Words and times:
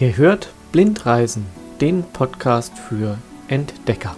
Ihr 0.00 0.16
hört 0.16 0.48
Blindreisen, 0.72 1.44
den 1.82 2.04
Podcast 2.04 2.72
für 2.78 3.18
Entdecker. 3.48 4.16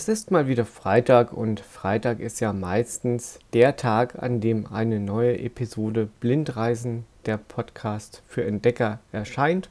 Es 0.00 0.08
ist 0.08 0.30
mal 0.30 0.48
wieder 0.48 0.64
Freitag 0.64 1.30
und 1.30 1.60
Freitag 1.60 2.20
ist 2.20 2.40
ja 2.40 2.54
meistens 2.54 3.38
der 3.52 3.76
Tag, 3.76 4.22
an 4.22 4.40
dem 4.40 4.66
eine 4.66 4.98
neue 4.98 5.38
Episode 5.38 6.08
Blindreisen, 6.20 7.04
der 7.26 7.36
Podcast 7.36 8.22
für 8.26 8.42
Entdecker, 8.42 9.00
erscheint. 9.12 9.68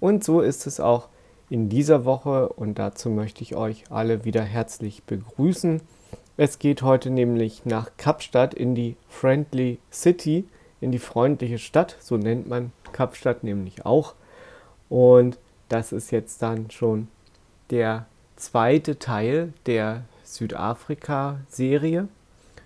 Und 0.00 0.24
so 0.24 0.40
ist 0.40 0.66
es 0.66 0.80
auch 0.80 1.06
in 1.50 1.68
dieser 1.68 2.04
Woche 2.04 2.48
und 2.48 2.80
dazu 2.80 3.10
möchte 3.10 3.42
ich 3.42 3.54
euch 3.54 3.84
alle 3.90 4.24
wieder 4.24 4.42
herzlich 4.42 5.04
begrüßen. 5.04 5.80
Es 6.36 6.58
geht 6.58 6.82
heute 6.82 7.08
nämlich 7.08 7.64
nach 7.64 7.92
Kapstadt 7.96 8.54
in 8.54 8.74
die 8.74 8.96
Friendly 9.08 9.78
City, 9.92 10.48
in 10.80 10.90
die 10.90 10.98
freundliche 10.98 11.58
Stadt, 11.58 11.96
so 12.00 12.16
nennt 12.16 12.48
man 12.48 12.72
Kapstadt 12.90 13.44
nämlich 13.44 13.86
auch. 13.86 14.16
Und 14.88 15.38
das 15.68 15.92
ist 15.92 16.10
jetzt 16.10 16.42
dann 16.42 16.72
schon 16.72 17.06
der 17.70 18.06
zweite 18.40 18.98
Teil 18.98 19.52
der 19.66 20.04
Südafrika-Serie. 20.24 22.08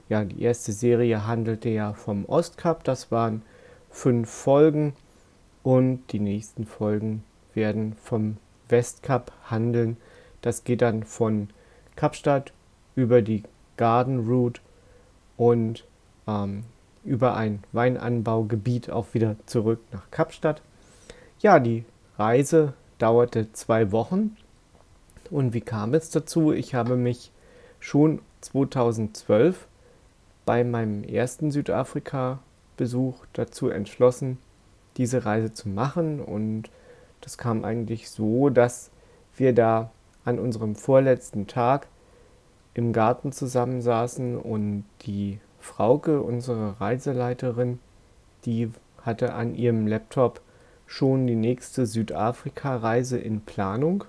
Ja, 0.08 0.25
die 0.25 0.42
erste 0.42 0.72
Serie 0.72 1.27
handelte 1.27 1.69
ja 1.69 1.92
vom 1.92 2.25
Ostkap. 2.27 2.84
Das 2.84 3.11
waren 3.11 3.42
fünf 3.91 4.30
Folgen. 4.30 4.95
Und 5.62 6.12
die 6.12 6.20
nächsten 6.20 6.67
Folgen 6.67 7.25
werden 7.55 7.97
vom 8.02 8.36
Westkap 8.69 9.33
handeln. 9.50 9.97
Das 10.42 10.64
geht 10.64 10.83
dann 10.83 11.05
von 11.05 11.48
Kapstadt 11.97 12.52
über 12.95 13.22
die 13.22 13.45
Garden 13.77 14.28
Route 14.28 14.61
und 15.36 15.84
ähm, 16.28 16.64
über 17.02 17.34
ein 17.34 17.64
Weinanbaugebiet 17.72 18.91
auch 18.91 19.14
wieder 19.14 19.36
zurück 19.47 19.80
nach 19.91 20.11
Kapstadt. 20.11 20.61
Ja, 21.41 21.58
die 21.58 21.84
Reise 22.19 22.75
dauerte 22.98 23.52
zwei 23.52 23.91
Wochen 23.91 24.36
und 25.30 25.55
wie 25.55 25.61
kam 25.61 25.94
es 25.94 26.11
dazu? 26.11 26.53
Ich 26.53 26.75
habe 26.75 26.97
mich 26.97 27.33
schon 27.80 28.20
2012 28.41 29.67
bei 30.44 30.64
meinem 30.64 31.05
ersten 31.05 31.50
Südafrika-Besuch 31.50 33.14
dazu 33.33 33.69
entschlossen, 33.69 34.39
diese 34.97 35.25
Reise 35.25 35.52
zu 35.52 35.69
machen. 35.69 36.20
Und 36.20 36.70
das 37.20 37.39
kam 37.39 37.64
eigentlich 37.64 38.11
so, 38.11 38.50
dass 38.50 38.91
wir 39.36 39.55
da 39.55 39.90
an 40.24 40.39
unserem 40.39 40.77
vorletzten 40.77 41.46
Tag 41.46 41.89
im 42.74 42.92
Garten 42.92 43.33
zusammensaßen 43.33 44.36
und 44.36 44.85
die 45.02 45.39
Frauke, 45.61 46.20
unsere 46.20 46.80
Reiseleiterin, 46.80 47.79
die 48.45 48.70
hatte 49.02 49.35
an 49.35 49.55
ihrem 49.55 49.86
Laptop 49.86 50.41
schon 50.86 51.27
die 51.27 51.36
nächste 51.36 51.86
Südafrika-Reise 51.86 53.18
in 53.18 53.41
Planung 53.41 54.05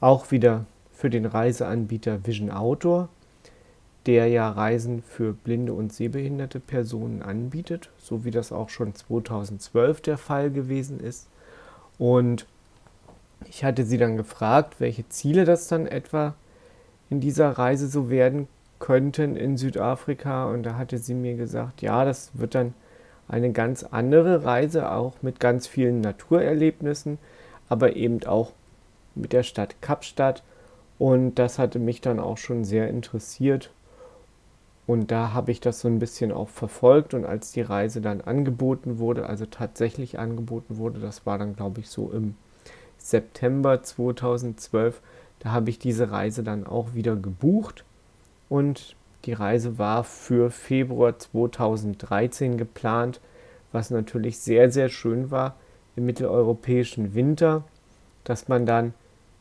auch 0.00 0.30
wieder 0.30 0.66
für 0.92 1.10
den 1.10 1.26
Reiseanbieter 1.26 2.26
Vision 2.26 2.50
Outdoor, 2.50 3.08
der 4.06 4.28
ja 4.28 4.48
Reisen 4.48 5.02
für 5.02 5.32
blinde 5.32 5.72
und 5.72 5.92
sehbehinderte 5.92 6.60
Personen 6.60 7.22
anbietet, 7.22 7.90
so 7.98 8.24
wie 8.24 8.30
das 8.30 8.52
auch 8.52 8.68
schon 8.68 8.94
2012 8.94 10.00
der 10.00 10.16
Fall 10.16 10.50
gewesen 10.50 11.00
ist. 11.00 11.28
Und 11.98 12.46
ich 13.48 13.64
hatte 13.64 13.84
sie 13.84 13.98
dann 13.98 14.16
gefragt, 14.16 14.76
welche 14.78 15.08
Ziele 15.08 15.44
das 15.44 15.68
dann 15.68 15.86
etwa 15.86 16.34
in 17.10 17.20
dieser 17.20 17.50
Reise 17.50 17.88
so 17.88 18.08
werden 18.10 18.48
könnten 18.78 19.36
in 19.36 19.56
Südafrika. 19.56 20.46
Und 20.46 20.62
da 20.62 20.76
hatte 20.76 20.98
sie 20.98 21.14
mir 21.14 21.34
gesagt, 21.34 21.82
ja, 21.82 22.04
das 22.04 22.30
wird 22.34 22.54
dann 22.54 22.74
eine 23.28 23.52
ganz 23.52 23.82
andere 23.82 24.44
Reise, 24.44 24.90
auch 24.90 25.14
mit 25.22 25.40
ganz 25.40 25.66
vielen 25.66 26.00
Naturerlebnissen, 26.00 27.18
aber 27.68 27.96
eben 27.96 28.24
auch 28.24 28.52
mit 29.16 29.32
der 29.32 29.42
Stadt 29.42 29.80
Kapstadt. 29.80 30.42
Und 30.98 31.34
das 31.36 31.58
hatte 31.58 31.78
mich 31.78 32.00
dann 32.00 32.20
auch 32.20 32.38
schon 32.38 32.64
sehr 32.64 32.88
interessiert. 32.88 33.70
Und 34.86 35.10
da 35.10 35.32
habe 35.32 35.50
ich 35.50 35.60
das 35.60 35.80
so 35.80 35.88
ein 35.88 35.98
bisschen 35.98 36.32
auch 36.32 36.48
verfolgt. 36.48 37.12
Und 37.12 37.24
als 37.24 37.52
die 37.52 37.62
Reise 37.62 38.00
dann 38.00 38.20
angeboten 38.20 38.98
wurde, 38.98 39.26
also 39.26 39.46
tatsächlich 39.46 40.18
angeboten 40.18 40.76
wurde, 40.76 41.00
das 41.00 41.26
war 41.26 41.38
dann 41.38 41.56
glaube 41.56 41.80
ich 41.80 41.88
so 41.88 42.10
im 42.12 42.34
September 42.98 43.82
2012, 43.82 45.00
da 45.40 45.52
habe 45.52 45.70
ich 45.70 45.78
diese 45.78 46.10
Reise 46.10 46.42
dann 46.42 46.66
auch 46.66 46.94
wieder 46.94 47.16
gebucht. 47.16 47.84
Und 48.48 48.96
die 49.24 49.32
Reise 49.32 49.78
war 49.78 50.04
für 50.04 50.50
Februar 50.50 51.18
2013 51.18 52.56
geplant, 52.56 53.20
was 53.72 53.90
natürlich 53.90 54.38
sehr, 54.38 54.70
sehr 54.70 54.88
schön 54.88 55.30
war 55.30 55.56
im 55.96 56.06
mitteleuropäischen 56.06 57.14
Winter, 57.14 57.64
dass 58.24 58.48
man 58.48 58.66
dann 58.66 58.94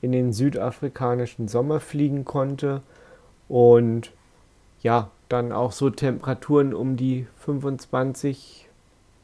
in 0.06 0.12
den 0.12 0.34
südafrikanischen 0.34 1.48
Sommer 1.48 1.80
fliegen 1.80 2.26
konnte 2.26 2.84
und 3.50 4.12
ja, 4.84 5.10
dann 5.30 5.52
auch 5.52 5.72
so 5.72 5.90
Temperaturen 5.90 6.76
um 6.76 6.96
die 6.96 7.26
25 7.38 8.70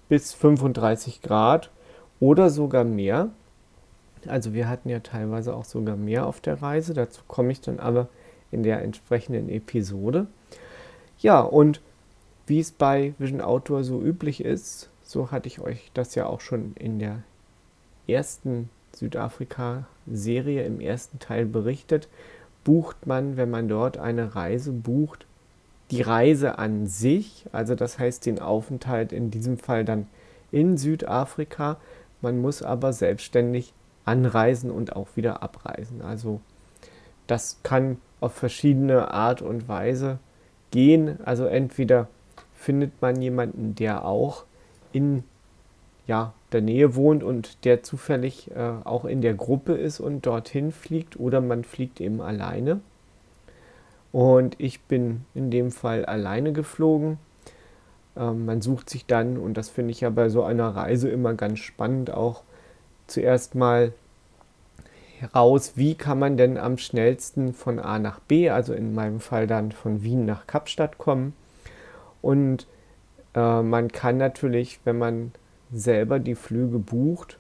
bis 0.09 0.33
35 0.33 1.21
Grad 1.21 1.69
oder 2.19 2.49
sogar 2.49 2.83
mehr. 2.83 3.29
Also 4.25 4.53
wir 4.53 4.67
hatten 4.67 4.89
ja 4.89 5.01
teilweise 5.01 5.55
auch 5.55 5.65
sogar 5.65 5.97
mehr 5.97 6.25
auf 6.25 6.41
der 6.41 6.63
Reise, 6.63 6.95
dazu 6.95 7.21
komme 7.27 7.51
ich 7.51 7.61
dann 7.61 7.79
aber 7.79 8.07
in 8.49 8.63
der 8.63 8.81
entsprechenden 8.81 9.49
Episode. 9.49 10.25
Ja, 11.19 11.41
und 11.41 11.79
wie 12.47 12.59
es 12.59 12.71
bei 12.71 13.13
Vision 13.19 13.39
Outdoor 13.39 13.83
so 13.83 14.01
üblich 14.01 14.43
ist, 14.43 14.89
so 15.03 15.29
hatte 15.29 15.47
ich 15.47 15.61
euch 15.61 15.91
das 15.93 16.15
ja 16.15 16.25
auch 16.25 16.41
schon 16.41 16.73
in 16.73 16.97
der 16.97 17.21
ersten 18.07 18.69
Südafrika-Serie 18.94 20.63
im 20.63 20.79
ersten 20.79 21.19
Teil 21.19 21.46
berichtet, 21.46 22.07
bucht 22.63 23.07
man, 23.07 23.38
wenn 23.38 23.50
man 23.50 23.68
dort 23.68 23.97
eine 23.97 24.35
Reise 24.35 24.72
bucht, 24.72 25.25
die 25.91 26.02
Reise 26.02 26.57
an 26.57 26.88
sich, 26.88 27.46
also 27.52 27.75
das 27.75 28.00
heißt 28.00 28.25
den 28.25 28.40
Aufenthalt 28.40 29.12
in 29.12 29.29
diesem 29.29 29.57
Fall 29.57 29.84
dann 29.84 30.07
in 30.52 30.78
Südafrika. 30.78 31.78
Man 32.22 32.40
muss 32.40 32.62
aber 32.62 32.94
selbstständig 32.94 33.74
anreisen 34.06 34.72
und 34.72 34.96
auch 34.96 35.08
wieder 35.16 35.44
abreisen. 35.44 36.02
Also 36.02 36.40
das 37.28 37.59
kann 37.63 37.97
auf 38.19 38.34
verschiedene 38.34 39.12
Art 39.12 39.41
und 39.41 39.68
Weise 39.68 40.19
gehen. 40.72 41.19
Also 41.25 41.46
entweder 41.46 42.08
findet 42.53 43.02
man 43.02 43.22
jemanden, 43.22 43.76
der 43.76 44.05
auch 44.05 44.46
in 44.94 45.23
ja, 46.11 46.34
der 46.52 46.59
Nähe 46.59 46.96
wohnt 46.96 47.23
und 47.23 47.63
der 47.63 47.84
zufällig 47.84 48.52
äh, 48.52 48.73
auch 48.84 49.05
in 49.05 49.22
der 49.22 49.34
Gruppe 49.34 49.75
ist 49.75 50.02
und 50.02 50.25
dorthin 50.25 50.73
fliegt 50.73 51.17
oder 51.17 51.40
man 51.40 51.63
fliegt 51.63 52.02
eben 52.02 52.19
alleine. 52.19 52.81
Und 54.11 54.59
ich 54.59 54.81
bin 54.81 55.23
in 55.34 55.52
dem 55.52 55.72
Fall 55.72 56.03
alleine 56.03 56.52
geflogen. 56.52 57.17
Ähm, 58.17 58.43
man 58.43 58.61
sucht 58.61 58.90
sich 58.90 59.05
dann, 59.05 59.37
und 59.37 59.53
das 59.53 59.69
finde 59.69 59.91
ich 59.91 60.02
ja 60.02 60.09
bei 60.09 60.28
so 60.28 60.43
einer 60.43 60.75
Reise 60.75 61.08
immer 61.08 61.34
ganz 61.34 61.59
spannend, 61.59 62.11
auch 62.11 62.43
zuerst 63.08 63.55
mal 63.55 63.93
heraus, 65.19 65.78
wie 65.78 65.96
kann 65.96 66.19
man 66.19 66.35
denn 66.35 66.58
am 66.58 66.78
schnellsten 66.78 67.53
von 67.53 67.79
A 67.79 67.99
nach 67.99 68.19
B, 68.19 68.49
also 68.49 68.73
in 68.73 68.93
meinem 68.93 69.22
Fall 69.22 69.47
dann 69.47 69.72
von 69.72 70.03
Wien 70.03 70.25
nach 70.25 70.46
Kapstadt 70.46 70.97
kommen. 70.97 71.34
Und 72.22 72.67
äh, 73.34 73.61
man 73.61 73.93
kann 73.93 74.17
natürlich, 74.17 74.81
wenn 74.84 74.97
man 74.97 75.31
selber 75.73 76.20
die 76.20 76.35
Flüge 76.35 76.79
bucht, 76.79 77.40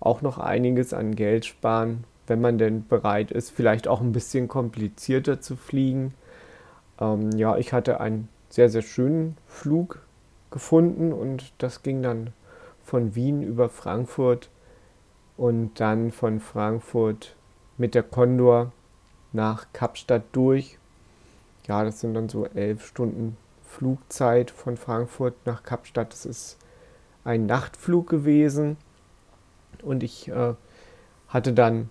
auch 0.00 0.22
noch 0.22 0.38
einiges 0.38 0.92
an 0.92 1.14
Geld 1.14 1.44
sparen, 1.44 2.04
wenn 2.26 2.40
man 2.40 2.58
denn 2.58 2.86
bereit 2.86 3.30
ist, 3.30 3.50
vielleicht 3.50 3.88
auch 3.88 4.00
ein 4.00 4.12
bisschen 4.12 4.48
komplizierter 4.48 5.40
zu 5.40 5.56
fliegen. 5.56 6.14
Ähm, 7.00 7.32
ja, 7.32 7.56
ich 7.56 7.72
hatte 7.72 8.00
einen 8.00 8.28
sehr, 8.48 8.68
sehr 8.68 8.82
schönen 8.82 9.36
Flug 9.46 10.00
gefunden 10.50 11.12
und 11.12 11.52
das 11.58 11.82
ging 11.82 12.02
dann 12.02 12.32
von 12.82 13.14
Wien 13.14 13.42
über 13.42 13.68
Frankfurt 13.68 14.50
und 15.36 15.78
dann 15.80 16.10
von 16.10 16.40
Frankfurt 16.40 17.36
mit 17.76 17.94
der 17.94 18.02
Condor 18.02 18.72
nach 19.32 19.66
Kapstadt 19.72 20.24
durch. 20.32 20.78
Ja, 21.66 21.84
das 21.84 22.00
sind 22.00 22.14
dann 22.14 22.28
so 22.28 22.46
elf 22.46 22.86
Stunden 22.86 23.36
Flugzeit 23.62 24.50
von 24.50 24.76
Frankfurt 24.76 25.34
nach 25.44 25.62
Kapstadt. 25.62 26.12
Das 26.12 26.24
ist 26.24 26.56
ein 27.28 27.44
Nachtflug 27.44 28.08
gewesen 28.08 28.78
und 29.82 30.02
ich 30.02 30.28
äh, 30.28 30.54
hatte 31.28 31.52
dann 31.52 31.90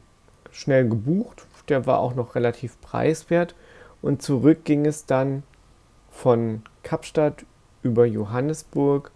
schnell 0.51 0.89
gebucht. 0.89 1.45
Der 1.69 1.85
war 1.85 1.99
auch 1.99 2.15
noch 2.15 2.33
relativ 2.33 2.81
preiswert 2.81 3.53
und 4.01 4.23
zurück 4.23 4.65
ging 4.65 4.85
es 4.87 5.05
dann 5.05 5.43
von 6.09 6.63
Kapstadt 6.81 7.45
über 7.83 8.05
Johannesburg, 8.05 9.11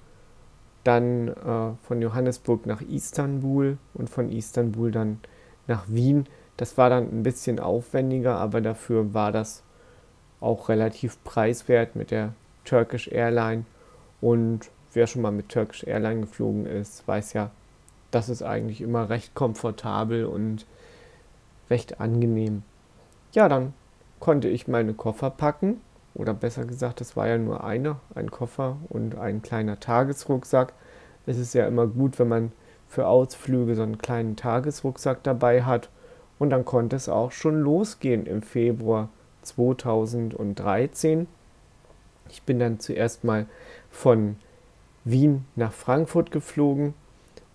dann 0.83 1.29
äh, 1.29 1.71
von 1.81 2.01
Johannesburg 2.01 2.67
nach 2.67 2.81
Istanbul 2.81 3.79
und 3.95 4.09
von 4.09 4.31
Istanbul 4.31 4.91
dann 4.91 5.19
nach 5.65 5.85
Wien. 5.87 6.27
Das 6.55 6.77
war 6.77 6.91
dann 6.91 7.05
ein 7.05 7.23
bisschen 7.23 7.59
aufwendiger, 7.59 8.37
aber 8.37 8.61
dafür 8.61 9.15
war 9.15 9.31
das 9.31 9.63
auch 10.39 10.69
relativ 10.69 11.23
preiswert 11.23 11.95
mit 11.95 12.11
der 12.11 12.35
Turkish 12.63 13.07
Airline. 13.07 13.65
Und 14.19 14.69
wer 14.93 15.07
schon 15.07 15.21
mal 15.21 15.31
mit 15.31 15.49
Turkish 15.49 15.83
Airline 15.83 16.21
geflogen 16.21 16.65
ist, 16.65 17.07
weiß 17.07 17.33
ja, 17.33 17.51
das 18.11 18.29
ist 18.29 18.43
eigentlich 18.43 18.81
immer 18.81 19.09
recht 19.09 19.33
komfortabel 19.35 20.25
und 20.25 20.65
recht 21.69 22.01
angenehm. 22.01 22.63
Ja, 23.31 23.47
dann 23.47 23.73
konnte 24.19 24.49
ich 24.49 24.67
meine 24.67 24.93
Koffer 24.93 25.29
packen. 25.29 25.81
Oder 26.13 26.33
besser 26.33 26.65
gesagt, 26.65 26.99
es 26.99 27.15
war 27.15 27.27
ja 27.27 27.37
nur 27.37 27.63
einer, 27.63 28.01
ein 28.15 28.29
Koffer 28.31 28.77
und 28.89 29.17
ein 29.17 29.41
kleiner 29.41 29.79
Tagesrucksack. 29.79 30.73
Es 31.25 31.37
ist 31.37 31.53
ja 31.53 31.65
immer 31.65 31.87
gut, 31.87 32.19
wenn 32.19 32.27
man 32.27 32.51
für 32.89 33.07
Ausflüge 33.07 33.75
so 33.75 33.83
einen 33.83 33.97
kleinen 33.97 34.35
Tagesrucksack 34.35 35.23
dabei 35.23 35.63
hat. 35.63 35.89
Und 36.37 36.49
dann 36.49 36.65
konnte 36.65 36.97
es 36.97 37.07
auch 37.07 37.31
schon 37.31 37.61
losgehen 37.61 38.25
im 38.25 38.41
Februar 38.41 39.07
2013. 39.43 41.27
Ich 42.29 42.43
bin 42.43 42.59
dann 42.59 42.79
zuerst 42.81 43.23
mal 43.23 43.45
von 43.89 44.35
Wien 45.03 45.45
nach 45.55 45.73
Frankfurt 45.73 46.31
geflogen 46.31 46.93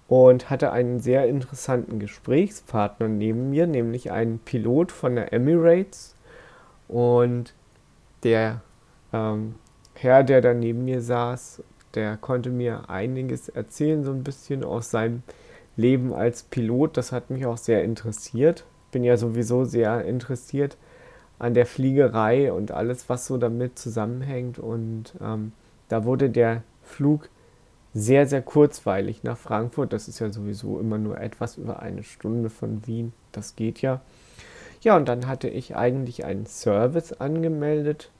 und 0.08 0.50
hatte 0.50 0.72
einen 0.72 1.00
sehr 1.00 1.26
interessanten 1.26 1.98
Gesprächspartner 1.98 3.08
neben 3.08 3.50
mir, 3.50 3.66
nämlich 3.66 4.10
einen 4.12 4.38
Pilot 4.38 4.92
von 4.92 5.16
der 5.16 5.32
Emirates. 5.32 6.14
Und 6.88 7.54
der 8.22 8.60
ähm, 9.12 9.56
Herr, 9.94 10.22
der 10.22 10.40
da 10.40 10.54
neben 10.54 10.84
mir 10.84 11.00
saß, 11.00 11.62
der 11.94 12.16
konnte 12.16 12.50
mir 12.50 12.90
einiges 12.90 13.48
erzählen, 13.48 14.04
so 14.04 14.12
ein 14.12 14.22
bisschen 14.22 14.62
aus 14.62 14.90
seinem 14.90 15.22
Leben 15.76 16.12
als 16.12 16.42
Pilot. 16.42 16.96
Das 16.96 17.10
hat 17.12 17.30
mich 17.30 17.46
auch 17.46 17.56
sehr 17.56 17.82
interessiert. 17.82 18.64
Bin 18.92 19.02
ja 19.02 19.16
sowieso 19.16 19.64
sehr 19.64 20.04
interessiert 20.04 20.76
an 21.38 21.54
der 21.54 21.66
Fliegerei 21.66 22.52
und 22.52 22.70
alles, 22.70 23.08
was 23.08 23.26
so 23.26 23.38
damit 23.38 23.78
zusammenhängt. 23.78 24.58
Und 24.58 25.14
ähm, 25.20 25.52
da 25.88 26.04
wurde 26.04 26.30
der 26.30 26.62
Flug 26.82 27.28
sehr, 27.98 28.26
sehr 28.26 28.42
kurzweilig 28.42 29.22
nach 29.22 29.38
Frankfurt. 29.38 29.94
Das 29.94 30.06
ist 30.06 30.18
ja 30.18 30.30
sowieso 30.30 30.78
immer 30.78 30.98
nur 30.98 31.18
etwas 31.18 31.56
über 31.56 31.80
eine 31.80 32.02
Stunde 32.02 32.50
von 32.50 32.86
Wien. 32.86 33.14
Das 33.32 33.56
geht 33.56 33.80
ja. 33.80 34.02
Ja, 34.82 34.96
und 34.96 35.08
dann 35.08 35.26
hatte 35.26 35.48
ich 35.48 35.76
eigentlich 35.76 36.26
einen 36.26 36.44
Service 36.44 37.14
angemeldet, 37.14 38.10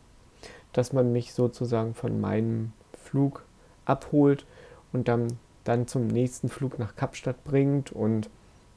dass 0.73 0.95
man 0.95 1.13
mich 1.13 1.35
sozusagen 1.35 1.93
von 1.93 2.19
meinem 2.23 2.73
Flug 2.97 3.45
abholt 3.85 4.47
und 4.95 5.09
dann, 5.09 5.39
dann 5.65 5.87
zum 5.87 6.07
nächsten 6.07 6.49
Flug 6.49 6.79
nach 6.79 6.97
Kapstadt 6.97 7.45
bringt. 7.45 7.93
Und 7.93 8.31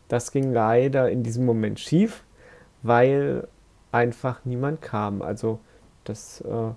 das 0.09 0.33
ging 0.33 0.51
leider 0.51 1.09
in 1.09 1.23
diesem 1.23 1.45
Moment 1.45 1.79
schief, 1.79 2.25
weil 2.83 3.47
einfach 3.93 4.43
niemand 4.43 4.81
kam. 4.81 5.21
Also 5.21 5.61
das 6.03 6.41
äh, 6.41 6.71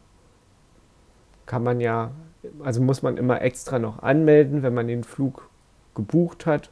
kann 1.44 1.64
man 1.64 1.80
ja 1.80 2.12
also 2.62 2.82
muss 2.82 3.02
man 3.02 3.16
immer 3.16 3.40
extra 3.42 3.78
noch 3.78 4.02
anmelden, 4.02 4.62
wenn 4.62 4.74
man 4.74 4.88
den 4.88 5.04
Flug 5.04 5.48
gebucht 5.94 6.46
hat. 6.46 6.70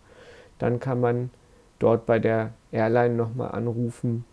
Dann 0.58 0.80
kann 0.80 1.00
man 1.00 1.30
dort 1.78 2.06
bei 2.06 2.18
der 2.18 2.52
Airline 2.72 3.14
nochmal 3.14 3.52
anrufen 3.52 4.24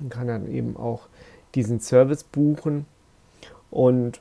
und 0.00 0.10
kann 0.10 0.26
dann 0.28 0.50
eben 0.50 0.76
auch 0.76 1.08
diesen 1.54 1.80
Service 1.80 2.24
buchen. 2.24 2.86
Und 3.70 4.20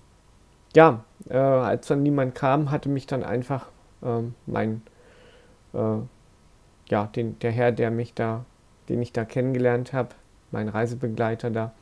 ja, 0.75 1.04
äh, 1.30 1.38
als 1.38 1.88
dann 1.88 2.04
niemand 2.04 2.36
kam, 2.36 2.72
hatte 2.72 2.89
mich 2.89 3.07
dann 3.07 3.24
einfach 3.24 3.68
äh, 4.01 4.22
mein, 4.45 4.81
äh, 5.74 5.98
ja, 6.89 7.06
den, 7.07 7.39
der 7.39 7.51
Herr, 7.51 7.72
der 7.72 7.92
mich 7.92 8.13
da, 8.13 8.45
den 8.89 9.01
ich 9.01 9.12
da 9.12 9.25
kennengelernt 9.25 9.94
habe, 9.94 10.10
mein 10.51 10.69
Reisebegleiter 10.69 11.50
da, 11.50 11.74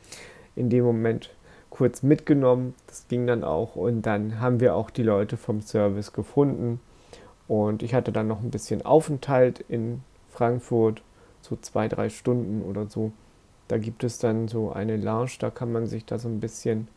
in 0.56 0.70
dem 0.70 0.84
Moment 0.84 1.30
kurz 1.70 2.02
mitgenommen. 2.02 2.74
Das 2.86 3.08
ging 3.08 3.26
dann 3.26 3.44
auch 3.44 3.76
und 3.76 4.02
dann 4.02 4.40
haben 4.40 4.60
wir 4.60 4.74
auch 4.74 4.90
die 4.90 5.02
Leute 5.02 5.36
vom 5.36 5.60
Service 5.60 6.12
gefunden. 6.12 6.80
Und 7.48 7.82
ich 7.82 7.94
hatte 7.94 8.12
dann 8.12 8.28
noch 8.28 8.42
ein 8.42 8.50
bisschen 8.50 8.84
Aufenthalt 8.84 9.60
in 9.68 10.02
Frankfurt, 10.28 11.02
so 11.42 11.56
zwei, 11.56 11.88
drei 11.88 12.08
Stunden 12.08 12.62
oder 12.62 12.86
so. 12.86 13.12
Da 13.68 13.78
gibt 13.78 14.04
es 14.04 14.18
dann 14.18 14.48
so 14.48 14.72
eine 14.72 14.96
Lounge, 14.96 15.32
da 15.38 15.50
kann 15.50 15.72
man 15.72 15.86
sich 15.86 16.04
da 16.04 16.18
so 16.18 16.28
ein 16.28 16.40
bisschen 16.40 16.88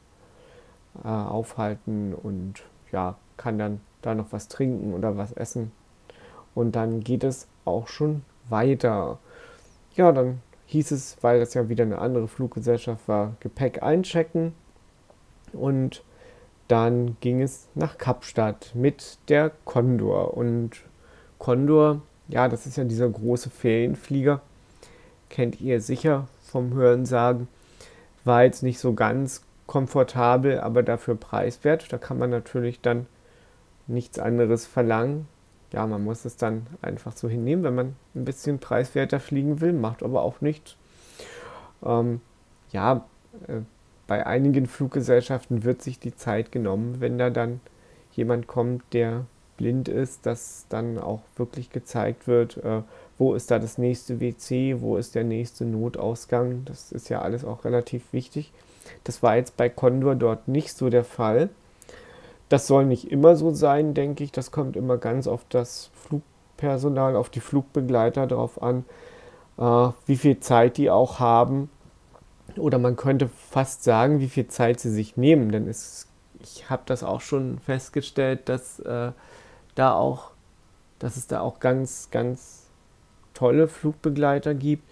äh, 1.03 1.07
aufhalten 1.07 2.13
und 2.13 2.63
ja, 2.91 3.15
kann 3.37 3.57
dann 3.57 3.81
da 4.01 4.15
noch 4.15 4.31
was 4.31 4.47
trinken 4.47 4.93
oder 4.93 5.17
was 5.17 5.31
essen. 5.33 5.71
Und 6.55 6.75
dann 6.75 7.01
geht 7.01 7.23
es 7.23 7.47
auch 7.65 7.87
schon 7.87 8.23
weiter. 8.49 9.19
Ja, 9.95 10.11
dann 10.11 10.41
hieß 10.69 10.91
es, 10.91 11.17
weil 11.21 11.39
das 11.39 11.55
ja 11.55 11.67
wieder 11.67 11.83
eine 11.83 11.97
andere 11.97 12.27
Fluggesellschaft 12.27 13.07
war, 13.07 13.35
Gepäck 13.39 13.81
einchecken. 13.81 14.53
Und 15.51 16.03
dann 16.67 17.17
ging 17.21 17.41
es 17.41 17.67
nach 17.73 17.97
Kapstadt 17.97 18.71
mit 18.75 19.17
der 19.29 19.51
Condor. 19.65 20.37
Und 20.37 20.77
Condor, 21.39 22.03
ja, 22.27 22.47
das 22.47 22.67
ist 22.67 22.77
ja 22.77 22.83
dieser 22.83 23.09
große 23.09 23.49
Ferienflieger, 23.49 24.41
kennt 25.29 25.59
ihr 25.59 25.81
sicher 25.81 26.27
vom 26.43 26.75
Hörensagen. 26.75 27.47
War 28.23 28.43
jetzt 28.43 28.61
nicht 28.61 28.77
so 28.77 28.93
ganz 28.93 29.41
komfortabel, 29.65 30.59
aber 30.59 30.83
dafür 30.83 31.15
preiswert. 31.15 31.91
Da 31.91 31.97
kann 31.97 32.19
man 32.19 32.29
natürlich 32.29 32.79
dann 32.79 33.07
nichts 33.87 34.19
anderes 34.19 34.67
verlangen. 34.67 35.27
Ja, 35.71 35.85
man 35.85 36.03
muss 36.03 36.25
es 36.25 36.35
dann 36.35 36.65
einfach 36.81 37.15
so 37.15 37.29
hinnehmen, 37.29 37.63
wenn 37.63 37.75
man 37.75 37.95
ein 38.15 38.25
bisschen 38.25 38.59
preiswerter 38.59 39.19
fliegen 39.19 39.61
will, 39.61 39.73
macht 39.73 40.03
aber 40.03 40.23
auch 40.23 40.41
nichts. 40.41 40.75
Ähm, 41.83 42.21
ja, 42.71 43.05
äh, 43.47 43.61
bei 44.07 44.25
einigen 44.25 44.65
Fluggesellschaften 44.65 45.63
wird 45.63 45.83
sich 45.83 45.99
die 45.99 46.15
Zeit 46.15 46.51
genommen, 46.51 46.95
wenn 46.99 47.19
da 47.19 47.29
dann 47.29 47.61
jemand 48.11 48.47
kommt, 48.47 48.83
der 48.93 49.25
blind 49.57 49.87
ist, 49.89 50.25
dass 50.25 50.65
dann 50.69 50.97
auch 50.97 51.21
wirklich 51.35 51.69
gezeigt 51.69 52.27
wird, 52.27 52.57
äh, 52.57 52.81
wo 53.17 53.35
ist 53.35 53.51
da 53.51 53.59
das 53.59 53.77
nächste 53.77 54.19
WC, 54.19 54.77
wo 54.79 54.97
ist 54.97 55.13
der 55.13 55.25
nächste 55.25 55.65
Notausgang. 55.65 56.63
Das 56.65 56.91
ist 56.91 57.09
ja 57.09 57.21
alles 57.21 57.43
auch 57.43 57.65
relativ 57.65 58.13
wichtig. 58.13 58.51
Das 59.03 59.21
war 59.21 59.35
jetzt 59.35 59.57
bei 59.57 59.69
Condor 59.69 60.15
dort 60.15 60.47
nicht 60.47 60.73
so 60.73 60.89
der 60.89 61.03
Fall. 61.03 61.49
Das 62.49 62.67
soll 62.67 62.85
nicht 62.85 63.11
immer 63.11 63.35
so 63.35 63.53
sein, 63.53 63.93
denke 63.93 64.23
ich. 64.23 64.31
Das 64.31 64.51
kommt 64.51 64.75
immer 64.75 64.97
ganz 64.97 65.27
auf 65.27 65.45
das 65.49 65.91
Flugpersonal, 65.93 67.15
auf 67.15 67.29
die 67.29 67.39
Flugbegleiter 67.39 68.27
drauf 68.27 68.61
an, 68.61 68.85
äh, 69.57 69.89
wie 70.05 70.17
viel 70.17 70.39
Zeit 70.39 70.77
die 70.77 70.89
auch 70.89 71.19
haben 71.19 71.69
oder 72.57 72.79
man 72.79 72.95
könnte 72.95 73.29
fast 73.29 73.83
sagen, 73.83 74.19
wie 74.19 74.29
viel 74.29 74.47
Zeit 74.47 74.79
sie 74.79 74.91
sich 74.91 75.17
nehmen, 75.17 75.51
denn 75.51 75.67
es, 75.67 76.07
ich 76.41 76.69
habe 76.69 76.83
das 76.85 77.03
auch 77.03 77.21
schon 77.21 77.59
festgestellt, 77.59 78.49
dass 78.49 78.79
äh, 78.79 79.11
da 79.75 79.93
auch, 79.93 80.31
dass 80.99 81.17
es 81.17 81.27
da 81.27 81.41
auch 81.41 81.59
ganz, 81.59 82.09
ganz 82.11 82.67
tolle 83.33 83.67
Flugbegleiter 83.67 84.53
gibt, 84.53 84.83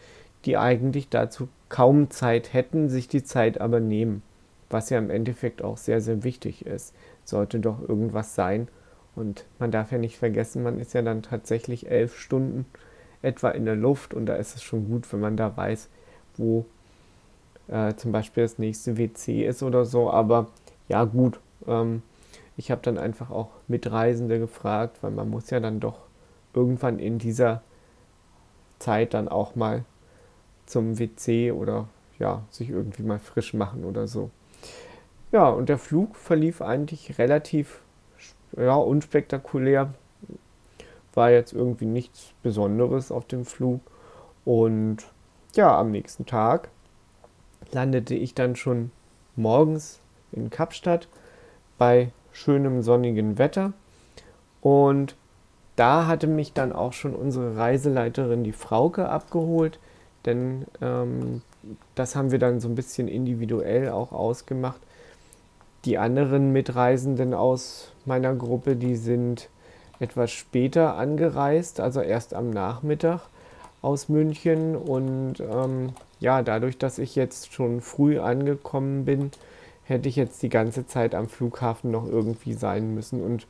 die 0.46 0.58
eigentlich 0.58 1.10
dazu 1.10 1.50
kaum 1.70 2.10
Zeit 2.10 2.54
hätten, 2.54 2.90
sich 2.90 3.08
die 3.08 3.24
Zeit 3.24 3.60
aber 3.60 3.80
nehmen, 3.80 4.24
was 4.70 4.90
ja 4.90 4.98
im 4.98 5.10
Endeffekt 5.10 5.62
auch 5.62 5.78
sehr, 5.78 6.00
sehr 6.02 6.24
wichtig 6.24 6.66
ist. 6.66 6.94
Sollte 7.28 7.60
doch 7.60 7.82
irgendwas 7.82 8.36
sein. 8.36 8.70
Und 9.14 9.44
man 9.60 9.70
darf 9.70 9.92
ja 9.92 9.98
nicht 9.98 10.18
vergessen, 10.18 10.64
man 10.64 10.80
ist 10.80 10.94
ja 10.94 11.02
dann 11.02 11.24
tatsächlich 11.24 11.90
elf 11.92 12.18
Stunden 12.18 12.66
etwa 13.22 13.50
in 13.50 13.66
der 13.66 13.76
Luft 13.76 14.14
und 14.14 14.28
da 14.28 14.36
ist 14.36 14.56
es 14.56 14.64
schon 14.64 14.88
gut, 14.88 15.12
wenn 15.12 15.20
man 15.20 15.36
da 15.36 15.58
weiß, 15.58 15.90
wo 16.38 16.66
äh, 17.68 17.96
zum 17.96 18.14
Beispiel 18.14 18.44
das 18.44 18.60
nächste 18.60 18.98
WC 18.98 19.46
ist 19.46 19.62
oder 19.62 19.84
so. 19.84 20.10
Aber 20.10 20.48
ja, 20.88 21.04
gut. 21.04 21.42
Ähm, 21.68 22.02
ich 22.56 22.72
habe 22.72 22.82
dann 22.82 22.98
einfach 22.98 23.30
auch 23.30 23.50
Mitreisende 23.68 24.40
gefragt, 24.40 25.00
weil 25.02 25.12
man 25.12 25.30
muss 25.30 25.50
ja 25.50 25.60
dann 25.60 25.82
doch 25.82 26.00
irgendwann 26.54 26.98
in 26.98 27.20
dieser 27.20 27.62
Zeit 28.80 29.14
dann 29.14 29.28
auch 29.28 29.56
mal 29.56 29.84
zum 30.66 30.98
WC 30.98 31.52
oder 31.52 31.90
ja, 32.20 32.44
sich 32.52 32.70
irgendwie 32.70 33.04
mal 33.04 33.20
frisch 33.20 33.54
machen 33.54 33.84
oder 33.84 34.08
so. 34.08 34.30
Ja, 35.32 35.50
und 35.50 35.70
der 35.70 35.78
Flug 35.78 36.16
verlief 36.16 36.62
eigentlich 36.62 37.18
relativ 37.18 37.82
ja, 38.56 38.76
unspektakulär. 38.76 39.94
war 41.14 41.32
jetzt 41.32 41.54
irgendwie 41.54 41.86
nichts 41.86 42.34
Besonderes 42.44 43.12
auf 43.12 43.26
dem 43.26 43.46
Flug. 43.46 43.82
Und 44.46 45.00
ja, 45.56 45.78
am 45.78 45.92
nächsten 45.92 46.26
Tag 46.26 46.70
landete 47.72 48.16
ich 48.16 48.34
dann 48.36 48.56
schon 48.56 48.92
morgens 49.36 50.00
in 50.32 50.50
Kapstadt 50.50 51.08
bei 51.78 52.12
schönem 52.32 52.82
sonnigen 52.82 53.38
Wetter. 53.38 53.74
Und 54.62 55.16
da 55.76 56.08
hatte 56.08 56.28
mich 56.28 56.54
dann 56.54 56.72
auch 56.72 56.94
schon 56.94 57.16
unsere 57.16 57.56
Reiseleiterin, 57.58 58.44
die 58.44 58.52
Frauke, 58.52 59.10
abgeholt, 59.10 59.80
denn 60.26 60.66
ähm, 60.82 61.42
das 61.96 62.16
haben 62.16 62.32
wir 62.32 62.40
dann 62.40 62.60
so 62.60 62.68
ein 62.68 62.76
bisschen 62.76 63.08
individuell 63.08 63.90
auch 63.90 64.12
ausgemacht. 64.12 64.82
Die 65.88 65.98
anderen 65.98 66.51
Mitreisenden 66.51 67.34
aus 67.34 67.94
meiner 68.03 68.36
Gruppe, 68.36 68.75
die 68.75 68.98
sind 68.98 69.48
etwas 70.01 70.32
später 70.32 70.98
angereist, 70.98 71.79
also 71.79 72.01
erst 72.01 72.34
am 72.34 72.50
Nachmittag 72.50 73.22
aus 73.82 74.10
München. 74.10 74.75
Und 74.75 75.36
ähm, 75.39 75.94
ja, 76.20 76.41
dadurch, 76.41 76.77
dass 76.77 77.00
ich 77.00 77.15
jetzt 77.15 77.53
schon 77.53 77.79
früh 77.79 78.20
angekommen 78.20 79.06
bin, 79.06 79.32
hätte 79.86 80.10
ich 80.10 80.17
jetzt 80.17 80.44
die 80.44 80.50
ganze 80.50 80.86
Zeit 80.88 81.15
am 81.15 81.29
Flughafen 81.29 81.89
noch 81.89 82.06
irgendwie 82.06 82.51
sein 82.51 82.94
müssen. 82.94 83.24
Und 83.24 83.48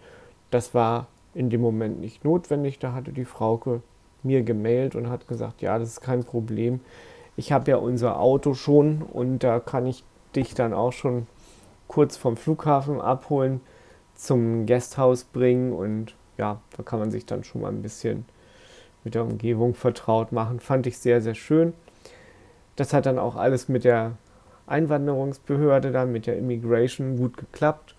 das 0.52 0.76
war 0.76 1.08
in 1.34 1.50
dem 1.50 1.62
Moment 1.62 2.00
nicht 2.00 2.24
notwendig. 2.24 2.78
Da 2.78 2.94
hatte 2.94 3.14
die 3.14 3.26
Frauke 3.26 3.82
mir 4.22 4.44
gemailt 4.44 4.94
und 4.94 5.10
hat 5.10 5.28
gesagt, 5.28 5.64
ja, 5.64 5.80
das 5.80 5.90
ist 5.90 6.02
kein 6.02 6.24
Problem. 6.24 6.82
Ich 7.36 7.52
habe 7.52 7.72
ja 7.72 7.78
unser 7.78 8.20
Auto 8.20 8.54
schon 8.54 9.02
und 9.02 9.40
da 9.40 9.60
kann 9.60 9.88
ich 9.88 10.04
dich 10.36 10.54
dann 10.54 10.76
auch 10.76 10.94
schon 10.94 11.26
kurz 11.88 12.18
vom 12.18 12.38
Flughafen 12.38 13.02
abholen, 13.02 13.62
zum 14.16 14.66
Gasthaus 14.66 15.24
bringen 15.24 15.74
und 15.74 16.16
ja, 16.38 16.62
da 16.76 16.84
kann 16.84 17.00
man 17.00 17.12
sich 17.12 17.26
dann 17.26 17.44
schon 17.44 17.62
mal 17.62 17.72
ein 17.72 17.82
bisschen 17.82 18.26
mit 19.04 19.16
der 19.16 19.24
Umgebung 19.24 19.74
vertraut 19.74 20.32
machen. 20.32 20.60
Fand 20.60 20.88
ich 20.88 20.98
sehr, 20.98 21.22
sehr 21.22 21.36
schön. 21.36 21.74
Das 22.76 22.94
hat 22.94 23.06
dann 23.06 23.20
auch 23.20 23.36
alles 23.36 23.70
mit 23.70 23.84
der 23.84 24.14
Einwanderungsbehörde, 24.68 25.92
dann 25.92 26.12
mit 26.12 26.28
der 26.28 26.38
Immigration 26.38 27.18
gut 27.18 27.38
geklappt. 27.38 27.96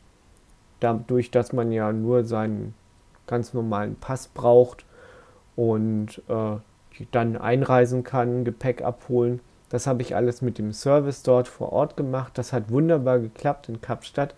Dadurch, 0.80 1.30
dass 1.30 1.52
man 1.52 1.72
ja 1.72 1.92
nur 1.92 2.24
seinen 2.24 2.74
ganz 3.26 3.54
normalen 3.54 3.96
Pass 3.96 4.28
braucht 4.28 4.84
und 5.56 6.22
äh, 6.28 7.04
dann 7.10 7.36
einreisen 7.36 8.04
kann, 8.04 8.44
Gepäck 8.44 8.82
abholen. 8.82 9.40
Das 9.68 9.86
habe 9.86 10.02
ich 10.02 10.16
alles 10.16 10.42
mit 10.42 10.58
dem 10.58 10.72
Service 10.72 11.22
dort 11.22 11.48
vor 11.48 11.72
Ort 11.72 11.96
gemacht. 11.96 12.38
Das 12.38 12.52
hat 12.52 12.70
wunderbar 12.70 13.18
geklappt 13.18 13.68
in 13.68 13.80
Kapstadt. 13.80 14.34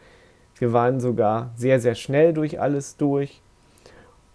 Wir 0.57 0.73
waren 0.73 1.01
sogar 1.01 1.51
sehr, 1.57 1.81
sehr 1.81 1.95
schnell 1.95 2.33
durch 2.33 2.61
alles 2.61 2.97
durch. 2.97 3.41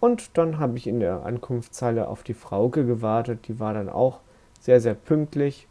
Und 0.00 0.36
dann 0.38 0.58
habe 0.58 0.76
ich 0.76 0.86
in 0.86 1.00
der 1.00 1.24
Ankunftshalle 1.24 2.08
auf 2.08 2.22
die 2.22 2.34
Frauke 2.34 2.84
gewartet. 2.84 3.48
Die 3.48 3.60
war 3.60 3.74
dann 3.74 3.88
auch 3.88 4.20
sehr, 4.60 4.80
sehr 4.80 4.94
pünktlich. 4.94 5.68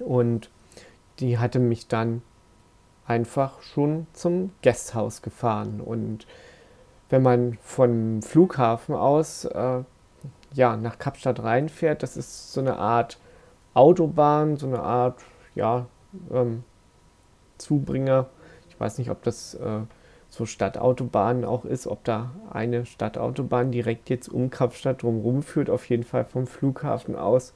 Und 0.00 0.50
die 1.20 1.38
hatte 1.38 1.58
mich 1.58 1.86
dann 1.86 2.22
einfach 3.06 3.60
schon 3.62 4.06
zum 4.12 4.52
Gasthaus 4.62 5.22
gefahren. 5.22 5.80
Und 5.80 6.26
wenn 7.10 7.22
man 7.22 7.58
vom 7.62 8.22
Flughafen 8.22 8.94
aus 8.94 9.44
äh, 9.44 9.82
ja, 10.52 10.76
nach 10.76 10.98
Kapstadt 10.98 11.42
reinfährt, 11.42 12.02
das 12.02 12.16
ist 12.16 12.52
so 12.52 12.60
eine 12.60 12.76
Art 12.76 13.18
Autobahn, 13.74 14.56
so 14.56 14.66
eine 14.66 14.80
Art 14.80 15.20
ja, 15.54 15.86
ähm, 16.32 16.64
Zubringer. 17.58 18.26
Ich 18.68 18.78
weiß 18.78 18.98
nicht, 18.98 19.10
ob 19.10 19.22
das 19.22 19.54
äh, 19.54 19.80
so 20.28 20.46
Stadtautobahnen 20.46 21.44
auch 21.44 21.64
ist, 21.64 21.86
ob 21.86 22.04
da 22.04 22.32
eine 22.50 22.86
Stadtautobahn 22.86 23.70
direkt 23.70 24.10
jetzt 24.10 24.28
um 24.28 24.50
Kapstadt 24.50 25.02
drumherum 25.02 25.42
führt. 25.42 25.70
Auf 25.70 25.88
jeden 25.88 26.02
Fall 26.02 26.24
vom 26.24 26.46
Flughafen 26.46 27.16
aus 27.16 27.54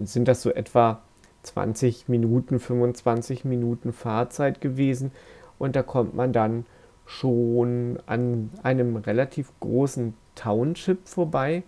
sind 0.00 0.28
das 0.28 0.42
so 0.42 0.50
etwa 0.50 1.02
20 1.42 2.08
Minuten, 2.08 2.60
25 2.60 3.44
Minuten 3.44 3.92
Fahrzeit 3.92 4.60
gewesen. 4.60 5.10
Und 5.58 5.76
da 5.76 5.82
kommt 5.82 6.14
man 6.14 6.32
dann 6.32 6.66
schon 7.06 7.98
an 8.06 8.50
einem 8.62 8.96
relativ 8.96 9.52
großen 9.60 10.14
Township 10.36 11.08
vorbei, 11.08 11.64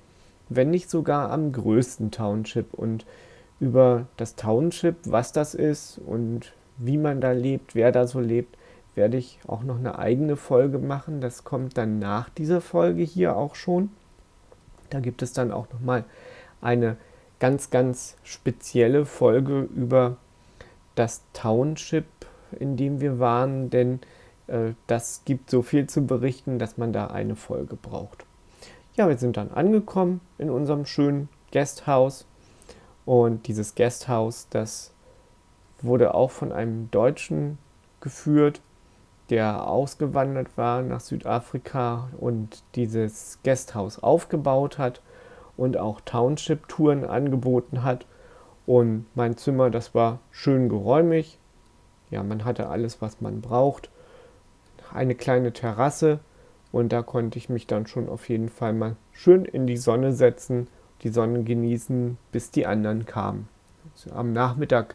wenn 0.48 0.70
nicht 0.70 0.88
sogar 0.88 1.30
am 1.30 1.52
größten 1.52 2.10
Township. 2.10 2.74
Und 2.74 3.04
über 3.62 4.06
das 4.16 4.34
Township, 4.34 4.96
was 5.04 5.30
das 5.30 5.54
ist 5.54 6.00
und 6.04 6.52
wie 6.78 6.98
man 6.98 7.20
da 7.20 7.30
lebt, 7.30 7.76
wer 7.76 7.92
da 7.92 8.08
so 8.08 8.18
lebt, 8.18 8.58
werde 8.96 9.16
ich 9.16 9.38
auch 9.46 9.62
noch 9.62 9.78
eine 9.78 10.00
eigene 10.00 10.34
Folge 10.34 10.80
machen. 10.80 11.20
Das 11.20 11.44
kommt 11.44 11.78
dann 11.78 12.00
nach 12.00 12.28
dieser 12.28 12.60
Folge 12.60 13.04
hier 13.04 13.36
auch 13.36 13.54
schon. 13.54 13.90
Da 14.90 14.98
gibt 14.98 15.22
es 15.22 15.32
dann 15.32 15.52
auch 15.52 15.68
noch 15.72 15.78
mal 15.78 16.04
eine 16.60 16.96
ganz, 17.38 17.70
ganz 17.70 18.16
spezielle 18.24 19.06
Folge 19.06 19.68
über 19.76 20.16
das 20.96 21.22
Township, 21.32 22.06
in 22.58 22.76
dem 22.76 23.00
wir 23.00 23.20
waren, 23.20 23.70
denn 23.70 24.00
äh, 24.48 24.72
das 24.88 25.22
gibt 25.24 25.50
so 25.50 25.62
viel 25.62 25.86
zu 25.86 26.04
berichten, 26.04 26.58
dass 26.58 26.78
man 26.78 26.92
da 26.92 27.06
eine 27.06 27.36
Folge 27.36 27.76
braucht. 27.76 28.26
Ja, 28.96 29.08
wir 29.08 29.18
sind 29.18 29.36
dann 29.36 29.52
angekommen 29.52 30.20
in 30.36 30.50
unserem 30.50 30.84
schönen 30.84 31.28
Guesthouse 31.52 32.26
und 33.04 33.48
dieses 33.48 33.74
Guesthouse, 33.74 34.48
das 34.50 34.92
wurde 35.80 36.14
auch 36.14 36.30
von 36.30 36.52
einem 36.52 36.90
Deutschen 36.90 37.58
geführt, 38.00 38.60
der 39.30 39.66
ausgewandert 39.66 40.56
war 40.56 40.82
nach 40.82 41.00
Südafrika 41.00 42.10
und 42.18 42.62
dieses 42.74 43.38
Guesthouse 43.44 44.02
aufgebaut 44.02 44.78
hat 44.78 45.00
und 45.56 45.76
auch 45.76 46.00
Township-Touren 46.00 47.04
angeboten 47.04 47.82
hat. 47.82 48.06
Und 48.66 49.06
mein 49.14 49.36
Zimmer, 49.36 49.70
das 49.70 49.94
war 49.94 50.20
schön 50.30 50.68
geräumig. 50.68 51.38
Ja, 52.10 52.22
man 52.22 52.44
hatte 52.44 52.68
alles, 52.68 53.00
was 53.00 53.20
man 53.20 53.40
braucht. 53.40 53.90
Eine 54.92 55.14
kleine 55.14 55.52
Terrasse 55.52 56.20
und 56.70 56.92
da 56.92 57.02
konnte 57.02 57.38
ich 57.38 57.48
mich 57.48 57.66
dann 57.66 57.86
schon 57.86 58.08
auf 58.08 58.28
jeden 58.28 58.48
Fall 58.48 58.72
mal 58.72 58.96
schön 59.12 59.44
in 59.44 59.66
die 59.66 59.76
Sonne 59.76 60.12
setzen, 60.12 60.68
die 61.02 61.10
Sonne 61.10 61.42
genießen, 61.42 62.16
bis 62.30 62.50
die 62.50 62.66
anderen 62.66 63.06
kamen. 63.06 63.48
Also 63.94 64.14
am 64.14 64.32
Nachmittag 64.32 64.94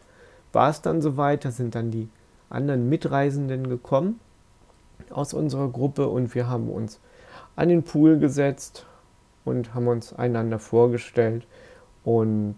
war 0.52 0.70
es 0.70 0.82
dann 0.82 1.02
soweit, 1.02 1.44
da 1.44 1.50
sind 1.50 1.74
dann 1.74 1.90
die 1.90 2.08
anderen 2.50 2.88
Mitreisenden 2.88 3.68
gekommen 3.68 4.20
aus 5.10 5.34
unserer 5.34 5.68
Gruppe 5.68 6.08
und 6.08 6.34
wir 6.34 6.48
haben 6.48 6.70
uns 6.70 7.00
an 7.56 7.68
den 7.68 7.82
Pool 7.82 8.18
gesetzt, 8.18 8.86
und 9.48 9.74
haben 9.74 9.88
uns 9.88 10.12
einander 10.12 10.58
vorgestellt 10.58 11.46
und 12.04 12.56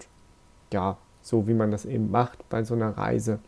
ja, 0.73 0.99
so 1.23 1.47
wie 1.47 1.55
man 1.55 1.71
das 1.71 1.85
eben 1.85 2.11
macht 2.11 2.49
bei 2.49 2.65
so 2.65 2.75
einer 2.75 2.97
Reise, 2.97 3.39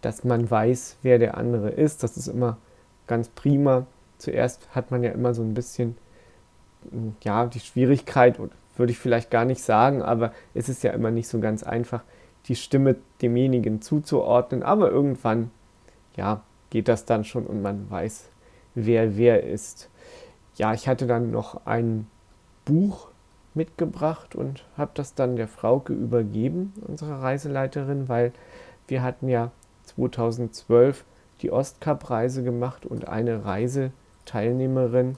dass 0.00 0.24
man 0.24 0.50
weiß, 0.50 0.98
wer 1.02 1.18
der 1.18 1.36
andere 1.36 1.70
ist. 1.70 2.02
Das 2.02 2.16
ist 2.16 2.28
immer 2.28 2.58
ganz 3.06 3.28
prima. 3.28 3.86
Zuerst 4.18 4.68
hat 4.74 4.90
man 4.90 5.02
ja 5.02 5.10
immer 5.10 5.34
so 5.34 5.42
ein 5.42 5.54
bisschen, 5.54 5.96
hm, 6.90 7.16
ja, 7.22 7.46
die 7.46 7.60
Schwierigkeit, 7.60 8.38
würde 8.78 8.92
ich 8.92 8.98
vielleicht 8.98 9.30
gar 9.30 9.44
nicht 9.44 9.62
sagen, 9.62 10.02
aber 10.02 10.32
es 10.54 10.68
ist 10.68 10.82
ja 10.82 10.92
immer 10.92 11.10
nicht 11.10 11.28
so 11.28 11.40
ganz 11.40 11.62
einfach, 11.62 12.02
die 12.46 12.56
Stimme 12.56 12.96
demjenigen 13.20 13.82
zuzuordnen. 13.82 14.62
Aber 14.62 14.90
irgendwann, 14.90 15.50
ja, 16.16 16.42
geht 16.70 16.88
das 16.88 17.04
dann 17.04 17.24
schon 17.24 17.46
und 17.46 17.62
man 17.62 17.90
weiß, 17.90 18.30
wer 18.74 19.16
wer 19.16 19.44
ist. 19.44 19.90
Ja, 20.56 20.74
ich 20.74 20.88
hatte 20.88 21.06
dann 21.06 21.30
noch 21.30 21.66
einen 21.66 22.08
Buch 22.64 23.08
mitgebracht 23.54 24.34
und 24.34 24.64
habe 24.76 24.92
das 24.94 25.14
dann 25.14 25.36
der 25.36 25.48
Frauke 25.48 25.92
übergeben, 25.92 26.72
unserer 26.86 27.22
Reiseleiterin, 27.22 28.08
weil 28.08 28.32
wir 28.86 29.02
hatten 29.02 29.28
ja 29.28 29.50
2012 29.84 31.04
die 31.42 31.50
Ostkap-Reise 31.50 32.42
gemacht 32.42 32.86
und 32.86 33.08
eine 33.08 33.44
Reiseteilnehmerin, 33.44 35.16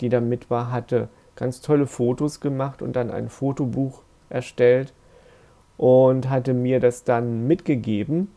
die 0.00 0.08
da 0.08 0.20
mit 0.20 0.50
war, 0.50 0.70
hatte 0.70 1.08
ganz 1.36 1.60
tolle 1.60 1.86
Fotos 1.86 2.40
gemacht 2.40 2.82
und 2.82 2.96
dann 2.96 3.10
ein 3.10 3.28
Fotobuch 3.28 4.02
erstellt 4.28 4.92
und 5.76 6.28
hatte 6.28 6.54
mir 6.54 6.80
das 6.80 7.04
dann 7.04 7.46
mitgegeben. 7.46 8.32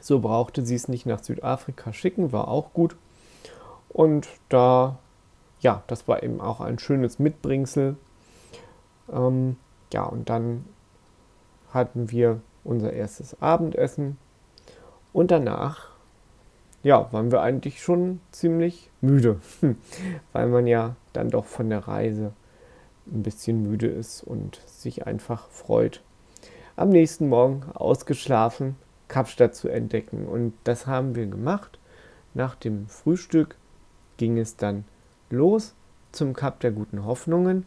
So 0.00 0.20
brauchte 0.20 0.64
sie 0.64 0.74
es 0.74 0.88
nicht 0.88 1.06
nach 1.06 1.22
Südafrika 1.22 1.92
schicken, 1.92 2.32
war 2.32 2.48
auch 2.48 2.72
gut. 2.72 2.96
Und 3.88 4.28
da 4.48 4.98
ja, 5.60 5.82
das 5.86 6.06
war 6.08 6.22
eben 6.22 6.40
auch 6.40 6.60
ein 6.60 6.78
schönes 6.78 7.18
Mitbringsel. 7.18 7.96
Ähm, 9.12 9.56
ja, 9.92 10.04
und 10.04 10.28
dann 10.28 10.64
hatten 11.72 12.10
wir 12.10 12.40
unser 12.64 12.92
erstes 12.92 13.40
Abendessen 13.40 14.18
und 15.12 15.30
danach, 15.30 15.88
ja, 16.82 17.12
waren 17.12 17.32
wir 17.32 17.40
eigentlich 17.40 17.82
schon 17.82 18.20
ziemlich 18.30 18.90
müde, 19.00 19.40
weil 20.32 20.48
man 20.48 20.66
ja 20.66 20.96
dann 21.18 21.30
doch 21.30 21.44
von 21.44 21.68
der 21.68 21.86
Reise 21.88 22.32
ein 23.06 23.22
bisschen 23.22 23.62
müde 23.62 23.88
ist 23.88 24.22
und 24.22 24.60
sich 24.66 25.06
einfach 25.06 25.48
freut, 25.48 26.02
am 26.76 26.90
nächsten 26.90 27.28
Morgen 27.28 27.64
ausgeschlafen 27.74 28.76
Kapstadt 29.08 29.54
zu 29.54 29.68
entdecken. 29.68 30.26
Und 30.26 30.54
das 30.64 30.86
haben 30.86 31.14
wir 31.16 31.26
gemacht. 31.26 31.78
Nach 32.34 32.54
dem 32.54 32.86
Frühstück 32.86 33.56
ging 34.16 34.38
es 34.38 34.56
dann 34.56 34.84
los 35.30 35.74
zum 36.12 36.34
Kap 36.34 36.60
der 36.60 36.70
guten 36.70 37.04
Hoffnungen. 37.04 37.66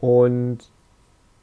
Und 0.00 0.72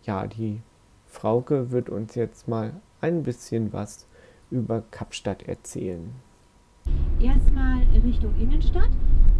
ja, 0.04 0.28
die 0.28 0.62
Frauke 1.06 1.72
wird 1.72 1.90
uns 1.90 2.16
jetzt 2.16 2.48
mal 2.48 2.74
ein 3.00 3.24
bisschen 3.24 3.72
was 3.72 4.08
über 4.50 4.84
Kapstadt 4.92 5.44
erzählen. 5.44 6.14
Erstmal 7.22 7.84
Richtung 8.04 8.34
Innenstadt 8.40 8.90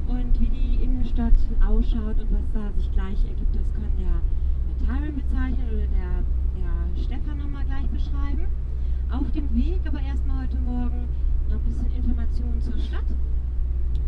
und 0.08 0.40
wie 0.40 0.48
die 0.48 0.84
Innenstadt 0.84 1.34
ausschaut 1.66 2.20
und 2.20 2.32
was 2.32 2.52
da 2.54 2.72
sich 2.78 2.92
gleich 2.92 3.24
ergibt, 3.26 3.56
das 3.56 3.74
kann 3.74 3.92
der, 4.00 4.22
der 4.70 4.88
Tyron 4.88 5.16
bezeichnen 5.16 5.68
oder 5.68 5.88
der, 5.88 6.24
der 6.58 7.02
Stefan 7.02 7.38
nochmal 7.38 7.66
gleich 7.66 7.88
beschreiben. 7.88 8.48
Auf 9.12 9.32
dem 9.32 9.54
Weg 9.56 9.80
aber 9.86 10.02
erstmal 10.02 10.44
heute 10.44 10.58
Morgen 10.58 11.08
noch 11.50 11.60
ein 11.60 11.64
bisschen 11.66 11.92
Informationen 11.92 12.62
zur 12.62 12.78
Stadt. 12.78 13.06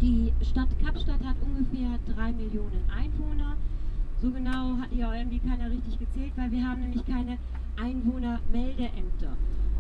Die 0.02 0.34
Stadt 0.42 0.70
Kapstadt 0.84 1.24
hat 1.24 1.36
ungefähr 1.42 2.00
drei 2.14 2.32
Millionen 2.32 2.84
Einwohner. 2.90 3.56
So 4.22 4.32
genau 4.32 4.78
hat 4.78 4.92
ja 4.92 5.14
irgendwie 5.14 5.40
keiner 5.40 5.70
richtig 5.70 6.00
gezählt, 6.00 6.34
weil 6.36 6.52
wir 6.52 6.68
haben 6.68 6.82
nämlich 6.82 7.06
keine 7.06 7.38
Einwohnermeldeämter. 7.82 9.36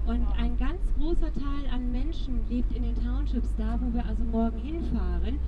Und 0.07 0.25
ein 0.37 0.57
ganz 0.57 0.79
großer 0.97 1.31
Teil 1.33 1.73
an 1.73 1.91
Menschen 1.91 2.39
lebt 2.49 2.75
in 2.75 2.83
den 2.83 2.95
Townships, 2.95 3.53
da 3.57 3.79
wo 3.81 3.93
wir 3.93 4.05
also 4.05 4.23
morgen 4.23 4.57
hinfahren. 4.59 5.39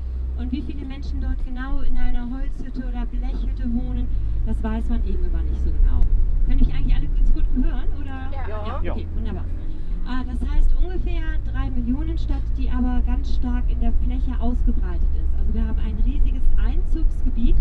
Und 0.41 0.51
wie 0.51 0.61
viele 0.63 0.83
Menschen 0.87 1.21
dort 1.21 1.37
genau 1.45 1.81
in 1.81 1.95
einer 1.97 2.27
Holzhütte 2.31 2.79
oder 2.87 3.05
Blechhütte 3.05 3.71
wohnen, 3.75 4.07
das 4.47 4.63
weiß 4.63 4.89
man 4.89 5.05
eben 5.05 5.23
immer 5.23 5.43
nicht 5.43 5.61
so 5.61 5.69
genau. 5.69 6.01
Können 6.47 6.61
ich 6.61 6.73
eigentlich 6.73 6.95
alle 6.95 7.05
ganz 7.05 7.31
gut 7.31 7.45
hören? 7.53 7.87
Oder? 8.01 8.31
Ja. 8.33 8.81
ja 8.81 8.93
okay, 8.93 9.05
wunderbar. 9.13 9.45
Ah, 10.07 10.23
das 10.25 10.41
heißt 10.49 10.75
ungefähr 10.81 11.37
drei 11.45 11.69
Millionen 11.69 12.17
Stadt, 12.17 12.41
die 12.57 12.71
aber 12.71 13.03
ganz 13.05 13.35
stark 13.35 13.69
in 13.69 13.79
der 13.81 13.93
Fläche 14.01 14.33
ausgebreitet 14.39 15.13
ist. 15.13 15.29
Also 15.37 15.53
wir 15.53 15.61
haben 15.61 15.77
ein 15.77 15.95
riesiges 16.03 16.41
Einzugsgebiet, 16.57 17.55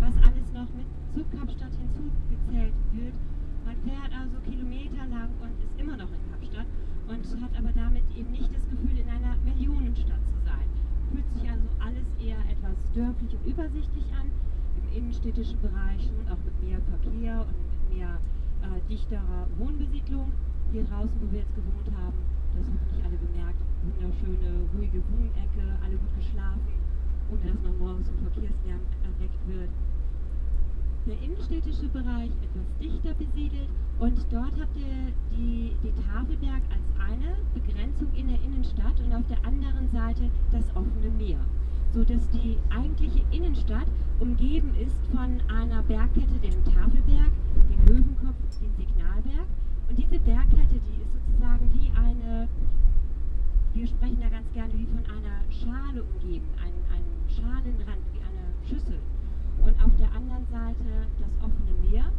was 0.00 0.14
alles 0.18 0.52
noch 0.52 0.68
mit 0.76 0.84
zu 1.16 1.24
Kapstadt 1.32 1.72
hinzugezählt 1.72 2.76
wird. 2.92 3.16
Man 3.64 3.76
fährt 3.80 4.12
also 4.12 4.36
kilometerlang 4.44 5.32
und 5.40 5.56
ist 5.64 5.80
immer 5.80 5.96
noch 5.96 6.12
in 6.12 6.20
Kapstadt 6.30 6.68
und 7.08 7.24
hat 7.40 7.56
aber 7.56 7.72
damit 7.72 8.04
eben 8.14 8.30
nicht 8.30 8.52
das 8.54 8.68
Gefühl, 8.68 9.00
in 9.00 9.08
einer 9.08 9.40
Millionenstadt 9.40 10.20
zu 10.28 10.36
sein. 10.44 10.68
Fühlt 11.10 11.32
sich 11.32 11.48
also 11.48 11.64
alles 11.80 12.06
eher 12.20 12.38
etwas 12.50 12.76
dörflich 12.96 13.36
und 13.36 13.46
übersichtlich 13.46 14.08
an, 14.16 14.32
im 14.80 14.96
innenstädtischen 14.96 15.60
Bereich 15.60 16.00
schon 16.00 16.24
auch 16.32 16.40
mit 16.40 16.56
mehr 16.64 16.80
Verkehr 16.88 17.44
und 17.44 17.56
mit 17.60 17.98
mehr 18.00 18.16
äh, 18.64 18.80
dichterer 18.88 19.46
Wohnbesiedlung. 19.58 20.32
Hier 20.72 20.84
draußen, 20.84 21.14
wo 21.20 21.30
wir 21.30 21.40
jetzt 21.40 21.54
gewohnt 21.54 21.88
haben, 21.92 22.18
das 22.56 22.66
hoffentlich 22.66 23.04
alle 23.04 23.16
bemerkt, 23.20 23.60
wunderschöne, 23.84 24.64
ruhige 24.74 25.00
Wohnecke, 25.12 25.64
alle 25.84 25.94
gut 25.94 26.14
geschlafen, 26.16 26.72
ohne 27.30 27.52
dass 27.52 27.60
man 27.62 27.78
morgens 27.78 28.08
vom 28.08 28.18
Verkehrslärm 28.32 28.80
erweckt 29.04 29.42
wird. 29.46 29.70
Der 31.06 31.22
innenstädtische 31.22 31.86
Bereich 31.88 32.32
etwas 32.42 32.66
dichter 32.80 33.14
besiedelt 33.14 33.68
und 34.00 34.18
dort 34.32 34.58
habt 34.58 34.76
ihr 34.76 35.12
die, 35.30 35.76
die 35.84 35.94
Tafelberg 36.02 36.62
als 36.72 36.86
eine 36.98 37.36
Begrenzung 37.54 38.08
in 38.16 38.26
der 38.26 38.42
Innenstadt 38.42 38.98
und 38.98 39.12
auf 39.14 39.26
der 39.28 39.38
anderen 39.46 39.88
Seite 39.92 40.28
das 40.50 40.66
offene 40.74 41.10
Meer, 41.16 41.38
sodass 41.92 42.28
die 42.30 42.58
eigentliche 42.70 43.22
Innenstadt 43.30 43.86
umgeben 44.20 44.74
ist 44.76 44.96
von 45.12 45.40
einer 45.48 45.82
Bergkette, 45.82 46.38
dem 46.42 46.64
Tafelberg, 46.64 47.32
dem 47.70 47.86
Löwenkopf, 47.86 48.36
dem 48.60 48.72
Signalberg. 48.76 49.46
Und 49.88 49.98
diese 49.98 50.18
Bergkette, 50.18 50.80
die 50.80 51.02
ist 51.02 51.12
sozusagen 51.12 51.70
wie 51.74 51.90
eine, 51.96 52.48
wir 53.74 53.86
sprechen 53.86 54.18
da 54.20 54.28
ganz 54.28 54.50
gerne 54.52 54.72
wie 54.74 54.86
von 54.86 55.04
einer 55.06 55.44
Schale 55.50 56.02
umgeben, 56.02 56.46
ein, 56.62 56.72
ein 56.92 57.04
Schalenrand, 57.28 58.02
wie 58.12 58.20
eine 58.20 58.44
Schüssel. 58.68 58.98
Und 59.64 59.76
auf 59.82 59.94
der 59.96 60.10
anderen 60.12 60.46
Seite 60.50 61.06
das 61.18 61.32
offene 61.40 61.74
Meer, 61.90 62.10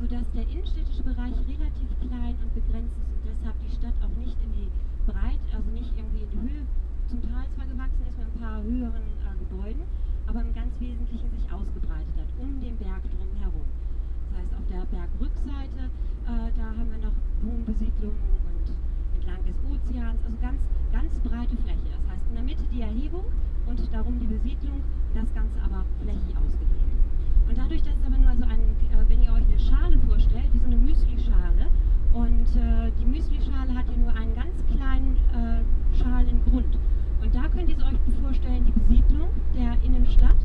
sodass 0.00 0.30
der 0.32 0.48
innenstädtische 0.48 1.02
Bereich 1.02 1.34
relativ 1.48 1.88
klein 2.00 2.34
und 2.42 2.54
begrenzt 2.54 2.96
ist 2.98 3.08
und 3.08 3.22
deshalb 3.24 3.56
die 3.64 3.72
Stadt 3.72 3.94
auch 4.02 4.16
nicht 4.18 4.36
in 4.42 4.52
die 4.52 4.70
Breite, 5.06 5.44
also 5.54 5.70
nicht 5.70 5.92
irgendwie 5.96 6.24
in 6.24 6.30
die 6.30 6.40
Höhe, 6.40 6.66
zum 7.08 7.20
Teil 7.22 7.46
zwar 7.54 7.66
gewachsen 7.66 8.04
ist 8.08 8.18
mit 8.18 8.26
ein 8.26 8.38
paar 8.40 8.62
höheren 8.62 9.06
äh, 9.24 9.34
Gebäuden, 9.38 9.84
aber 10.26 10.40
im 10.40 10.54
ganz 10.54 10.72
Wesentlichen 10.80 11.30
sich 11.30 11.46
ausgebreitet 11.52 12.14
hat, 12.16 12.30
um 12.38 12.60
den 12.60 12.76
Berg 12.76 13.02
drumherum. 13.12 13.66
Das 14.30 14.40
heißt, 14.40 14.52
auf 14.56 14.66
der 14.72 14.84
Bergrückseite, 14.88 15.82
äh, 15.84 16.48
da 16.56 16.66
haben 16.74 16.90
wir 16.90 17.00
noch 17.04 17.16
Wohnbesiedlungen 17.44 18.24
und 18.48 18.66
entlang 19.20 19.42
des 19.44 19.58
Ozeans, 19.68 20.18
also 20.24 20.36
ganz, 20.40 20.60
ganz 20.92 21.12
breite 21.20 21.56
Fläche. 21.62 21.90
Das 21.92 22.04
heißt, 22.16 22.24
in 22.28 22.34
der 22.34 22.44
Mitte 22.44 22.64
die 22.72 22.82
Erhebung 22.82 23.24
und 23.66 23.78
darum 23.92 24.18
die 24.18 24.26
Besiedlung, 24.26 24.80
das 25.14 25.28
Ganze 25.34 25.60
aber 25.62 25.84
flächig 26.02 26.34
ausgedehnt. 26.34 26.98
Und 27.48 27.56
dadurch, 27.58 27.82
dass 27.82 27.94
es 27.94 28.06
aber 28.06 28.18
nur 28.18 28.34
so 28.36 28.44
ein, 28.48 28.60
äh, 28.90 29.04
wenn 29.08 29.22
ihr 29.22 29.32
euch 29.32 29.44
eine 29.44 29.60
Schale 29.60 29.98
vorstellt, 30.08 30.48
wie 30.52 30.58
so 30.58 30.66
eine 30.66 30.80
Müsli-Schale, 30.80 31.68
und 32.14 32.46
äh, 32.54 32.92
die 32.98 33.06
Müsli-Schale 33.06 33.74
hat 33.74 33.86
ja 33.90 33.96
nur 33.98 34.14
einen 34.14 34.34
ganz 34.34 34.54
kleinen 34.70 35.16
äh, 35.34 35.98
Schalengrund. 35.98 36.78
Und 37.24 37.34
da 37.34 37.48
könnt 37.48 37.70
ihr 37.70 37.76
euch 37.78 37.96
vorstellen, 38.20 38.66
die 38.66 38.72
Besiedlung 38.72 39.30
der 39.54 39.82
Innenstadt 39.82 40.36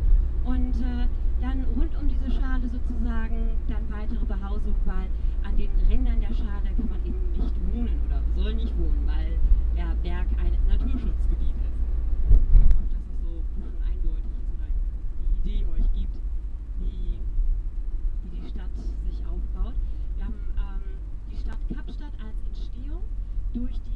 und 0.46 0.74
äh, 0.80 1.08
dann 1.42 1.66
rund 1.76 1.94
um 2.00 2.08
diese 2.08 2.32
Schale 2.32 2.70
sozusagen 2.70 3.50
dann 3.68 3.84
weitere 3.90 4.24
Behausung, 4.24 4.76
weil 4.86 5.10
an 5.44 5.58
den 5.58 5.70
Rändern 5.90 6.22
der 6.22 6.34
Schale 6.34 6.72
kann 6.78 6.88
man 6.88 7.06
eben 7.06 7.20
nicht 7.34 7.56
wohnen 7.74 8.00
oder 8.08 8.22
soll 8.34 8.54
nicht 8.56 8.78
wohnen, 8.78 9.06
weil 9.06 9.38
der 9.76 9.94
Berg 10.04 10.28
ein 10.40 10.56
Naturschutzgebiet 10.70 11.54
ist. 11.68 11.80
Idee 15.44 15.66
euch 15.66 15.94
gibt, 15.94 16.16
wie, 16.80 17.20
wie 18.24 18.40
die 18.40 18.48
Stadt 18.48 18.72
sich 19.04 19.26
aufbaut. 19.26 19.76
Wir 20.16 20.26
haben 20.26 20.36
ähm, 20.56 20.82
die 21.30 21.38
Stadt 21.38 21.60
Kapstadt 21.76 22.14
als 22.24 22.38
Entstehung. 22.48 23.04
Durch 23.54 23.74
die, 23.82 23.89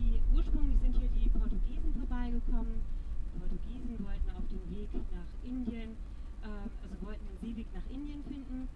Vorbeigekommen. 2.33 2.81
Die 3.29 3.37
Portugiesen 3.37 3.93
wollten 4.01 4.29
auf 4.33 4.47
dem 4.49 4.65
Weg 4.73 4.89
nach 5.13 5.29
Indien, 5.45 5.93
äh, 6.41 6.65
also 6.81 6.95
wollten 7.05 7.21
den 7.29 7.37
Seeweg 7.45 7.67
nach 7.77 7.85
Indien 7.93 8.23
finden. 8.25 8.67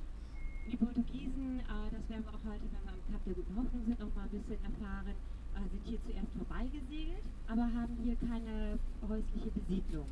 Die 0.70 0.78
Portugiesen, 0.78 1.66
äh, 1.66 1.90
das 1.90 2.06
werden 2.06 2.22
wir 2.22 2.34
auch 2.38 2.46
heute, 2.46 2.70
wenn 2.70 2.86
wir 2.86 2.94
am 2.94 3.02
Kap 3.10 3.24
der 3.26 3.34
Guten 3.34 3.56
Hoffnung 3.58 3.82
sind, 3.82 3.98
noch 3.98 4.14
mal 4.14 4.30
ein 4.30 4.34
bisschen 4.38 4.62
erfahren, 4.62 5.18
äh, 5.58 5.66
sind 5.74 5.84
hier 5.90 5.98
zuerst 6.06 6.32
vorbeigesegelt, 6.38 7.26
aber 7.50 7.66
haben 7.66 7.98
hier 8.06 8.18
keine 8.22 8.78
häusliche 9.02 9.50
Besiedlung 9.50 10.10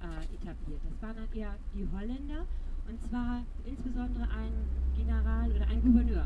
äh, 0.00 0.24
etabliert. 0.32 0.80
Das 0.88 0.96
waren 1.04 1.16
dann 1.20 1.32
eher 1.36 1.60
die 1.76 1.84
Holländer 1.92 2.48
und 2.88 2.98
zwar 3.04 3.44
insbesondere 3.68 4.24
ein 4.32 4.52
General 4.96 5.44
oder 5.52 5.66
ein 5.68 5.84
Gouverneur 5.84 6.24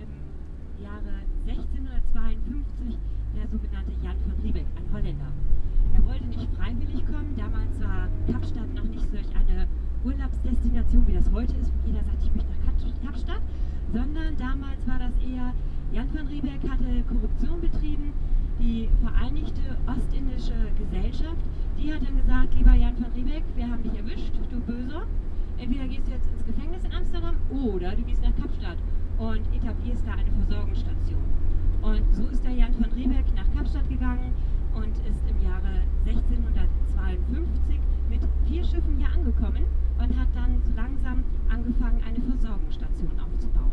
im 0.00 0.10
Jahre 0.80 1.28
1652, 1.44 2.96
der 3.36 3.44
sogenannte 3.52 3.92
Jan 4.00 4.16
van 4.24 4.40
Riebeck, 4.40 4.64
ein 4.80 4.88
Holländer. 4.96 5.28
Er 5.94 6.04
wollte 6.04 6.26
nicht 6.26 6.48
freiwillig 6.56 7.06
kommen, 7.06 7.34
damals 7.36 7.80
war 7.80 8.08
Kapstadt 8.30 8.74
noch 8.74 8.84
nicht 8.84 9.10
solch 9.10 9.28
eine 9.34 9.66
Urlaubsdestination, 10.04 11.06
wie 11.06 11.12
das 11.12 11.30
heute 11.32 11.56
ist, 11.56 11.72
wo 11.72 11.88
jeder 11.88 12.04
sagt, 12.04 12.22
ich 12.22 12.34
möchte 12.34 12.50
nach 12.50 12.70
Kapstadt, 13.04 13.42
sondern 13.92 14.36
damals 14.36 14.86
war 14.86 14.98
das 14.98 15.12
eher, 15.18 15.52
Jan 15.92 16.08
van 16.14 16.26
Riebeck 16.28 16.62
hatte 16.68 17.02
Korruption 17.08 17.60
betrieben, 17.60 18.12
die 18.60 18.88
Vereinigte 19.02 19.76
Ostindische 19.86 20.54
Gesellschaft, 20.78 21.42
die 21.78 21.92
hat 21.92 22.02
dann 22.06 22.16
gesagt, 22.16 22.54
lieber 22.54 22.74
Jan 22.74 22.94
van 23.00 23.10
Riebeck, 23.16 23.42
wir 23.56 23.68
haben 23.68 23.82
dich 23.82 23.96
erwischt, 23.96 24.32
du 24.50 24.60
Böser. 24.60 25.06
Entweder 25.58 25.86
gehst 25.88 26.06
du 26.06 26.12
jetzt 26.12 26.28
ins 26.30 26.44
Gefängnis 26.44 26.84
in 26.84 26.92
Amsterdam 26.92 27.36
oder 27.50 27.94
du 27.96 28.02
gehst 28.02 28.22
nach 28.22 28.34
Kapstadt 28.36 28.78
und 29.18 29.42
etablierst 29.54 30.06
da 30.06 30.12
eine 30.12 30.30
Versorgungsstation. 30.32 31.24
Und 31.82 32.02
so 32.14 32.26
ist 32.28 32.44
der 32.44 32.52
Jan 32.52 32.74
van 32.78 32.92
Riebeck 32.92 33.26
nach 33.34 33.50
Kapstadt 33.54 33.88
gegangen 33.88 34.32
und 34.74 34.94
ist 35.06 35.22
im 35.28 35.38
Jahre 35.42 35.82
1652 36.06 37.80
mit 38.08 38.20
vier 38.46 38.64
Schiffen 38.64 38.96
hier 38.98 39.12
angekommen 39.12 39.64
und 39.98 40.18
hat 40.18 40.28
dann 40.34 40.60
so 40.64 40.70
langsam 40.74 41.24
angefangen, 41.48 42.00
eine 42.06 42.20
Versorgungsstation 42.20 43.12
aufzubauen. 43.20 43.72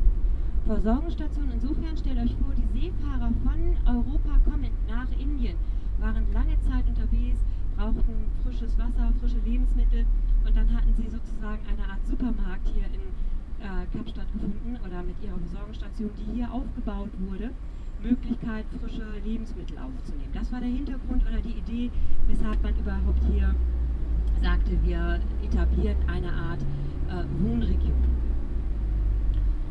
Versorgungsstation 0.66 1.52
insofern, 1.52 1.98
stellt 1.98 2.20
euch 2.20 2.36
vor, 2.36 2.54
die 2.56 2.68
Seefahrer 2.80 3.32
von 3.44 3.60
Europa 3.88 4.38
kommend 4.50 4.76
nach 4.88 5.10
Indien 5.18 5.56
waren 6.00 6.26
lange 6.34 6.60
Zeit 6.62 6.86
unterwegs, 6.88 7.40
brauchten 7.76 8.30
frisches 8.44 8.78
Wasser, 8.78 9.14
frische 9.20 9.40
Lebensmittel 9.46 10.06
und 10.46 10.56
dann 10.56 10.72
hatten 10.76 10.94
sie 10.94 11.10
sozusagen 11.10 11.64
eine 11.66 11.90
Art 11.90 12.06
Supermarkt 12.06 12.68
hier 12.70 12.86
in 12.94 13.02
äh, 13.60 13.86
Kapstadt 13.96 14.32
gefunden 14.34 14.78
oder 14.86 15.04
mit 15.04 15.16
ihrer 15.24 15.38
Versorgungsstation, 15.38 16.12
die 16.18 16.36
hier 16.36 16.52
aufgebaut 16.52 17.10
wurde, 17.28 17.52
Möglichkeit, 18.04 18.66
frische 18.80 19.06
Lebensmittel 19.26 19.78
aufzunehmen. 19.78 20.32
Das 20.34 20.52
war 20.52 20.60
der 20.60 20.70
Hintergrund 20.70 21.24
oder 21.28 21.42
die 21.42 21.58
Idee, 21.58 21.92
weshalb 22.28 22.62
man 22.64 22.76
überhaupt 22.78 23.22
hier 23.32 23.54
sagte, 24.42 24.72
wir 24.84 25.20
etablieren 25.44 25.98
eine 26.08 26.32
Art 26.32 26.62
äh, 27.10 27.24
Wohnregion. 27.44 28.18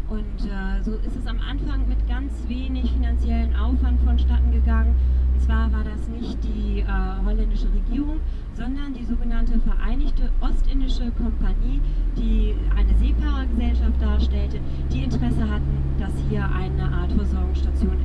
Und 0.08 0.46
äh, 0.46 0.82
so 0.82 0.92
ist 0.94 1.16
es 1.16 1.26
am 1.26 1.40
Anfang 1.40 1.88
mit 1.88 2.06
ganz 2.08 2.32
wenig 2.46 2.92
finanziellen 2.92 3.54
Aufwand 3.56 4.00
vonstatten 4.02 4.52
gegangen. 4.52 4.94
Und 5.34 5.42
zwar 5.42 5.70
war 5.72 5.82
das 5.82 6.08
nicht 6.08 6.38
die 6.44 6.80
äh, 6.80 6.86
holländische 7.24 7.66
Regierung, 7.72 8.20
sondern 8.54 8.94
die 8.94 9.04
sogenannte 9.04 9.58
Vereinigte 9.60 10.30
Ostindische 10.40 11.10
Kompanie, 11.10 11.80
die 12.16 12.54
eine 12.76 12.94
Seefahrergesellschaft 12.94 14.00
darstellte, 14.00 14.60
die 14.92 15.02
Interesse 15.02 15.50
hatten, 15.50 15.76
dass 15.98 16.12
hier 16.30 16.48
eine 16.50 16.84
Art 16.84 17.12
Versorgungsstation 17.12 17.95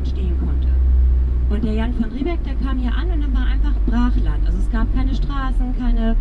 der 1.62 1.74
Jan 1.74 1.94
von 1.94 2.12
Riebeck, 2.12 2.44
der 2.44 2.56
kam 2.56 2.80
hier 2.80 2.94
an 2.94 3.12
und 3.12 3.22
dann 3.22 3.34
war 3.34 3.46
einfach 3.46 3.74
Brachland. 3.86 4.46
Also 4.46 4.58
es 4.58 4.70
gab 4.72 4.94
keine 4.96 5.14
Straßen, 5.14 5.78
keine, 5.78 6.16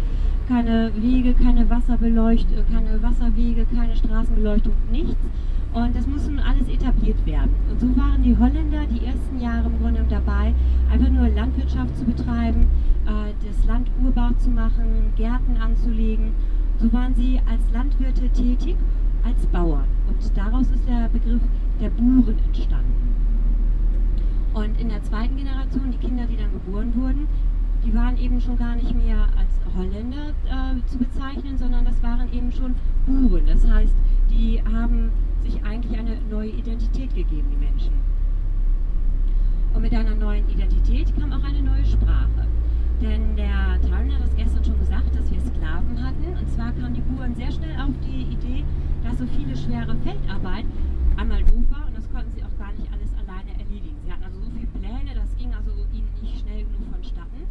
keine 0.48 0.90
Wege, 0.96 1.34
keine 1.34 1.68
Wasserbeleuchtung, 1.70 2.64
keine 2.72 3.02
Wasserwege, 3.02 3.66
keine 3.74 3.96
Straßenbeleuchtung, 3.96 4.72
nichts. 4.90 5.16
Und 5.72 5.94
das 5.94 6.06
muss 6.06 6.28
nun 6.28 6.40
alles 6.40 6.68
etabliert 6.68 7.24
werden. 7.24 7.54
Und 7.70 7.80
so 7.80 7.96
waren 7.96 8.22
die 8.22 8.36
Holländer 8.36 8.84
die 8.86 9.06
ersten 9.06 9.40
Jahre 9.40 9.68
im 9.68 9.78
Grunde 9.80 10.04
dabei, 10.10 10.52
einfach 10.92 11.08
nur 11.08 11.28
Landwirtschaft 11.28 11.96
zu 11.96 12.04
betreiben, 12.04 12.66
äh, 13.06 13.32
das 13.46 13.64
Land 13.66 13.88
urbar 14.04 14.36
zu 14.38 14.50
machen, 14.50 15.12
Gärten 15.16 15.56
anzulegen. 15.58 16.32
So 16.80 16.92
waren 16.92 17.14
sie 17.14 17.40
als 17.48 17.62
Landwirte 17.72 18.28
tätig, 18.30 18.76
als 19.24 19.46
Bauern. 19.46 19.84
Und 20.08 20.36
daraus 20.36 20.66
ist 20.70 20.88
der 20.88 21.08
Begriff 21.08 21.42
der 21.80 21.90
Buren 21.90 22.36
entstanden. 22.46 23.09
Und 24.52 24.80
in 24.80 24.88
der 24.88 25.02
zweiten 25.02 25.36
Generation, 25.36 25.92
die 25.92 25.98
Kinder, 25.98 26.26
die 26.26 26.36
dann 26.36 26.52
geboren 26.52 26.92
wurden, 26.96 27.28
die 27.84 27.94
waren 27.94 28.16
eben 28.18 28.40
schon 28.40 28.58
gar 28.58 28.74
nicht 28.76 28.94
mehr 28.94 29.28
als 29.38 29.50
Holländer 29.76 30.30
äh, 30.46 30.86
zu 30.86 30.98
bezeichnen, 30.98 31.56
sondern 31.56 31.84
das 31.84 32.02
waren 32.02 32.32
eben 32.32 32.52
schon 32.52 32.74
Buren. 33.06 33.46
Das 33.46 33.66
heißt, 33.66 33.94
die 34.30 34.62
haben 34.62 35.10
sich 35.42 35.62
eigentlich 35.64 35.98
eine 35.98 36.18
neue 36.30 36.50
Identität 36.50 37.14
gegeben, 37.14 37.48
die 37.50 37.64
Menschen. 37.64 37.92
Und 39.72 39.82
mit 39.82 39.94
einer 39.94 40.14
neuen 40.14 40.48
Identität 40.48 41.14
kam 41.18 41.32
auch 41.32 41.44
eine 41.44 41.62
neue 41.62 41.84
Sprache. 41.84 42.46
Denn 43.00 43.36
der 43.36 43.80
Tarn 43.88 44.12
hat 44.12 44.20
das 44.22 44.36
gestern 44.36 44.64
schon 44.64 44.78
gesagt, 44.78 45.14
dass 45.14 45.30
wir 45.30 45.40
Sklaven 45.40 46.04
hatten. 46.04 46.36
Und 46.38 46.50
zwar 46.50 46.72
kamen 46.72 46.94
die 46.94 47.00
Buren 47.00 47.34
sehr 47.34 47.50
schnell 47.50 47.80
auf 47.80 47.94
die 48.04 48.32
Idee, 48.34 48.64
dass 49.04 49.16
so 49.18 49.24
viele 49.38 49.56
schwere 49.56 49.96
Feldarbeit 50.04 50.66
einmal 51.16 51.42
doof 51.44 51.64
war 51.70 51.86
und 51.86 51.96
das 51.96 52.10
konnten 52.12 52.30
sie 52.32 52.42
auch 52.42 52.56
gar 52.58 52.72
nicht 52.72 52.90
alles 52.92 53.10
alleine 53.14 53.50
erledigen. 53.58 53.96
Sie 54.04 54.12
hatten 54.12 54.24
also 54.24 54.40
so 54.40 54.50
viele 54.50 54.66
Pläne, 54.66 55.14
das 55.14 55.36
ging 55.36 55.52
also 55.54 55.70
ihnen 55.92 56.08
nicht 56.22 56.40
schnell 56.40 56.64
genug 56.64 56.92
vonstatten. 56.92 57.44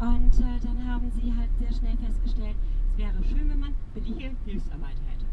Und 0.00 0.34
äh, 0.40 0.58
dann 0.64 0.88
haben 0.88 1.10
sie 1.12 1.32
halt 1.32 1.50
sehr 1.60 1.72
schnell 1.72 1.96
festgestellt, 1.96 2.56
es 2.90 2.98
wäre 2.98 3.24
schön, 3.24 3.48
wenn 3.48 3.60
man 3.60 3.74
billige 3.94 4.30
Hilfsarbeiter 4.44 5.00
hätte. 5.06 5.26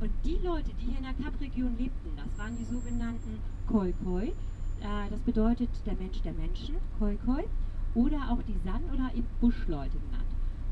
Und 0.00 0.10
die 0.24 0.38
Leute, 0.44 0.70
die 0.80 0.86
hier 0.86 0.98
in 0.98 1.04
der 1.04 1.14
Kapregion 1.14 1.76
lebten, 1.78 2.10
das 2.16 2.38
waren 2.38 2.56
die 2.56 2.64
sogenannten 2.64 3.38
Khoi-Khoi. 3.68 4.28
Äh, 4.28 5.10
das 5.10 5.20
bedeutet 5.20 5.70
der 5.86 5.94
Mensch 5.94 6.20
der 6.22 6.32
Menschen, 6.32 6.76
Khoi-Khoi. 6.98 7.44
Oder 7.94 8.30
auch 8.30 8.42
die 8.42 8.56
San 8.64 8.82
oder 8.92 9.14
eben 9.14 9.26
Buschleute 9.40 9.98
genannt. 9.98 10.28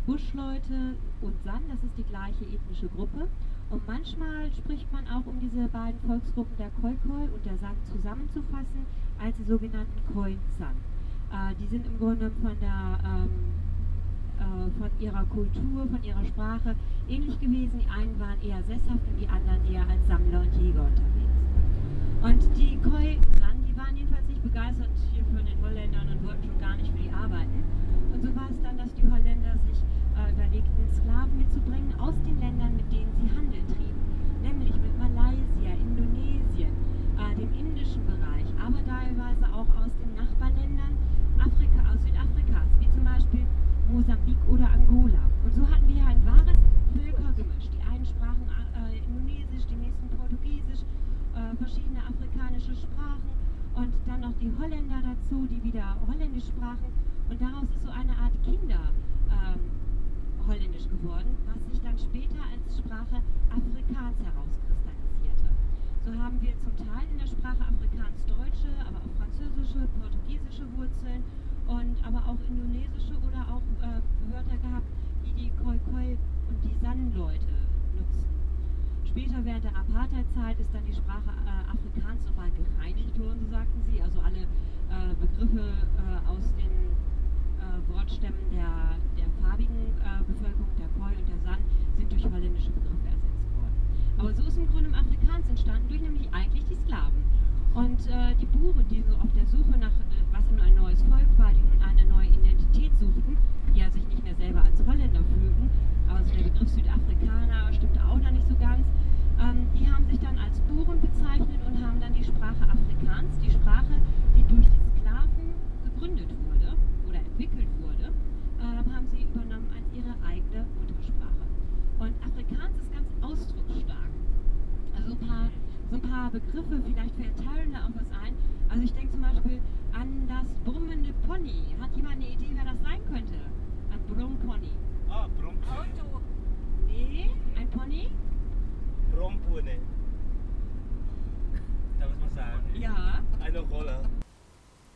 Buschleute 0.07 0.97
und 1.23 1.35
San, 1.45 1.63
das 1.69 1.83
ist 1.83 1.97
die 1.99 2.05
gleiche 2.05 2.45
ethnische 2.45 2.89
Gruppe. 2.89 3.29
Und 3.71 3.87
manchmal 3.87 4.53
spricht 4.53 4.93
man 4.93 5.07
auch, 5.09 5.27
um 5.27 5.41
diese 5.41 5.67
beiden 5.69 5.99
Volksgruppen 6.07 6.57
der 6.57 6.71
Khoi-Khoi 6.81 7.29
und 7.35 7.45
der 7.45 7.59
San 7.59 7.77
zusammenzufassen, 7.91 8.87
als 9.19 9.37
die 9.37 9.45
sogenannten 9.45 10.13
Khoi-San. 10.13 10.77
Äh, 11.33 11.55
die 11.61 11.67
sind 11.67 11.87
im 11.87 11.99
Grunde 11.99 12.31
von 12.43 12.57
der 12.61 12.99
ähm, 13.05 13.31
äh, 14.39 14.71
von 14.79 14.91
ihrer 15.01 15.25
Kultur, 15.25 15.87
von 15.89 16.03
ihrer 16.03 16.25
Sprache 16.27 16.75
ähnlich 17.09 17.39
gewesen. 17.41 17.81
Die 17.81 17.91
einen 17.91 18.19
waren 18.21 18.41
eher 18.43 18.63
sesshaft 18.65 19.03
und 19.11 19.17
die 19.21 19.29
anderen 19.29 19.61
eher 19.73 19.87
als 19.89 20.07
Sammler 20.07 20.41
und 20.41 20.53
Jäger 20.61 20.85
unterwegs. 20.85 21.37
Und 22.23 22.57
die 22.57 22.77
Koi 22.79 23.19
San, 23.39 23.65
die 23.67 23.77
waren 23.77 23.97
jedenfalls 23.97 24.27
nicht 24.29 24.43
begeistert 24.43 24.91
hier 25.13 25.25
von 25.25 25.45
den 25.45 25.59
Holländern 25.63 26.09
und 26.09 26.27
wollten 26.27 26.47
schon 26.47 26.61
gar 26.61 26.77
nicht 26.77 26.91
für 26.93 27.03
die 27.03 27.11
arbeiten. 27.11 27.65
Und 28.13 28.23
so 28.23 28.35
war 28.37 28.49
es 28.51 28.61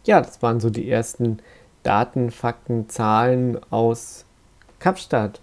Ja, 0.05 0.21
das 0.21 0.43
waren 0.43 0.61
so 0.61 0.71
die 0.71 0.91
ersten 0.91 1.41
Daten, 1.83 2.31
Fakten, 2.31 2.89
Zahlen 2.89 3.59
aus 3.71 4.25
Kapstadt. 4.79 5.41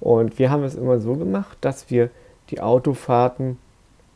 Und 0.00 0.38
wir 0.38 0.50
haben 0.50 0.64
es 0.64 0.74
immer 0.74 1.00
so 1.00 1.14
gemacht, 1.14 1.56
dass 1.62 1.90
wir 1.90 2.10
die 2.50 2.60
Autofahrten 2.60 3.58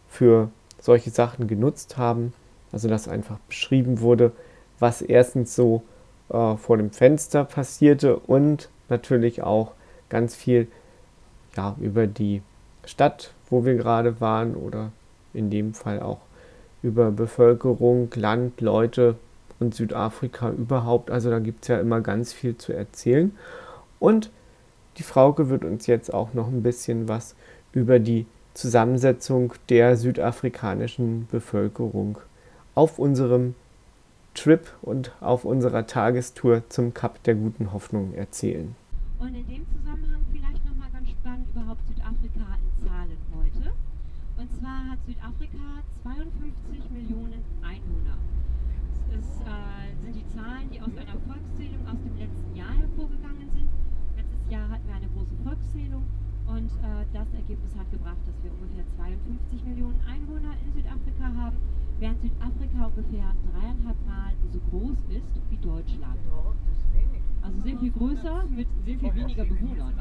für 0.09 0.51
solche 0.81 1.11
Sachen 1.11 1.48
genutzt 1.48 1.96
haben. 1.96 2.33
Also 2.72 2.88
dass 2.88 3.09
einfach 3.09 3.38
beschrieben 3.48 4.01
wurde, 4.01 4.33
was 4.79 5.01
erstens 5.01 5.55
so 5.55 5.83
äh, 6.29 6.57
vor 6.57 6.77
dem 6.77 6.90
Fenster 6.90 7.44
passierte 7.44 8.16
und 8.16 8.68
natürlich 8.90 9.42
auch 9.42 9.72
ganz 10.11 10.35
viel 10.35 10.68
ja, 11.57 11.74
über 11.81 12.07
die 12.07 12.42
Stadt, 12.85 13.33
wo 13.48 13.64
wir 13.64 13.74
gerade 13.74 14.20
waren 14.20 14.55
oder 14.55 14.92
in 15.33 15.51
dem 15.51 15.74
Fall 15.74 16.01
auch 16.01 16.20
über 16.83 17.11
Bevölkerung, 17.11 18.11
Land, 18.14 18.61
Leute 18.61 19.16
und 19.61 19.75
Südafrika 19.75 20.51
überhaupt. 20.51 21.11
Also 21.11 21.31
da 21.31 21.38
gibt 21.38 21.64
es 21.64 21.68
ja 21.68 21.81
immer 21.81 22.01
ganz 22.01 22.33
viel 22.33 22.57
zu 22.57 22.73
erzählen. 22.73 23.33
Und 23.99 24.31
die 24.97 25.03
Frauke 25.03 25.49
wird 25.49 25.64
uns 25.64 25.87
jetzt 25.87 26.12
auch 26.12 26.35
noch 26.35 26.49
ein 26.49 26.62
bisschen 26.62 27.09
was 27.09 27.35
über 27.73 27.99
die 27.99 28.27
Zusammensetzung 28.55 29.55
der 29.68 29.97
südafrikanischen 29.97 31.29
Bevölkerung 31.31 32.18
auf 32.75 32.99
unserem 32.99 33.55
Trip 34.35 34.73
und 34.83 35.12
auf 35.21 35.44
unserer 35.44 35.87
Tagestour 35.87 36.62
zum 36.68 36.94
Kap 36.94 37.23
der 37.25 37.35
guten 37.35 37.73
Hoffnung 37.73 38.14
erzählen. 38.14 38.75
Und 39.18 39.35
in 39.35 39.47
dem 39.49 39.66
Zusammenhang 39.68 40.25
vielleicht 40.33 40.64
nochmal 40.64 40.88
ganz 40.92 41.09
spannend 41.11 41.47
überhaupt 41.55 41.81
Südafrika 41.88 42.57
in 42.59 42.87
Zahlen 42.87 43.18
heute. 43.35 43.73
Und 44.38 44.53
zwar 44.61 44.90
hat 44.90 44.99
Südafrika 45.07 45.83
52 46.03 46.90
Millionen 46.90 47.44
Einwohner. 47.62 48.27
Ist, 49.12 49.40
äh, 49.42 49.94
sind 50.03 50.14
die 50.14 50.27
Zahlen, 50.29 50.68
die 50.71 50.81
aus 50.81 50.94
einer 50.97 51.18
Volkszählung 51.27 51.87
aus 51.87 52.01
dem 52.03 52.16
letzten 52.18 52.55
Jahr 52.55 52.75
hervorgegangen 52.75 53.49
sind. 53.51 53.68
Letztes 54.16 54.51
Jahr 54.51 54.68
hatten 54.68 54.87
wir 54.87 54.94
eine 54.94 55.09
große 55.09 55.37
Volkszählung 55.44 56.05
und 56.47 56.71
äh, 56.81 57.05
das 57.12 57.29
Ergebnis 57.35 57.77
hat 57.77 57.90
gebracht, 57.90 58.21
dass 58.27 58.42
wir 58.42 58.53
ungefähr 58.53 58.87
52 58.97 59.64
Millionen 59.64 60.01
Einwohner 60.09 60.57
in 60.64 60.73
Südafrika 60.73 61.29
haben, 61.37 61.57
während 61.99 62.21
Südafrika 62.21 62.87
ungefähr 62.87 63.35
dreieinhalb 63.53 64.01
Mal 64.07 64.33
so 64.53 64.61
groß 64.71 64.99
ist 65.11 65.33
wie 65.51 65.57
Deutschland. 65.59 66.18
Also 67.42 67.61
sehr 67.61 67.79
viel 67.79 67.92
größer 67.92 68.44
mit 68.51 68.68
sehr 68.85 68.99
viel 68.99 69.14
weniger 69.14 69.44
Bewohnern. 69.44 69.94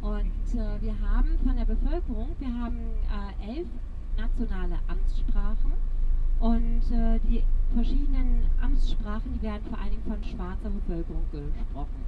Und 0.00 0.54
äh, 0.54 0.80
wir 0.80 0.96
haben 1.00 1.38
von 1.44 1.56
der 1.56 1.64
Bevölkerung, 1.66 2.28
wir 2.38 2.54
haben 2.54 2.78
äh, 2.78 3.58
elf 3.58 3.68
nationale 4.16 4.78
Amtssprachen 4.88 5.72
und 6.40 6.82
äh, 6.90 7.20
die 7.28 7.42
verschiedenen 7.74 8.46
Amtssprachen, 8.60 9.32
die 9.34 9.42
werden 9.42 9.62
vor 9.68 9.78
allen 9.78 9.90
Dingen 9.90 10.02
von 10.08 10.24
schwarzer 10.24 10.70
Bevölkerung 10.70 11.22
gesprochen. 11.30 12.04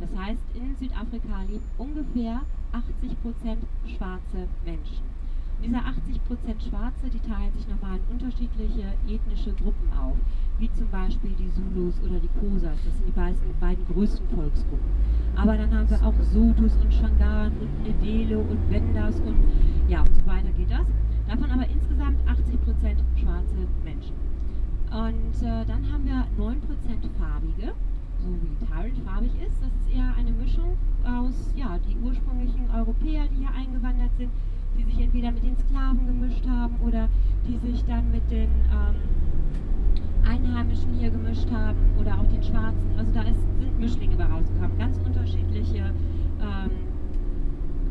Das 0.00 0.10
heißt, 0.14 0.42
in 0.54 0.76
Südafrika 0.76 1.42
leben 1.48 1.64
ungefähr 1.78 2.42
80 2.72 3.22
Prozent 3.22 3.62
schwarze 3.86 4.48
Menschen. 4.64 5.06
Diese 5.64 5.78
80 5.78 6.22
Prozent 6.26 6.62
Schwarze, 6.62 7.08
die 7.08 7.20
teilen 7.20 7.52
sich 7.56 7.66
nochmal 7.66 7.96
in 7.96 8.14
unterschiedliche 8.14 8.92
ethnische 9.08 9.52
Gruppen 9.54 9.88
auf, 9.96 10.16
wie 10.58 10.70
zum 10.74 10.88
Beispiel 10.90 11.32
die 11.38 11.50
Zulus 11.54 11.94
oder 12.02 12.20
die 12.20 12.28
Kosas. 12.38 12.76
Das 12.84 12.94
sind 12.94 13.06
die 13.06 13.12
beiden, 13.12 13.38
beiden 13.58 13.86
größten 13.86 14.28
Volksgruppen. 14.28 14.90
Aber 15.34 15.56
dann 15.56 15.72
haben 15.72 15.88
wir 15.88 16.02
auch 16.04 16.14
Sotus 16.20 16.76
und 16.76 16.92
Shangan 16.92 17.52
und 17.56 17.82
Nedele 17.84 18.38
und 18.38 18.70
Wendas 18.70 19.18
und 19.20 19.36
ja, 19.88 20.00
und 20.00 20.14
so 20.14 20.26
weiter 20.26 20.50
geht 20.58 20.70
das. 20.70 20.86
Davon 21.28 21.50
aber 21.50 21.68
insgesamt 21.68 22.18
80 22.28 22.64
Prozent 22.64 23.02
schwarze 23.16 23.56
Menschen. 23.84 24.14
Und 24.90 25.42
äh, 25.42 25.64
dann 25.66 25.90
haben 25.90 26.04
wir 26.04 26.24
9 26.38 26.60
Prozent 26.60 27.04
farbige, 27.18 27.74
so 28.18 28.28
wie 28.30 28.64
Tyrant 28.64 28.98
farbig 29.04 29.32
ist. 29.46 29.60
Das 29.60 29.70
ist 29.74 29.94
eher 29.94 30.14
eine 30.16 30.30
Mischung 30.30 30.76
aus, 31.04 31.52
ja, 31.56 31.78
die 31.78 31.96
ursprünglichen 31.98 32.70
Europäer, 32.70 33.26
die 33.28 33.44
hier 33.44 33.54
eingewandert 33.54 34.10
sind, 34.16 34.30
die 34.78 34.84
sich 34.84 35.00
entweder 35.00 35.32
mit 35.32 35.42
den 35.42 35.56
Sklaven 35.58 36.06
gemischt 36.06 36.46
haben 36.46 36.76
oder 36.86 37.08
die 37.46 37.58
sich 37.58 37.84
dann 37.84 38.10
mit 38.12 38.30
den 38.30 38.50
ähm, 38.70 38.94
Einheimischen 40.24 40.92
hier 40.94 41.10
gemischt 41.10 41.50
haben 41.50 41.78
oder 42.00 42.18
auch 42.20 42.26
den 42.26 42.42
Schwarzen. 42.42 42.90
Also 42.96 43.10
da 43.12 43.22
ist, 43.22 43.40
sind 43.58 43.78
Mischlinge 43.80 44.16
bei 44.16 44.24
rausgekommen, 44.24 44.78
ganz 44.78 44.98
unterschiedliche 45.04 45.92
ähm, 46.40 46.70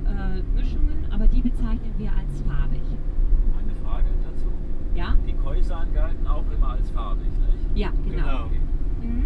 äh, 0.06 0.41
Mischungen, 0.56 1.06
aber 1.12 1.28
die 1.28 1.41
bezeichnen 1.41 1.93
wir 1.98 2.12
als 2.12 2.41
farbig. 2.41 2.94
Ja? 4.95 5.13
Die 5.27 5.34
Khoisan 5.34 5.93
galten 5.93 6.25
auch 6.27 6.43
immer 6.55 6.69
als 6.71 6.89
farbig, 6.91 7.25
nicht? 7.25 7.77
Ja, 7.77 7.89
genau. 8.10 8.23
Genau. 8.23 8.45
Mhm. 9.01 9.25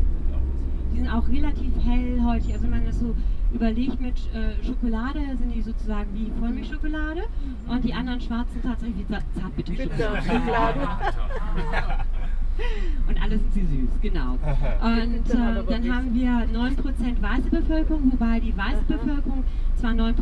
Die 0.93 0.97
sind 0.97 1.09
auch 1.09 1.27
relativ 1.29 1.71
hellhäutig. 1.85 2.51
Also 2.53 2.63
wenn 2.63 2.71
man 2.71 2.85
das 2.85 2.99
so 2.99 3.15
überlegt 3.53 4.01
mit 4.01 4.15
äh, 4.33 4.63
Schokolade, 4.63 5.19
sind 5.37 5.53
die 5.53 5.61
sozusagen 5.61 6.07
wie 6.13 6.31
Vollmilchschokolade 6.39 7.21
und 7.67 7.83
die 7.83 7.93
anderen 7.93 8.19
schwarzen 8.21 8.61
tatsächlich 8.63 8.97
wie 9.07 9.13
Za- 9.13 9.21
Zartbitterschokolade. 9.39 10.79
Und 13.07 13.21
alle 13.21 13.37
sind 13.37 13.53
sie 13.53 13.61
süß, 13.61 13.89
genau. 14.01 14.33
Und 14.33 15.29
äh, 15.29 15.63
dann 15.67 15.95
haben 15.95 16.13
wir 16.13 16.29
9% 16.29 17.21
weiße 17.21 17.49
Bevölkerung, 17.49 18.11
wobei 18.11 18.39
die 18.39 18.55
weiße 18.55 18.83
Bevölkerung 18.87 19.43
zwar 19.75 19.91
9% 19.91 20.13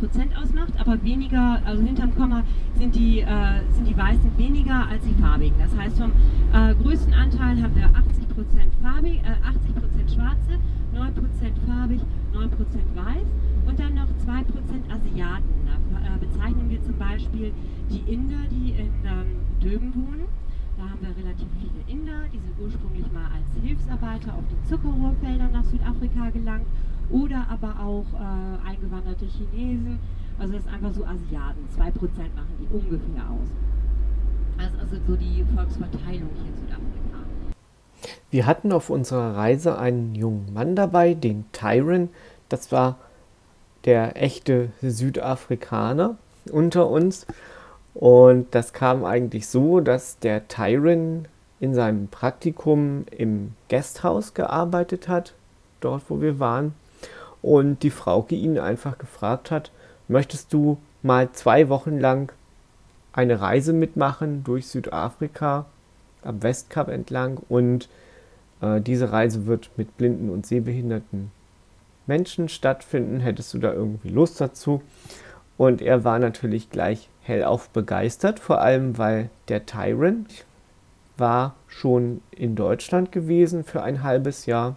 ausmacht, 0.42 0.74
aber 0.80 1.04
weniger, 1.04 1.62
also 1.66 1.82
hinterm 1.84 2.16
Komma 2.16 2.44
sind 2.78 2.96
die, 2.96 3.22
äh, 3.22 3.26
sind 3.72 3.88
die 3.88 3.98
Weißen 3.98 4.38
weniger 4.38 4.88
als 4.88 5.04
die 5.04 5.20
Farbigen. 5.22 5.58
Das 5.60 5.76
heißt, 5.78 5.98
vom 5.98 6.12
äh, 6.54 6.76
größten 6.76 7.14
Anteil 7.14 7.62
haben 7.62 7.76
wir 7.76 7.86
80% 7.86 7.92
farbig, 8.82 9.22
äh, 9.24 10.08
80% 10.08 10.14
schwarze, 10.14 10.60
9% 10.94 11.12
farbig, 11.68 12.02
9% 12.34 12.50
weiß 12.96 13.28
und 13.66 13.80
dann 13.80 13.96
noch 13.96 14.08
2% 14.26 14.46
Asiaten. 14.92 15.44
Da 15.66 16.16
äh, 16.16 16.18
bezeichnen 16.20 16.70
wir 16.70 16.82
zum 16.84 16.98
Beispiel 16.98 17.52
die 17.90 18.12
Inder, 18.12 18.44
die 18.52 18.72
in 18.72 18.92
ähm, 19.06 19.38
Döben 19.62 19.94
wohnen. 19.96 20.26
Da 20.78 20.84
haben 20.84 21.02
wir 21.02 21.10
relativ 21.10 21.48
viele 21.60 21.82
Inder, 21.88 22.30
die 22.32 22.38
sind 22.38 22.54
ursprünglich 22.62 23.12
mal 23.12 23.26
als 23.34 23.50
Hilfsarbeiter 23.66 24.36
auf 24.36 24.44
den 24.48 24.64
Zuckerrohrfeldern 24.70 25.52
nach 25.52 25.66
Südafrika 25.66 26.30
gelangt 26.30 26.68
oder 27.10 27.48
aber 27.50 27.80
auch 27.82 28.06
äh, 28.14 28.70
eingewanderte 28.70 29.26
Chinesen. 29.26 29.98
Also 30.38 30.54
das 30.54 30.66
ist 30.66 30.72
einfach 30.72 30.94
so 30.94 31.04
Asiaten, 31.04 31.66
2% 31.76 31.90
machen 32.36 32.54
die 32.60 32.68
ungefähr 32.72 33.26
aus. 33.28 33.50
Das 34.58 34.68
ist 34.68 34.80
also 34.80 34.96
so 35.08 35.16
die 35.16 35.44
Volksverteilung 35.56 36.30
hier 36.36 36.46
in 36.46 36.58
Südafrika. 36.62 37.18
Wir 38.30 38.46
hatten 38.46 38.72
auf 38.72 38.92
unserer 38.92 39.36
Reise 39.36 39.80
einen 39.80 40.14
jungen 40.14 40.54
Mann 40.54 40.76
dabei, 40.76 41.16
den 41.16 41.46
Tyron. 41.54 42.10
Das 42.50 42.72
war 42.72 42.98
der 43.86 44.22
echte 44.22 44.70
Südafrikaner 44.82 46.18
unter 46.52 46.88
uns. 46.88 47.26
Und 48.00 48.54
das 48.54 48.74
kam 48.74 49.04
eigentlich 49.04 49.48
so, 49.48 49.80
dass 49.80 50.20
der 50.20 50.48
Tyron 50.48 51.26
in 51.60 51.74
seinem 51.74 52.10
Praktikum 52.10 53.06
im 53.10 53.54
Gasthaus 53.70 54.36
gearbeitet 54.36 55.08
hat, 55.08 55.34
dort 55.82 56.04
wo 56.08 56.22
wir 56.22 56.40
waren. 56.40 56.76
Und 57.42 57.82
die 57.82 57.90
Frauke 57.90 58.36
ihn 58.36 58.60
einfach 58.60 59.00
gefragt 59.00 59.50
hat, 59.50 59.72
möchtest 60.08 60.54
du 60.54 60.78
mal 61.02 61.32
zwei 61.32 61.70
Wochen 61.70 62.00
lang 62.00 62.32
eine 63.14 63.42
Reise 63.42 63.74
mitmachen 63.74 64.44
durch 64.44 64.68
Südafrika 64.68 65.66
am 66.22 66.44
Westkap 66.44 66.90
entlang 66.90 67.40
und 67.50 67.90
äh, 68.62 68.80
diese 68.80 69.12
Reise 69.12 69.48
wird 69.48 69.72
mit 69.76 69.98
blinden 69.98 70.30
und 70.30 70.46
sehbehinderten 70.46 71.32
Menschen 72.06 72.48
stattfinden. 72.48 73.22
Hättest 73.22 73.56
du 73.56 73.58
da 73.58 73.74
irgendwie 73.74 74.10
Lust 74.10 74.40
dazu? 74.40 74.84
Und 75.58 75.82
er 75.82 76.04
war 76.04 76.20
natürlich 76.20 76.70
gleich 76.70 77.10
hellauf 77.28 77.70
begeistert, 77.70 78.40
vor 78.40 78.62
allem 78.62 78.98
weil 78.98 79.30
der 79.50 79.66
Tyron 79.66 80.26
war 81.18 81.56
schon 81.68 82.22
in 82.32 82.56
Deutschland 82.56 83.12
gewesen 83.12 83.64
für 83.64 83.82
ein 83.82 84.04
halbes 84.04 84.46
Jahr. 84.46 84.76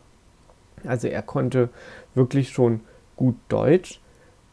Also 0.84 1.08
er 1.08 1.22
konnte 1.22 1.68
wirklich 2.14 2.50
schon 2.50 2.80
gut 3.16 3.36
Deutsch 3.48 4.00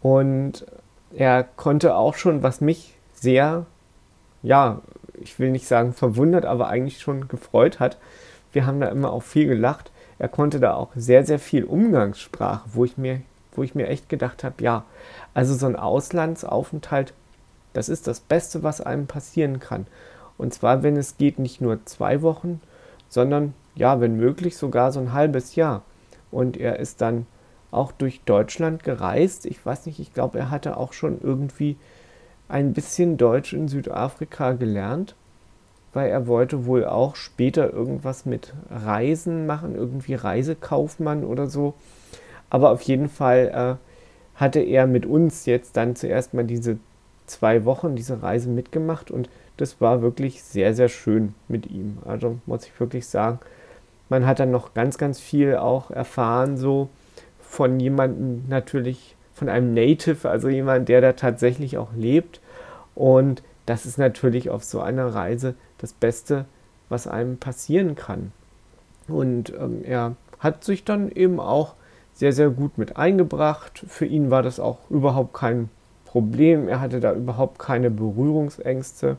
und 0.02 0.66
er 1.14 1.44
konnte 1.44 1.96
auch 1.96 2.16
schon, 2.16 2.44
was 2.44 2.62
mich 2.62 2.96
sehr, 3.14 3.66
ja, 4.44 4.82
ich 5.20 5.40
will 5.40 5.52
nicht 5.52 5.68
sagen 5.68 5.94
verwundert, 5.94 6.46
aber 6.46 6.68
eigentlich 6.68 7.00
schon 7.00 7.28
gefreut 7.28 7.80
hat. 7.80 7.98
Wir 8.52 8.66
haben 8.66 8.80
da 8.80 8.88
immer 8.90 9.12
auch 9.12 9.24
viel 9.24 9.48
gelacht. 9.48 9.92
Er 10.20 10.28
konnte 10.28 10.60
da 10.60 10.74
auch 10.74 10.90
sehr, 10.96 11.26
sehr 11.26 11.40
viel 11.40 11.64
Umgangssprache, 11.64 12.70
wo 12.74 12.86
ich 12.86 12.98
mir, 12.98 13.22
wo 13.54 13.64
ich 13.64 13.76
mir 13.76 13.88
echt 13.88 14.10
gedacht 14.10 14.44
habe, 14.44 14.64
ja, 14.64 14.84
also 15.34 15.56
so 15.56 15.66
ein 15.66 15.76
Auslandsaufenthalt, 15.76 17.14
das 17.78 17.90
ist 17.90 18.08
das 18.08 18.22
Beste, 18.22 18.64
was 18.64 18.82
einem 18.82 19.06
passieren 19.06 19.60
kann. 19.60 19.86
Und 20.40 20.52
zwar, 20.52 20.82
wenn 20.82 20.98
es 20.98 21.18
geht, 21.18 21.38
nicht 21.38 21.62
nur 21.62 21.86
zwei 21.86 22.24
Wochen, 22.24 22.60
sondern 23.08 23.54
ja, 23.76 24.02
wenn 24.02 24.18
möglich 24.18 24.58
sogar 24.58 24.92
so 24.92 25.00
ein 25.00 25.14
halbes 25.14 25.54
Jahr. 25.54 25.84
Und 26.32 26.58
er 26.58 26.80
ist 26.80 27.02
dann 27.02 27.28
auch 27.70 27.92
durch 27.92 28.22
Deutschland 28.22 28.84
gereist. 28.84 29.46
Ich 29.46 29.64
weiß 29.64 29.86
nicht, 29.86 30.00
ich 30.00 30.12
glaube, 30.12 30.40
er 30.40 30.50
hatte 30.50 30.76
auch 30.76 30.92
schon 30.92 31.22
irgendwie 31.22 31.78
ein 32.50 32.74
bisschen 32.74 33.16
Deutsch 33.16 33.54
in 33.54 33.68
Südafrika 33.68 34.54
gelernt, 34.54 35.14
weil 35.94 36.10
er 36.10 36.26
wollte 36.26 36.66
wohl 36.66 36.84
auch 36.84 37.16
später 37.16 37.72
irgendwas 37.72 38.26
mit 38.26 38.56
Reisen 38.72 39.46
machen, 39.46 39.76
irgendwie 39.76 40.16
Reisekaufmann 40.16 41.24
oder 41.24 41.46
so. 41.46 41.76
Aber 42.50 42.72
auf 42.72 42.82
jeden 42.82 43.10
Fall 43.10 43.78
äh, 43.78 44.40
hatte 44.40 44.62
er 44.62 44.88
mit 44.88 45.06
uns 45.06 45.46
jetzt 45.46 45.78
dann 45.78 45.96
zuerst 45.96 46.34
mal 46.34 46.44
diese 46.44 46.80
zwei 47.28 47.66
Wochen 47.66 47.96
diese 47.96 48.22
Reise 48.24 48.50
mitgemacht 48.50 49.12
und 49.12 49.30
das 49.58 49.82
war 49.82 50.02
wirklich 50.02 50.44
sehr, 50.44 50.74
sehr 50.74 50.90
schön 50.90 51.34
mit 51.48 51.68
ihm. 51.68 51.98
Also 52.06 52.40
muss 52.46 52.66
ich 52.66 52.80
wirklich 52.80 53.08
sagen, 53.08 53.40
man 54.10 54.26
hat 54.26 54.40
dann 54.40 54.52
noch 54.52 54.74
ganz, 54.74 54.98
ganz 54.98 55.20
viel 55.20 55.58
auch 55.58 55.92
erfahren, 55.92 56.58
so 56.58 56.90
von 57.42 57.80
jemandem 57.80 58.46
natürlich, 58.48 59.16
von 59.34 59.50
einem 59.50 59.74
Native, 59.74 60.30
also 60.30 60.50
jemand, 60.50 60.90
der 60.90 61.02
da 61.02 61.14
tatsächlich 61.14 61.78
auch 61.78 61.94
lebt. 61.96 62.40
Und 62.96 63.44
das 63.66 63.86
ist 63.86 63.98
natürlich 63.98 64.50
auf 64.50 64.64
so 64.64 64.80
einer 64.80 65.14
Reise 65.14 65.56
das 65.78 65.94
Beste, 65.94 66.46
was 66.90 67.08
einem 67.08 67.38
passieren 67.38 67.96
kann. 67.96 68.32
Und 69.08 69.54
ähm, 69.54 69.84
er 69.84 70.16
hat 70.40 70.64
sich 70.64 70.84
dann 70.84 71.12
eben 71.12 71.40
auch 71.40 71.76
sehr, 72.14 72.34
sehr 72.34 72.50
gut 72.50 72.78
mit 72.78 72.98
eingebracht. 72.98 73.84
Für 73.88 74.06
ihn 74.06 74.32
war 74.32 74.42
das 74.42 74.60
auch 74.60 74.90
überhaupt 74.90 75.34
kein 75.34 75.70
Problem. 76.18 76.68
Er 76.68 76.80
hatte 76.80 77.00
da 77.00 77.14
überhaupt 77.14 77.60
keine 77.60 77.92
Berührungsängste 77.92 79.18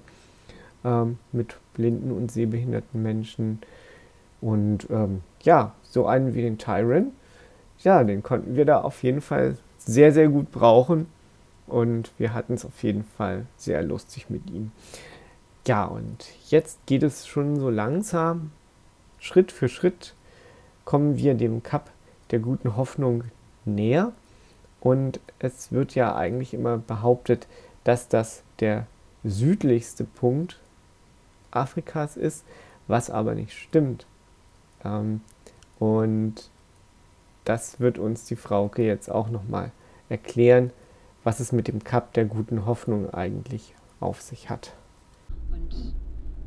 ähm, 0.84 1.18
mit 1.30 1.56
blinden 1.74 2.11
und 2.11 2.32
sehbehinderten 2.32 3.00
Menschen. 3.00 3.61
Und 4.40 4.88
ähm, 4.90 5.20
ja, 5.42 5.74
so 5.82 6.06
einen 6.06 6.34
wie 6.34 6.42
den 6.42 6.58
Tyron, 6.58 7.12
ja, 7.78 8.02
den 8.02 8.24
konnten 8.24 8.56
wir 8.56 8.64
da 8.64 8.80
auf 8.80 9.04
jeden 9.04 9.20
Fall 9.20 9.56
sehr, 9.78 10.12
sehr 10.12 10.28
gut 10.28 10.50
brauchen. 10.50 11.06
Und 11.68 12.11
wir 12.18 12.34
hatten 12.34 12.54
es 12.54 12.64
auf 12.64 12.82
jeden 12.82 13.04
Fall 13.04 13.46
sehr 13.56 13.82
lustig 13.84 14.28
mit 14.28 14.50
ihm. 14.50 14.72
Ja, 15.66 15.84
und 15.84 16.26
jetzt 16.48 16.84
geht 16.87 17.04
es 17.04 17.26
schon 17.26 17.61
so 17.61 17.70
langsam 17.70 18.50
Schritt 19.20 19.52
für 19.52 19.68
Schritt 19.68 20.14
kommen 20.84 21.16
wir 21.18 21.34
dem 21.34 21.62
Kap 21.62 21.90
der 22.30 22.38
guten 22.38 22.76
Hoffnung 22.76 23.24
näher. 23.64 24.12
Und 24.81 25.21
es 25.38 25.73
wird 25.73 25.95
ja 25.95 26.14
eigentlich 26.14 26.55
immer 26.55 26.79
behauptet, 26.79 27.47
dass 27.85 28.09
das 28.09 28.43
der 28.61 28.87
südlichste 29.25 30.05
Punkt 30.05 30.59
Afrikas 31.51 32.17
ist, 32.17 32.45
was 32.87 33.11
aber 33.11 33.35
nicht 33.35 33.53
stimmt. 33.53 34.07
Ähm, 34.85 35.21
und 35.79 36.51
das 37.45 37.81
wird 37.81 37.99
uns 37.99 38.25
die 38.25 38.37
Frauke 38.37 38.85
jetzt 38.85 39.11
auch 39.11 39.31
nochmal 39.31 39.73
erklären, 40.09 40.71
was 41.25 41.41
es 41.41 41.53
mit 41.53 41.69
dem 41.69 41.83
Kap 41.83 42.12
der 42.12 42.25
guten 42.25 42.67
Hoffnung 42.67 43.12
eigentlich 43.12 43.75
auf 44.01 44.21
sich 44.21 44.51
hat. 44.51 44.73
Und 45.51 45.95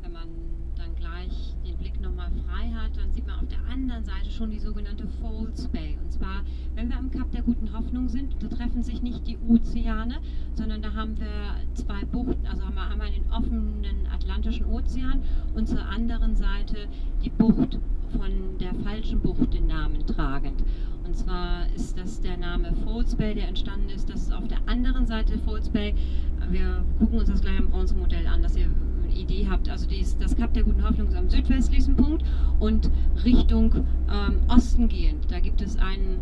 wenn 0.00 0.12
man 0.12 0.28
dann 0.76 0.94
gleich 0.96 1.54
den 1.64 1.76
Blick 1.76 2.00
nochmal 2.00 2.30
frei 2.46 2.70
hat, 2.70 2.96
dann 2.96 3.12
sieht 3.12 3.26
man 3.26 3.40
auf 3.40 3.48
der 3.48 3.61
anderen 3.72 4.04
Seite 4.04 4.30
schon 4.30 4.50
die 4.50 4.58
sogenannte 4.58 5.06
Falls 5.20 5.68
Bay. 5.68 5.96
Und 6.02 6.12
zwar, 6.12 6.42
wenn 6.74 6.88
wir 6.88 6.98
am 6.98 7.10
Kap 7.10 7.30
der 7.32 7.42
guten 7.42 7.72
Hoffnung 7.72 8.08
sind, 8.08 8.36
da 8.40 8.48
treffen 8.48 8.82
sich 8.82 9.02
nicht 9.02 9.26
die 9.26 9.38
Ozeane, 9.48 10.18
sondern 10.54 10.82
da 10.82 10.94
haben 10.94 11.18
wir 11.18 11.56
zwei 11.74 12.04
Buchten, 12.04 12.46
also 12.46 12.64
haben 12.64 12.74
wir 12.74 12.88
einmal 12.88 13.10
den 13.10 13.30
offenen 13.30 14.06
Atlantischen 14.12 14.66
Ozean 14.66 15.22
und 15.54 15.68
zur 15.68 15.84
anderen 15.84 16.36
Seite 16.36 16.88
die 17.24 17.30
Bucht 17.30 17.78
von 18.10 18.58
der 18.60 18.74
falschen 18.74 19.20
Bucht 19.20 19.54
den 19.54 19.66
Namen 19.68 20.06
tragend. 20.06 20.62
Und 21.04 21.16
zwar 21.16 21.66
ist 21.74 21.98
das 21.98 22.20
der 22.20 22.36
Name 22.36 22.74
Falls 22.84 23.16
Bay, 23.16 23.34
der 23.34 23.48
entstanden 23.48 23.88
ist. 23.88 24.08
Das 24.08 24.22
ist 24.22 24.32
auf 24.32 24.46
der 24.48 24.58
anderen 24.66 25.06
Seite 25.06 25.38
Falls 25.44 25.68
Bay. 25.68 25.94
Wir 26.50 26.84
gucken 26.98 27.18
uns 27.18 27.28
das 27.28 27.40
gleich 27.40 27.58
im 27.58 27.70
Bronzemodell 27.70 28.26
an, 28.26 28.42
dass 28.42 28.56
ihr 28.56 28.70
Idee 29.12 29.46
habt. 29.50 29.68
Also 29.68 29.86
dies, 29.86 30.16
das 30.18 30.36
Kap 30.36 30.52
der 30.54 30.64
Guten 30.64 30.86
Hoffnung 30.86 31.08
ist 31.08 31.16
am 31.16 31.28
südwestlichsten 31.30 31.96
Punkt 31.96 32.24
und 32.58 32.90
Richtung 33.24 33.86
ähm, 34.10 34.40
Osten 34.48 34.88
gehend. 34.88 35.30
Da 35.30 35.40
gibt 35.40 35.60
es 35.60 35.76
einen 35.76 36.20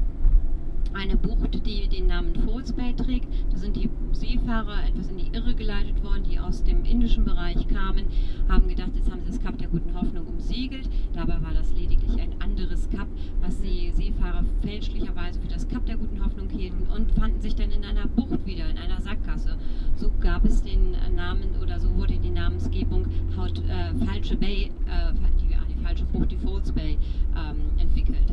eine 0.93 1.17
Bucht, 1.17 1.67
die 1.67 1.89
den 1.89 2.07
Namen 2.09 2.35
Falls 2.45 2.73
Bay 2.73 2.95
trägt. 2.95 3.29
Da 3.51 3.57
sind 3.57 3.77
die 3.77 3.89
Seefahrer 4.13 4.85
etwas 4.89 5.09
in 5.09 5.19
die 5.19 5.31
Irre 5.33 5.55
geleitet 5.55 6.03
worden, 6.03 6.25
die 6.29 6.39
aus 6.39 6.65
dem 6.65 6.85
indischen 6.85 7.25
Bereich 7.25 7.69
kamen, 7.69 8.07
haben 8.49 8.69
gedacht, 8.69 8.91
jetzt 8.95 9.11
haben 9.11 9.21
sie 9.21 9.29
das 9.29 9.41
Kap 9.41 9.57
der 9.59 9.69
guten 9.69 9.95
Hoffnung 9.95 10.27
umsegelt. 10.27 10.89
Dabei 11.15 11.41
war 11.43 11.55
das 11.55 11.73
lediglich 11.73 12.21
ein 12.21 12.35
anderes 12.41 12.89
Kap, 12.91 13.07
was 13.41 13.61
die 13.61 13.93
Seefahrer 13.93 14.45
fälschlicherweise 14.63 15.41
für 15.41 15.49
das 15.49 15.69
Kap 15.69 15.87
der 15.87 15.97
guten 15.97 16.25
Hoffnung 16.25 16.49
hielten 16.51 16.87
und 16.95 17.13
fanden 17.13 17.41
sich 17.41 17.55
dann 17.55 17.71
in 17.71 17.85
einer 17.85 18.07
Bucht 18.07 18.45
wieder, 18.45 18.69
in 18.69 18.79
einer 18.79 19.01
Sackgasse. 19.01 19.57
So 19.97 20.11
gab 20.21 20.45
es 20.45 20.63
den 20.63 20.97
Namen 21.31 21.55
oder 21.63 21.79
so 21.79 21.95
wurde 21.95 22.19
die 22.19 22.31
Namensgebung 22.31 23.07
Haut, 23.37 23.63
äh, 23.69 23.95
Falsche 24.05 24.37
Bay, 24.37 24.73
äh, 24.87 25.13
die, 25.41 25.55
die 25.73 25.81
falsche 25.81 26.05
Bucht, 26.07 26.33
die 26.33 26.37
Falls 26.37 26.73
Bay, 26.73 26.99
ähm, 27.37 27.79
entwickelt. 27.79 28.33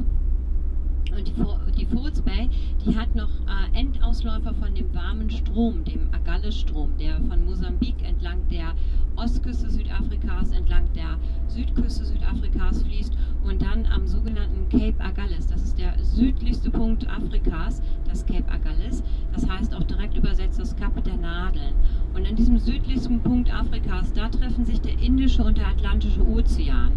Und 1.15 1.27
die, 1.27 1.33
die 1.77 1.85
Falls 1.85 2.21
Bay, 2.23 2.49
die 2.83 2.97
hat 2.97 3.15
noch 3.15 3.29
äh, 3.29 3.79
Endausläufer 3.79 4.55
von 4.55 4.73
dem 4.73 4.91
warmen 4.95 5.29
Strom, 5.29 5.83
dem 5.83 6.09
Agales-Strom, 6.11 6.97
der 6.99 7.21
von 7.21 7.45
Mosambik 7.45 7.95
entlang 8.03 8.39
der 8.49 8.73
Ostküste 9.15 9.69
Südafrikas, 9.69 10.51
entlang 10.51 10.91
der 10.93 11.19
Südküste 11.47 12.03
Südafrikas 12.03 12.81
fließt 12.81 13.15
und 13.43 13.61
dann 13.61 13.85
am 13.87 14.07
sogenannten 14.07 14.69
Cape 14.69 14.99
Agales, 14.99 15.45
das 15.47 15.63
ist 15.63 15.77
der 15.77 15.93
südlichste 16.03 16.71
Punkt 16.71 17.07
Afrikas, 17.07 17.81
das 18.07 18.25
Cape 18.25 18.49
Agales, 18.51 19.03
das 19.33 19.47
heißt 19.47 19.75
auch 19.75 19.83
direkt 19.83 20.15
übersetzt 20.15 20.59
das 20.59 20.75
Kap 20.75 21.03
der 21.03 21.17
Nadeln. 21.17 21.73
Und 22.13 22.27
an 22.27 22.35
diesem 22.35 22.57
südlichsten 22.57 23.19
Punkt 23.21 23.53
Afrikas, 23.53 24.13
da 24.13 24.29
treffen 24.29 24.65
sich 24.65 24.81
der 24.81 24.97
Indische 24.99 25.43
und 25.43 25.57
der 25.57 25.67
Atlantische 25.67 26.25
Ozean. 26.27 26.91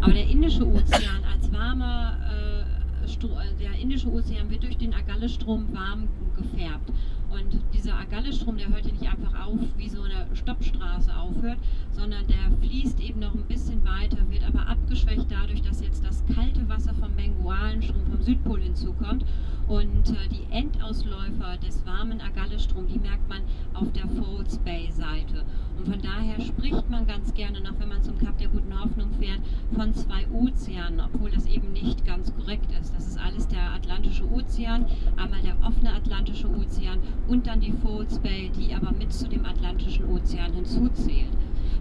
Aber 0.00 0.12
der 0.12 0.26
Indische 0.28 0.66
Ozean 0.66 1.24
als 1.32 1.52
warmer 1.52 2.18
äh, 2.30 2.62
äh, 3.02 3.54
der 3.60 3.78
Indische 3.78 4.10
Ozean 4.12 4.50
wird 4.50 4.62
durch 4.62 4.78
den 4.78 4.94
Agallestrom 4.94 5.66
warm 5.72 6.08
gefärbt. 6.36 6.90
Und 7.30 7.60
dieser 7.72 7.94
Agallestrom, 7.94 8.58
der 8.58 8.68
hört 8.68 8.84
ja 8.84 8.92
nicht 8.92 9.08
einfach 9.08 9.46
auf, 9.46 9.58
wie 9.76 9.88
so 9.88 10.02
eine 10.02 10.26
Stoppstraße 10.34 11.16
aufhört, 11.16 11.58
sondern 11.90 12.26
der 12.26 12.50
fließt 12.60 13.00
eben 13.00 13.20
noch 13.20 13.34
ein 13.34 13.44
bisschen 13.44 13.82
weiter, 13.84 14.18
wird 14.30 14.44
aber 14.46 14.68
abgeschwächt 14.68 15.26
dadurch, 15.30 15.62
dass 15.62 15.80
jetzt 15.80 16.04
das 16.04 16.22
kalte 16.34 16.68
Wasser 16.68 16.94
vom 16.94 17.14
Bengualenstrom 17.14 18.04
vom 18.10 18.22
Südpol 18.22 18.60
hinzukommt. 18.60 19.24
Und 19.72 20.10
äh, 20.10 20.28
die 20.28 20.54
Endausläufer 20.54 21.56
des 21.56 21.86
warmen 21.86 22.20
Agallestroms, 22.20 22.92
die 22.92 22.98
merkt 22.98 23.26
man 23.30 23.40
auf 23.72 23.90
der 23.92 24.06
Falls 24.06 24.58
Bay 24.58 24.90
Seite. 24.92 25.46
Und 25.78 25.88
von 25.88 26.02
daher 26.02 26.38
spricht 26.42 26.90
man 26.90 27.06
ganz 27.06 27.32
gerne 27.32 27.58
noch, 27.62 27.80
wenn 27.80 27.88
man 27.88 28.02
zum 28.02 28.18
Kap 28.18 28.36
der 28.36 28.48
Guten 28.48 28.78
Hoffnung 28.78 29.10
fährt, 29.18 29.40
von 29.74 29.94
zwei 29.94 30.28
Ozeanen, 30.30 31.00
obwohl 31.00 31.30
das 31.30 31.46
eben 31.46 31.72
nicht 31.72 32.04
ganz 32.04 32.34
korrekt 32.34 32.70
ist. 32.78 32.94
Das 32.94 33.06
ist 33.06 33.18
alles 33.18 33.48
der 33.48 33.72
Atlantische 33.72 34.30
Ozean, 34.30 34.84
einmal 35.16 35.40
der 35.40 35.56
offene 35.66 35.94
Atlantische 35.94 36.50
Ozean 36.50 36.98
und 37.26 37.46
dann 37.46 37.60
die 37.60 37.72
Falls 37.72 38.18
Bay, 38.18 38.50
die 38.50 38.74
aber 38.74 38.92
mit 38.92 39.10
zu 39.10 39.26
dem 39.26 39.46
Atlantischen 39.46 40.04
Ozean 40.04 40.52
hinzuzählt. 40.52 41.32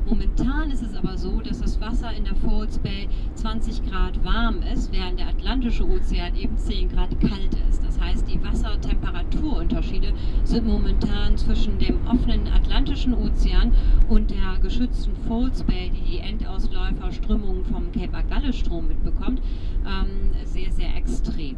Momentan 0.06 0.72
ist 0.72 0.82
es 0.82 0.96
aber 0.96 1.16
so, 1.18 1.40
dass 1.42 1.62
das 1.62 1.80
Wasser 1.80 2.12
in 2.14 2.24
der 2.26 2.36
Falls 2.36 2.80
Bay 2.80 3.08
20 3.36 3.90
Grad 3.90 4.24
warm 4.24 4.62
ist, 4.74 4.92
während 4.92 5.20
der 5.20 5.28
Atlantische 5.28 5.88
Ozean 5.88 6.36
eben 6.36 6.58
10 6.58 6.90
Grad 6.90 7.20
kalt 7.22 7.56
ist. 7.70 7.84
Das 7.86 8.00
heißt, 8.00 8.28
die 8.28 8.44
Wassertemperaturunterschiede 8.44 10.14
sind 10.44 10.66
momentan 10.66 11.38
zwischen 11.38 11.78
dem 11.78 12.00
offenen 12.08 12.48
Atlantischen 12.48 13.14
Ozean 13.14 13.74
und 14.10 14.32
der 14.32 14.60
geschützten 14.62 15.12
Falls 15.28 15.64
Bay, 15.64 15.92
die 15.92 16.12
die 16.12 16.20
Endausläuferströmungen 16.20 17.64
vom 17.66 17.92
Cape 17.92 18.18
Agulhas 18.18 18.58
Strom 18.58 18.88
mitbekommt, 18.88 19.42
ähm, 19.86 20.32
sehr, 20.46 20.72
sehr 20.72 20.96
extrem. 20.96 21.56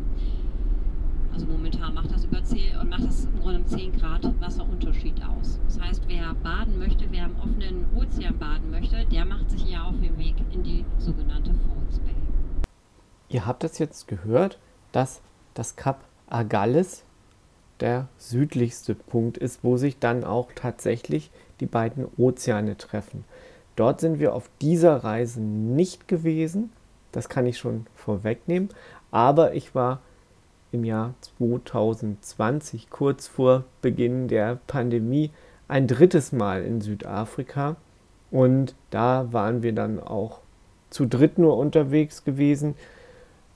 Momentan 1.63 1.93
macht 1.93 2.11
das 2.11 2.25
über 2.25 2.43
10 2.43 2.77
und 2.77 2.89
macht 2.89 3.05
das 3.05 3.23
im 3.23 3.39
Grunde 3.39 3.65
10 3.65 3.97
Grad 3.97 4.21
Wasserunterschied 4.41 5.23
aus. 5.23 5.61
Das 5.63 5.79
heißt, 5.79 6.03
wer 6.07 6.33
baden 6.43 6.77
möchte, 6.77 7.05
wer 7.09 7.23
im 7.23 7.37
offenen 7.37 7.85
Ozean 7.95 8.37
baden 8.37 8.69
möchte, 8.69 9.05
der 9.05 9.23
macht 9.23 9.49
sich 9.49 9.71
ja 9.71 9.85
auf 9.85 9.95
den 10.01 10.17
Weg 10.17 10.35
in 10.51 10.61
die 10.61 10.83
sogenannte 10.97 11.51
Falls 11.53 11.99
Bay. 11.99 12.15
Ihr 13.29 13.45
habt 13.45 13.63
es 13.63 13.79
jetzt 13.79 14.09
gehört, 14.09 14.59
dass 14.91 15.21
das 15.53 15.77
Kap 15.77 16.03
Agales 16.27 17.05
der 17.79 18.09
südlichste 18.17 18.93
Punkt 18.93 19.37
ist, 19.37 19.63
wo 19.63 19.77
sich 19.77 19.99
dann 19.99 20.25
auch 20.25 20.51
tatsächlich 20.53 21.31
die 21.61 21.65
beiden 21.65 22.07
Ozeane 22.17 22.75
treffen. 22.75 23.23
Dort 23.77 24.01
sind 24.01 24.19
wir 24.19 24.35
auf 24.35 24.49
dieser 24.59 25.05
Reise 25.05 25.39
nicht 25.39 26.09
gewesen, 26.09 26.73
das 27.13 27.29
kann 27.29 27.45
ich 27.45 27.57
schon 27.57 27.85
vorwegnehmen, 27.95 28.67
aber 29.11 29.53
ich 29.53 29.73
war 29.73 30.01
im 30.73 30.83
Jahr 30.83 31.13
2020, 31.21 32.89
kurz 32.89 33.27
vor 33.27 33.63
Beginn 33.81 34.27
der 34.27 34.59
Pandemie, 34.67 35.31
ein 35.67 35.87
drittes 35.87 36.31
Mal 36.31 36.63
in 36.63 36.81
Südafrika. 36.81 37.75
Und 38.31 38.75
da 38.89 39.31
waren 39.31 39.61
wir 39.61 39.73
dann 39.73 39.99
auch 39.99 40.39
zu 40.89 41.05
dritt 41.05 41.37
nur 41.37 41.57
unterwegs 41.57 42.23
gewesen. 42.23 42.75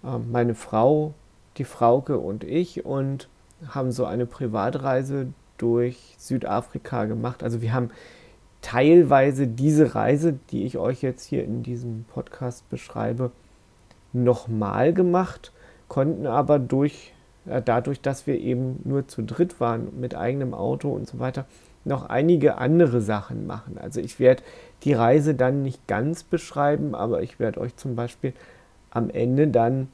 Ähm, 0.04 0.32
meine 0.32 0.54
Frau, 0.54 1.16
die 1.58 1.64
Frauke 1.64 2.20
und 2.20 2.44
ich 2.44 2.86
und 2.86 3.28
haben 3.68 3.92
so 3.92 4.06
eine 4.06 4.28
Privatreise 4.28 5.28
durch 5.58 6.16
Südafrika 6.20 7.06
gemacht. 7.06 7.42
Also 7.42 7.64
wir 7.64 7.74
haben 7.74 7.90
teilweise 8.62 9.48
diese 9.48 9.96
Reise, 9.96 10.38
die 10.52 10.66
ich 10.66 10.78
euch 10.78 11.02
jetzt 11.02 11.24
hier 11.26 11.44
in 11.44 11.64
diesem 11.64 12.06
Podcast 12.14 12.70
beschreibe, 12.70 13.32
nochmal 14.14 14.94
gemacht 14.94 15.52
konnten 15.88 16.26
aber 16.26 16.60
durch, 16.60 17.14
äh, 17.46 17.62
dadurch, 17.62 18.02
dass 18.02 18.28
wir 18.28 18.40
eben 18.40 18.80
nur 18.84 19.08
zu 19.08 19.22
dritt 19.24 19.60
waren 19.60 20.00
mit 20.00 20.16
eigenem 20.16 20.54
Auto 20.54 20.90
und 20.90 21.08
so 21.08 21.20
weiter, 21.20 21.46
noch 21.86 22.10
einige 22.10 22.58
andere 22.58 23.02
Sachen 23.02 23.48
machen. 23.48 23.78
Also 23.78 24.02
ich 24.02 24.20
werde 24.20 24.44
die 24.84 24.94
Reise 24.94 25.36
dann 25.36 25.64
nicht 25.64 25.88
ganz 25.88 26.24
beschreiben, 26.24 26.96
aber 26.96 27.22
ich 27.22 27.40
werde 27.40 27.62
euch 27.62 27.76
zum 27.78 27.96
Beispiel 27.96 28.34
am 28.92 29.10
Ende 29.10 29.48
dann 29.48 29.90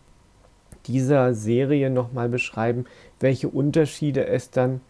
dieser 0.87 1.33
Serie 1.33 1.89
nochmal 1.89 2.29
beschreiben, 2.29 2.85
welche 3.19 3.47
Unterschiede 3.47 4.25
es 4.25 4.49
dann 4.51 4.81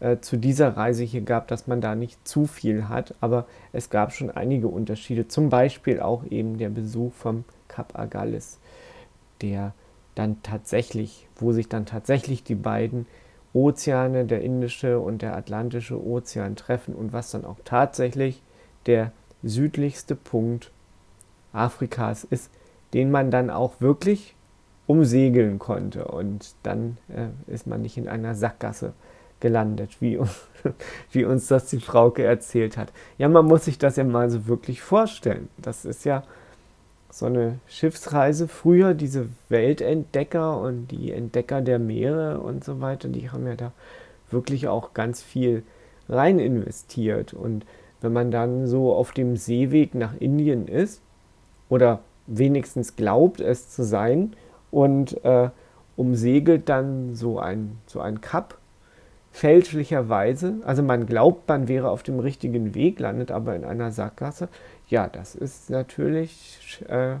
äh, 0.00 0.18
zu 0.18 0.36
dieser 0.36 0.76
Reise 0.76 1.04
hier 1.04 1.22
gab, 1.22 1.48
dass 1.48 1.66
man 1.66 1.80
da 1.80 1.94
nicht 1.94 2.26
zu 2.26 2.46
viel 2.46 2.88
hat, 2.88 3.14
aber 3.20 3.46
es 3.72 3.90
gab 3.90 4.12
schon 4.12 4.30
einige 4.30 4.68
Unterschiede, 4.68 5.28
zum 5.28 5.48
Beispiel 5.48 6.00
auch 6.00 6.24
eben 6.28 6.58
der 6.58 6.68
Besuch 6.68 7.12
vom 7.14 7.44
Kap 7.68 7.98
Agalis, 7.98 8.58
der 9.40 9.72
dann 10.18 10.42
tatsächlich, 10.42 11.28
wo 11.36 11.52
sich 11.52 11.68
dann 11.68 11.86
tatsächlich 11.86 12.42
die 12.42 12.54
beiden 12.54 13.06
Ozeane, 13.52 14.24
der 14.24 14.42
Indische 14.42 14.98
und 15.00 15.22
der 15.22 15.36
Atlantische 15.36 16.02
Ozean 16.02 16.56
treffen 16.56 16.94
und 16.94 17.12
was 17.12 17.30
dann 17.30 17.44
auch 17.44 17.58
tatsächlich 17.64 18.42
der 18.86 19.12
südlichste 19.42 20.14
Punkt 20.16 20.70
Afrikas 21.52 22.24
ist, 22.24 22.50
den 22.94 23.10
man 23.10 23.30
dann 23.30 23.50
auch 23.50 23.80
wirklich 23.80 24.34
umsegeln 24.86 25.58
konnte. 25.58 26.06
Und 26.06 26.54
dann 26.62 26.98
äh, 27.08 27.52
ist 27.52 27.66
man 27.66 27.82
nicht 27.82 27.96
in 27.96 28.08
einer 28.08 28.34
Sackgasse 28.34 28.94
gelandet, 29.40 30.00
wie, 30.00 30.18
wie 31.12 31.24
uns 31.24 31.46
das 31.46 31.66
die 31.66 31.80
Frauke 31.80 32.24
erzählt 32.24 32.76
hat. 32.76 32.92
Ja, 33.18 33.28
man 33.28 33.46
muss 33.46 33.66
sich 33.66 33.78
das 33.78 33.96
ja 33.96 34.04
mal 34.04 34.30
so 34.30 34.46
wirklich 34.46 34.82
vorstellen. 34.82 35.48
Das 35.58 35.84
ist 35.84 36.04
ja 36.04 36.22
so 37.10 37.26
eine 37.26 37.58
Schiffsreise 37.66 38.48
früher, 38.48 38.94
diese 38.94 39.28
Weltentdecker 39.48 40.60
und 40.60 40.88
die 40.88 41.12
Entdecker 41.12 41.60
der 41.60 41.78
Meere 41.78 42.40
und 42.40 42.64
so 42.64 42.80
weiter, 42.80 43.08
die 43.08 43.30
haben 43.30 43.46
ja 43.46 43.54
da 43.56 43.72
wirklich 44.30 44.68
auch 44.68 44.92
ganz 44.92 45.22
viel 45.22 45.62
rein 46.08 46.38
investiert. 46.38 47.32
Und 47.32 47.64
wenn 48.00 48.12
man 48.12 48.30
dann 48.30 48.66
so 48.66 48.94
auf 48.94 49.12
dem 49.12 49.36
Seeweg 49.36 49.94
nach 49.94 50.14
Indien 50.18 50.68
ist 50.68 51.02
oder 51.68 52.00
wenigstens 52.26 52.96
glaubt 52.96 53.40
es 53.40 53.70
zu 53.70 53.84
sein 53.84 54.34
und 54.70 55.24
äh, 55.24 55.50
umsegelt 55.96 56.68
dann 56.68 57.14
so 57.14 57.38
ein, 57.38 57.78
so 57.86 58.00
ein 58.00 58.20
Kap 58.20 58.58
fälschlicherweise, 59.32 60.56
also 60.64 60.82
man 60.82 61.06
glaubt, 61.06 61.48
man 61.48 61.68
wäre 61.68 61.90
auf 61.90 62.02
dem 62.02 62.18
richtigen 62.18 62.74
Weg, 62.74 62.98
landet 63.00 63.30
aber 63.30 63.54
in 63.56 63.64
einer 63.64 63.90
Sackgasse, 63.92 64.48
ja, 64.88 65.08
das 65.08 65.34
ist 65.34 65.70
natürlich 65.70 66.82
äh, 66.88 67.16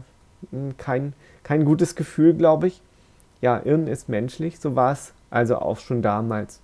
kein, 0.78 1.12
kein 1.42 1.64
gutes 1.64 1.94
Gefühl, 1.94 2.34
glaube 2.34 2.68
ich. 2.68 2.80
Ja, 3.40 3.60
Irren 3.64 3.86
ist 3.86 4.08
menschlich, 4.08 4.58
so 4.58 4.74
war 4.74 4.92
es 4.92 5.12
also 5.30 5.58
auch 5.58 5.78
schon 5.78 6.02
damals. 6.02 6.60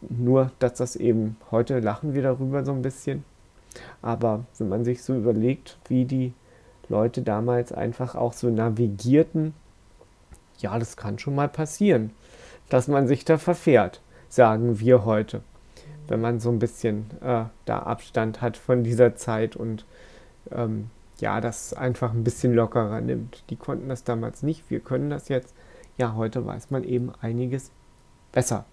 Nur, 0.00 0.50
dass 0.58 0.74
das 0.74 0.96
eben, 0.96 1.36
heute 1.50 1.80
lachen 1.80 2.14
wir 2.14 2.22
darüber 2.22 2.64
so 2.64 2.72
ein 2.72 2.82
bisschen. 2.82 3.24
Aber 4.00 4.44
wenn 4.58 4.68
man 4.68 4.84
sich 4.84 5.02
so 5.02 5.14
überlegt, 5.14 5.76
wie 5.88 6.04
die 6.04 6.32
Leute 6.88 7.22
damals 7.22 7.72
einfach 7.72 8.14
auch 8.14 8.32
so 8.32 8.48
navigierten, 8.48 9.54
ja, 10.58 10.78
das 10.78 10.96
kann 10.96 11.18
schon 11.18 11.34
mal 11.34 11.48
passieren, 11.48 12.10
dass 12.68 12.88
man 12.88 13.06
sich 13.06 13.24
da 13.24 13.38
verfährt, 13.38 14.00
sagen 14.28 14.80
wir 14.80 15.04
heute. 15.04 15.42
Wenn 16.08 16.20
man 16.20 16.40
so 16.40 16.50
ein 16.50 16.58
bisschen 16.58 17.06
äh, 17.20 17.44
da 17.64 17.78
Abstand 17.80 18.40
hat 18.42 18.56
von 18.56 18.82
dieser 18.82 19.14
Zeit 19.16 19.56
und 19.56 19.84
ähm, 20.50 20.90
ja, 21.20 21.40
das 21.40 21.74
einfach 21.74 22.12
ein 22.12 22.24
bisschen 22.24 22.54
lockerer 22.54 23.00
nimmt. 23.00 23.42
Die 23.50 23.56
konnten 23.56 23.88
das 23.88 24.04
damals 24.04 24.42
nicht, 24.42 24.70
wir 24.70 24.80
können 24.80 25.10
das 25.10 25.28
jetzt. 25.28 25.54
Ja, 25.96 26.14
heute 26.14 26.46
weiß 26.46 26.70
man 26.70 26.84
eben 26.84 27.12
einiges 27.20 27.70
besser. 28.32 28.64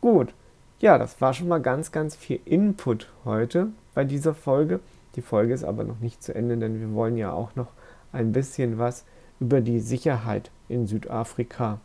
Gut, 0.00 0.32
ja, 0.80 0.96
das 0.96 1.20
war 1.20 1.34
schon 1.34 1.48
mal 1.48 1.60
ganz, 1.60 1.90
ganz 1.90 2.14
viel 2.14 2.38
Input 2.44 3.10
heute 3.24 3.68
bei 3.94 4.04
dieser 4.04 4.32
Folge. 4.32 4.78
Die 5.16 5.22
Folge 5.22 5.52
ist 5.52 5.64
aber 5.64 5.82
noch 5.82 5.98
nicht 5.98 6.22
zu 6.22 6.34
Ende, 6.34 6.56
denn 6.56 6.80
wir 6.80 6.94
wollen 6.94 7.16
ja 7.16 7.32
auch 7.32 7.56
noch 7.56 7.72
ein 8.12 8.32
bisschen 8.32 8.78
was 8.78 9.04
über 9.40 9.60
die 9.60 9.80
Sicherheit 9.80 10.52
in 10.68 10.86
Südafrika 10.86 11.80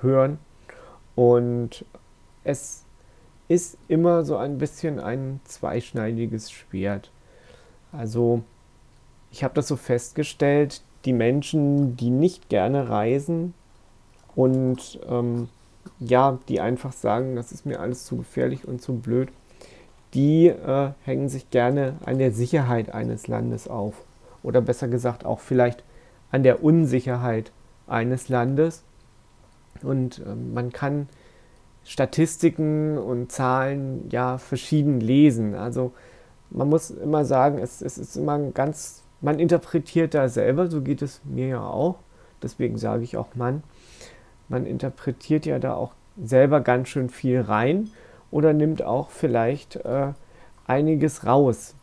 hören. 0.00 0.38
Und 1.14 1.84
es 2.42 2.85
ist 3.48 3.78
immer 3.88 4.24
so 4.24 4.36
ein 4.36 4.58
bisschen 4.58 4.98
ein 4.98 5.40
zweischneidiges 5.44 6.50
Schwert. 6.50 7.10
Also 7.92 8.42
ich 9.30 9.44
habe 9.44 9.54
das 9.54 9.68
so 9.68 9.76
festgestellt, 9.76 10.82
die 11.04 11.12
Menschen, 11.12 11.96
die 11.96 12.10
nicht 12.10 12.48
gerne 12.48 12.88
reisen 12.88 13.54
und 14.34 14.98
ähm, 15.08 15.48
ja, 16.00 16.38
die 16.48 16.60
einfach 16.60 16.92
sagen, 16.92 17.36
das 17.36 17.52
ist 17.52 17.64
mir 17.64 17.80
alles 17.80 18.04
zu 18.04 18.16
gefährlich 18.16 18.66
und 18.66 18.82
zu 18.82 18.94
blöd, 18.94 19.28
die 20.14 20.48
äh, 20.48 20.90
hängen 21.04 21.28
sich 21.28 21.50
gerne 21.50 21.94
an 22.04 22.18
der 22.18 22.32
Sicherheit 22.32 22.92
eines 22.92 23.28
Landes 23.28 23.68
auf. 23.68 23.94
Oder 24.42 24.60
besser 24.60 24.88
gesagt 24.88 25.24
auch 25.24 25.40
vielleicht 25.40 25.84
an 26.30 26.42
der 26.42 26.62
Unsicherheit 26.62 27.52
eines 27.86 28.28
Landes. 28.28 28.82
Und 29.82 30.18
äh, 30.20 30.34
man 30.34 30.72
kann 30.72 31.08
Statistiken 31.86 32.98
und 32.98 33.30
Zahlen 33.30 34.08
ja 34.10 34.38
verschieden 34.38 35.00
lesen. 35.00 35.54
Also 35.54 35.92
man 36.50 36.68
muss 36.68 36.90
immer 36.90 37.24
sagen, 37.24 37.58
es, 37.58 37.80
es 37.80 37.96
ist 37.96 38.16
immer 38.16 38.38
ganz, 38.50 39.04
man 39.20 39.38
interpretiert 39.38 40.12
da 40.12 40.28
selber, 40.28 40.66
so 40.66 40.82
geht 40.82 41.00
es 41.00 41.20
mir 41.24 41.46
ja 41.46 41.60
auch. 41.64 41.96
Deswegen 42.42 42.76
sage 42.76 43.04
ich 43.04 43.16
auch 43.16 43.36
Mann. 43.36 43.62
Man 44.48 44.66
interpretiert 44.66 45.46
ja 45.46 45.60
da 45.60 45.74
auch 45.74 45.92
selber 46.20 46.60
ganz 46.60 46.88
schön 46.88 47.08
viel 47.08 47.40
rein 47.40 47.90
oder 48.32 48.52
nimmt 48.52 48.82
auch 48.82 49.10
vielleicht 49.10 49.76
äh, 49.76 50.12
einiges 50.66 51.24
raus. 51.24 51.76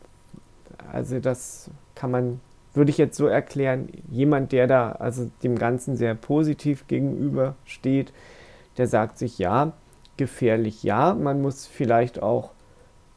Also 0.92 1.18
das 1.18 1.70
kann 1.94 2.10
man, 2.10 2.40
würde 2.74 2.90
ich 2.90 2.98
jetzt 2.98 3.16
so 3.16 3.26
erklären, 3.26 3.88
jemand, 4.10 4.52
der 4.52 4.66
da 4.66 4.92
also 4.92 5.30
dem 5.42 5.56
Ganzen 5.56 5.96
sehr 5.96 6.14
positiv 6.14 6.86
gegenüber 6.88 7.54
steht, 7.64 8.12
der 8.76 8.86
sagt 8.86 9.18
sich 9.18 9.38
ja, 9.38 9.72
gefährlich 10.16 10.82
ja, 10.82 11.14
man 11.14 11.42
muss 11.42 11.66
vielleicht 11.66 12.22
auch 12.22 12.50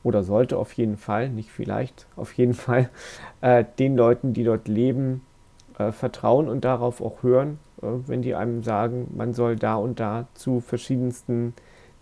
oder 0.03 0.23
sollte 0.23 0.57
auf 0.57 0.73
jeden 0.73 0.97
Fall, 0.97 1.29
nicht 1.29 1.51
vielleicht, 1.51 2.07
auf 2.15 2.33
jeden 2.33 2.53
Fall 2.65 2.89
äh, 3.41 3.65
den 3.79 3.97
Leuten, 3.97 4.33
die 4.33 4.43
dort 4.43 4.67
leben, 4.67 5.21
äh, 5.77 5.91
vertrauen 5.91 6.47
und 6.47 6.63
darauf 6.65 7.01
auch 7.01 7.23
hören, 7.23 7.59
äh, 7.81 7.87
wenn 8.07 8.21
die 8.21 8.35
einem 8.35 8.63
sagen, 8.63 9.11
man 9.15 9.33
soll 9.33 9.55
da 9.55 9.75
und 9.75 9.99
da 9.99 10.27
zu 10.33 10.59
verschiedensten 10.59 11.53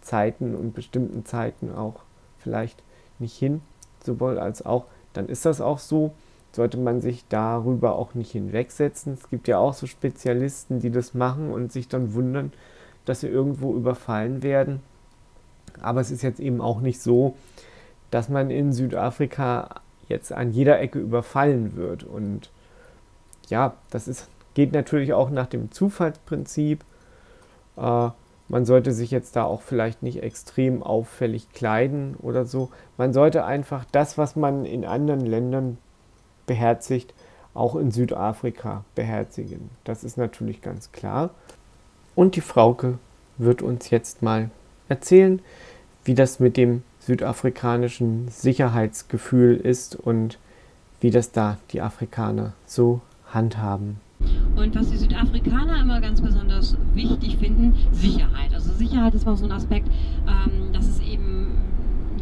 Zeiten 0.01 0.55
und 0.55 0.73
bestimmten 0.73 1.25
Zeiten 1.25 1.73
auch 1.73 2.01
vielleicht 2.37 2.83
nicht 3.17 3.37
hin, 3.37 3.61
sowohl 4.03 4.37
als 4.37 4.65
auch, 4.65 4.85
dann 5.13 5.27
ist 5.27 5.45
das 5.45 5.61
auch 5.61 5.79
so. 5.79 6.13
Sollte 6.51 6.77
man 6.77 7.01
sich 7.01 7.25
darüber 7.27 7.95
auch 7.95 8.13
nicht 8.13 8.31
hinwegsetzen. 8.31 9.15
Es 9.15 9.29
gibt 9.29 9.49
ja 9.49 9.57
auch 9.57 9.73
so 9.73 9.87
Spezialisten, 9.87 10.79
die 10.79 10.89
das 10.89 11.13
machen 11.13 11.51
und 11.51 11.73
sich 11.73 11.89
dann 11.89 12.13
wundern, 12.13 12.53
dass 13.05 13.21
sie 13.21 13.27
irgendwo 13.27 13.75
überfallen 13.75 14.43
werden. 14.43 14.81
Aber 15.81 16.01
es 16.01 16.11
ist 16.11 16.21
jetzt 16.21 16.39
eben 16.39 16.61
auch 16.61 16.81
nicht 16.81 17.01
so, 17.01 17.35
dass 18.11 18.29
man 18.29 18.49
in 18.49 18.73
Südafrika 18.73 19.81
jetzt 20.07 20.31
an 20.31 20.51
jeder 20.51 20.79
Ecke 20.79 20.99
überfallen 20.99 21.75
wird. 21.75 22.03
Und 22.03 22.49
ja, 23.49 23.73
das 23.89 24.07
ist, 24.07 24.29
geht 24.53 24.73
natürlich 24.73 25.13
auch 25.13 25.29
nach 25.29 25.47
dem 25.47 25.71
Zufallsprinzip. 25.71 26.83
Äh, 27.77 28.09
man 28.47 28.65
sollte 28.65 28.91
sich 28.91 29.09
jetzt 29.09 29.35
da 29.35 29.43
auch 29.43 29.61
vielleicht 29.61 30.03
nicht 30.03 30.21
extrem 30.21 30.83
auffällig 30.83 31.51
kleiden 31.53 32.15
oder 32.21 32.45
so. 32.45 32.69
Man 32.97 33.11
sollte 33.11 33.43
einfach 33.43 33.85
das, 33.91 34.17
was 34.17 34.35
man 34.35 34.65
in 34.65 34.85
anderen 34.85 35.25
Ländern 35.25 35.77
beherzigt, 36.45 37.13
auch 37.55 37.75
in 37.75 37.89
Südafrika 37.89 38.83
beherzigen. 38.93 39.71
Das 39.83 40.03
ist 40.03 40.17
natürlich 40.17 40.61
ganz 40.61 40.91
klar. 40.91 41.31
Und 42.15 42.35
die 42.35 42.41
Frauke 42.41 42.97
wird 43.37 43.61
uns 43.61 43.89
jetzt 43.89 44.21
mal 44.21 44.49
erzählen, 44.87 45.41
wie 46.05 46.15
das 46.15 46.39
mit 46.39 46.57
dem 46.57 46.83
südafrikanischen 46.99 48.27
Sicherheitsgefühl 48.29 49.55
ist 49.57 49.95
und 49.95 50.39
wie 51.01 51.11
das 51.11 51.31
da 51.31 51.57
die 51.71 51.81
Afrikaner 51.81 52.53
so 52.65 53.01
handhaben. 53.31 53.97
Und 54.55 54.75
was 54.75 54.89
die 54.89 54.97
Südafrikaner 54.97 55.81
immer 55.81 55.99
ganz 55.99 56.21
besonders 56.21 56.77
wichtig 56.93 57.37
finden, 57.37 57.75
Sicherheit. 57.91 58.53
Also 58.53 58.71
Sicherheit 58.71 59.13
ist 59.13 59.25
mal 59.25 59.35
so 59.35 59.45
ein 59.45 59.51
Aspekt, 59.51 59.89
ähm, 60.25 60.71
dass 60.71 60.87
es 60.87 60.99
eben 61.01 61.57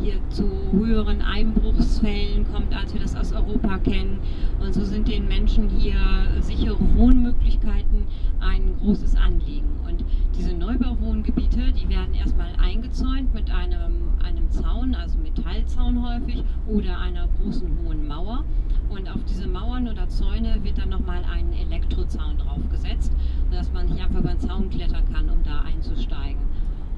hier 0.01 0.15
zu 0.29 0.49
höheren 0.71 1.21
Einbruchsfällen 1.21 2.45
kommt, 2.51 2.75
als 2.75 2.93
wir 2.93 3.01
das 3.01 3.15
aus 3.15 3.31
Europa 3.31 3.77
kennen. 3.77 4.19
Und 4.59 4.73
so 4.73 4.83
sind 4.83 5.07
den 5.07 5.27
Menschen 5.27 5.69
hier 5.69 5.95
sichere 6.41 6.77
Wohnmöglichkeiten 6.95 8.07
ein 8.43 8.75
großes 8.79 9.15
Anliegen. 9.15 9.69
Und 9.87 10.03
diese 10.37 10.53
Neubauwohngebiete, 10.53 11.71
die 11.71 11.89
werden 11.89 12.13
erstmal 12.13 12.53
eingezäunt 12.57 13.33
mit 13.33 13.49
einem, 13.51 14.09
einem 14.23 14.49
Zaun, 14.51 14.95
also 14.95 15.17
Metallzaun 15.19 16.05
häufig, 16.05 16.43
oder 16.67 16.99
einer 16.99 17.27
großen 17.39 17.69
hohen 17.83 18.07
Mauer. 18.07 18.43
Und 18.89 19.09
auf 19.09 19.23
diese 19.27 19.47
Mauern 19.47 19.87
oder 19.87 20.07
Zäune 20.07 20.63
wird 20.63 20.77
dann 20.77 20.89
nochmal 20.89 21.23
ein 21.31 21.51
Elektrozaun 21.53 22.37
draufgesetzt, 22.37 23.13
sodass 23.49 23.71
man 23.71 23.87
nicht 23.87 24.03
einfach 24.03 24.19
über 24.19 24.29
den 24.29 24.39
Zaun 24.39 24.69
klettern 24.69 25.03
kann, 25.11 25.29
um 25.29 25.43
da 25.43 25.61
einzusteigen. 25.61 26.41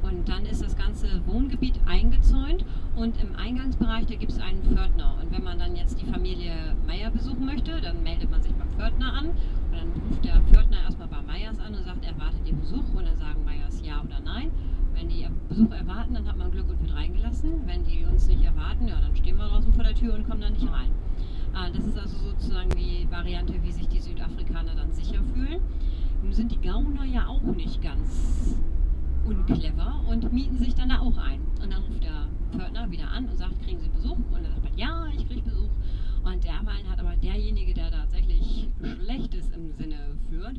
Und 0.02 0.30
dann 0.30 0.46
ist 0.46 0.62
das 0.62 0.78
ganze 0.78 1.08
Wohngebiet 1.26 1.80
eingezäunt 1.88 2.64
und 2.96 3.20
im 3.22 3.36
Eingangsbereich, 3.36 4.06
da 4.06 4.16
gibt 4.16 4.32
es 4.32 4.40
einen 4.40 4.62
Pförtner. 4.62 5.18
Und 5.22 5.32
wenn 5.32 5.44
man 5.44 5.58
dann 5.58 5.76
jetzt 5.76 6.00
die 6.00 6.06
Familie 6.06 6.76
Meier 6.86 7.10
besuchen 7.10 7.46
möchte, 7.46 7.82
dann 7.82 8.04
meldet 8.04 8.30
man 8.30 8.42
sich 8.44 8.54
beim 8.54 8.70
Pförtner 8.70 9.14
an 9.14 9.30
und 9.76 9.94
dann 9.94 10.02
ruft 10.10 10.24
der 10.26 10.42
Pförtner 10.42 10.78
erstmal 10.84 11.08
bei 11.08 11.22
Meyers 11.22 11.60
an 11.60 11.76
und 11.76 11.84
sagt, 11.84 12.06
er 12.06 12.18
wartet 12.20 12.48
den 12.48 12.60
Besuch 12.60 12.94
und 12.94 13.06
dann 13.06 13.18
sagen 13.18 13.44
Meyers 13.44 13.82
ja 13.84 14.02
oder 14.02 14.20
nein. 14.24 14.52
Wenn 14.94 15.10
die 15.10 15.28
Besuch 15.50 15.72
erwarten, 15.72 16.14
dann 16.14 16.28
hat 16.28 16.38
man 16.38 16.52
Glück 16.52 16.70
und 16.70 16.82
wird 16.82 16.96
reingelassen. 16.96 17.68
Wenn 17.68 17.84
die 17.84 18.06
uns 18.06 18.28
nicht 18.28 18.44
erwarten, 18.44 18.88
ja, 18.88 19.00
dann 19.02 19.16
stehen 19.16 19.38
wir 19.38 19.48
draußen 19.48 19.74
vor 19.74 19.84
der 19.84 19.94
Tür 19.94 20.16
und 20.16 20.28
kommen 20.28 20.42
dann 20.42 20.54
nicht 20.54 20.72
rein. 20.72 20.92
Ah, 21.54 21.70
das 21.70 21.86
ist 21.86 21.98
also 21.98 22.18
sozusagen 22.18 22.70
die 22.72 23.08
Variante, 23.10 23.54
wie 23.62 23.72
sich 23.72 23.88
die 23.88 24.00
Südafrikaner 24.00 24.76
dann 24.76 24.92
sicher 24.92 25.22
fühlen. 25.34 25.62
Nun 26.24 26.34
sind 26.34 26.52
die 26.52 26.62
Gauner 26.62 27.04
ja 27.04 27.28
auch 27.28 27.44
nicht 27.44 27.82
ganz 27.82 28.58
unclever 29.26 30.02
und 30.08 30.32
mieten 30.32 30.58
sich 30.58 30.76
dann 30.76 30.90
da 30.90 31.00
auch 31.00 31.18
ein. 31.18 31.42
Und 31.62 31.74
dann 31.74 31.84
ruft 31.84 32.04
der 32.04 32.28
Pförtner 32.52 32.90
wieder 32.92 33.10
an 33.10 33.28
und 33.28 33.38
sagt, 33.38 33.62
kriegen 33.64 33.80
Sie 33.80 33.90
Besuch? 33.90 34.18
Und 34.18 34.44
dann 34.44 34.52
sagt 34.52 34.64
man, 34.64 34.78
ja, 34.78 35.08
ich 35.16 35.28
kriege 35.28 35.42
Besuch. 35.42 35.70
Und 36.26 36.44
derweil 36.44 36.90
hat 36.90 37.00
aber 37.00 37.16
derjenige, 37.18 37.74
der 37.74 37.92
tatsächlich 37.92 38.68
Schlechtes 38.82 39.52
im 39.52 39.72
Sinne 39.74 40.00
führt, 40.30 40.58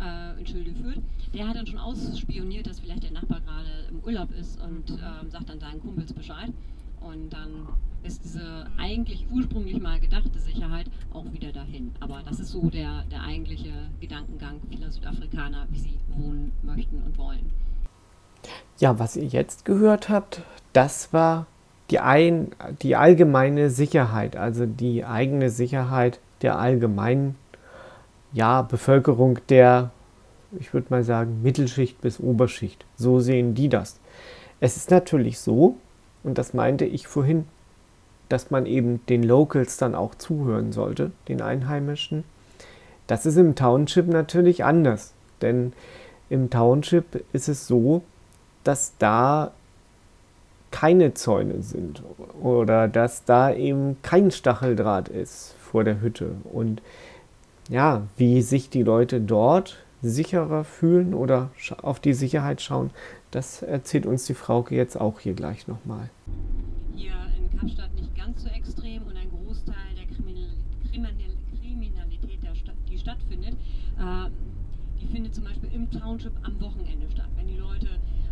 äh, 0.00 0.38
in 0.38 0.46
Schilde 0.46 0.72
führt, 0.72 1.00
der 1.34 1.48
hat 1.48 1.56
dann 1.56 1.66
schon 1.66 1.78
ausspioniert, 1.78 2.66
dass 2.66 2.80
vielleicht 2.80 3.02
der 3.02 3.10
Nachbar 3.10 3.40
gerade 3.40 3.88
im 3.90 4.00
Urlaub 4.00 4.30
ist 4.32 4.60
und 4.62 4.90
äh, 4.90 5.28
sagt 5.28 5.48
dann 5.48 5.58
seinen 5.58 5.80
Kumpels 5.80 6.12
Bescheid. 6.12 6.52
Und 7.00 7.30
dann 7.30 7.68
ist 8.02 8.24
diese 8.24 8.66
eigentlich 8.78 9.26
ursprünglich 9.30 9.80
mal 9.80 9.98
gedachte 10.00 10.38
Sicherheit 10.38 10.86
auch 11.12 11.24
wieder 11.32 11.52
dahin. 11.52 11.92
Aber 12.00 12.22
das 12.22 12.38
ist 12.38 12.50
so 12.50 12.70
der, 12.70 13.04
der 13.10 13.22
eigentliche 13.22 13.72
Gedankengang 14.00 14.60
vieler 14.70 14.90
Südafrikaner, 14.90 15.66
wie 15.70 15.78
sie 15.78 15.98
wohnen 16.08 16.52
möchten 16.62 17.02
und 17.02 17.18
wollen. 17.18 17.50
Ja, 18.78 18.98
was 18.98 19.16
ihr 19.16 19.26
jetzt 19.26 19.64
gehört 19.64 20.08
habt, 20.08 20.42
das 20.72 21.12
war 21.12 21.46
die, 21.90 21.98
ein, 21.98 22.52
die 22.82 22.96
allgemeine 22.96 23.70
Sicherheit, 23.70 24.36
also 24.36 24.66
die 24.66 25.04
eigene 25.04 25.50
Sicherheit 25.50 26.20
der 26.42 26.58
allgemeinen 26.58 27.36
ja, 28.32 28.62
Bevölkerung 28.62 29.38
der, 29.48 29.90
ich 30.58 30.72
würde 30.72 30.86
mal 30.90 31.02
sagen, 31.02 31.42
Mittelschicht 31.42 32.00
bis 32.00 32.20
Oberschicht. 32.20 32.84
So 32.96 33.20
sehen 33.20 33.54
die 33.54 33.68
das. 33.68 33.98
Es 34.60 34.76
ist 34.76 34.90
natürlich 34.90 35.38
so, 35.38 35.76
und 36.22 36.38
das 36.38 36.54
meinte 36.54 36.84
ich 36.84 37.06
vorhin, 37.06 37.46
dass 38.28 38.50
man 38.50 38.66
eben 38.66 39.04
den 39.06 39.22
Locals 39.24 39.76
dann 39.76 39.94
auch 39.94 40.14
zuhören 40.14 40.72
sollte, 40.72 41.10
den 41.28 41.42
Einheimischen. 41.42 42.24
Das 43.06 43.26
ist 43.26 43.36
im 43.36 43.56
Township 43.56 44.06
natürlich 44.06 44.62
anders, 44.62 45.12
denn 45.42 45.72
im 46.28 46.48
Township 46.48 47.24
ist 47.32 47.48
es 47.48 47.66
so, 47.66 48.02
dass 48.62 48.92
da 48.98 49.50
keine 50.70 51.14
Zäune 51.14 51.62
sind 51.62 52.02
oder 52.40 52.88
dass 52.88 53.24
da 53.24 53.52
eben 53.52 53.96
kein 54.02 54.30
Stacheldraht 54.30 55.08
ist 55.08 55.54
vor 55.58 55.84
der 55.84 56.00
Hütte. 56.00 56.32
Und 56.44 56.80
ja, 57.68 58.06
wie 58.16 58.42
sich 58.42 58.70
die 58.70 58.82
Leute 58.82 59.20
dort 59.20 59.78
sicherer 60.02 60.64
fühlen 60.64 61.14
oder 61.14 61.50
auf 61.82 62.00
die 62.00 62.14
Sicherheit 62.14 62.62
schauen, 62.62 62.90
das 63.30 63.62
erzählt 63.62 64.06
uns 64.06 64.24
die 64.24 64.34
Frauke 64.34 64.74
jetzt 64.74 65.00
auch 65.00 65.20
hier 65.20 65.34
gleich 65.34 65.68
nochmal. 65.68 66.10
Hier 66.94 67.12
in 67.36 67.58
Kapstadt 67.58 67.94
nicht 67.94 68.16
ganz 68.16 68.42
so 68.42 68.48
extrem 68.48 69.02
und 69.02 69.16
ein 69.16 69.30
Großteil 69.30 69.74
der 69.96 70.06
Kriminalität, 70.16 71.40
die 72.90 72.98
stattfindet, 72.98 73.54
äh, 73.98 74.30
die 75.00 75.06
findet 75.06 75.34
zum 75.34 75.44
Beispiel 75.44 75.70
im 75.72 75.90
Township 75.90 76.32
am 76.42 76.60
Wochenende 76.60 77.08
statt. 77.10 77.28
Wenn 77.36 77.46
die 77.46 77.56
Leute 77.56 77.88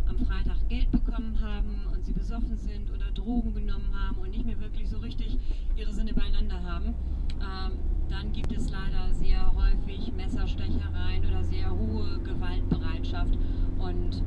am 0.07 0.17
Freitag 0.25 0.57
Geld 0.67 0.91
bekommen 0.91 1.39
haben 1.41 1.81
sie 2.09 2.19
besoffen 2.19 2.57
sind 2.57 2.89
oder 2.91 3.11
Drogen 3.11 3.53
genommen 3.53 3.93
haben 3.93 4.17
und 4.17 4.31
nicht 4.31 4.45
mehr 4.45 4.59
wirklich 4.59 4.89
so 4.89 4.97
richtig 4.97 5.37
ihre 5.75 5.93
Sinne 5.93 6.13
beieinander 6.13 6.61
haben, 6.63 6.95
ähm, 7.39 7.77
dann 8.09 8.31
gibt 8.33 8.51
es 8.51 8.71
leider 8.71 9.13
sehr 9.13 9.53
häufig 9.53 10.11
Messerstechereien 10.13 11.25
oder 11.25 11.43
sehr 11.43 11.69
hohe 11.69 12.19
Gewaltbereitschaft 12.23 13.37
und 13.77 14.23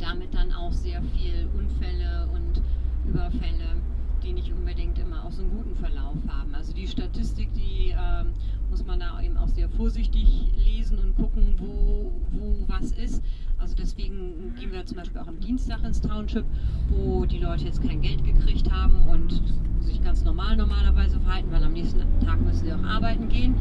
damit 0.00 0.32
dann 0.32 0.52
auch 0.52 0.72
sehr 0.72 1.02
viel 1.02 1.48
Unfälle 1.58 2.28
und 2.32 2.62
Überfälle, 3.06 3.76
die 4.22 4.32
nicht 4.32 4.50
unbedingt 4.52 4.98
immer 4.98 5.24
auch 5.24 5.32
so 5.32 5.42
einen 5.42 5.50
guten 5.50 5.74
Verlauf 5.76 6.16
haben. 6.28 6.54
Also 6.54 6.72
die 6.72 6.86
Statistik, 6.86 7.52
die 7.52 7.90
äh, 7.90 8.24
muss 8.70 8.84
man 8.86 9.00
da 9.00 9.20
eben 9.20 9.36
auch 9.36 9.48
sehr 9.48 9.68
vorsichtig 9.68 10.52
lesen 10.56 10.98
und 10.98 11.16
gucken, 11.16 11.54
wo, 11.58 12.12
wo 12.32 12.64
was 12.66 12.92
ist. 12.92 13.22
Also 13.58 13.74
deswegen 13.76 14.54
gehen 14.58 14.72
wir 14.72 14.84
zum 14.86 14.96
Beispiel 14.98 15.20
auch 15.20 15.26
am 15.26 15.40
Dienstag 15.40 15.82
ins 15.84 16.00
Township, 16.00 16.44
wo 16.88 17.26
die 17.26 17.38
Leute 17.38 17.64
jetzt 17.64 17.82
kein 17.82 18.00
Geld 18.00 18.24
gekriegt 18.24 18.70
haben 18.70 19.06
und 19.08 19.42
sich 19.80 20.02
ganz 20.02 20.24
normal 20.24 20.56
normalerweise 20.56 21.18
verhalten, 21.20 21.50
weil 21.50 21.64
am 21.64 21.72
nächsten 21.72 22.00
Tag 22.20 22.40
müssen 22.40 22.64
sie 22.64 22.72
auch 22.72 22.82
arbeiten 22.84 23.28
gehen. 23.28 23.54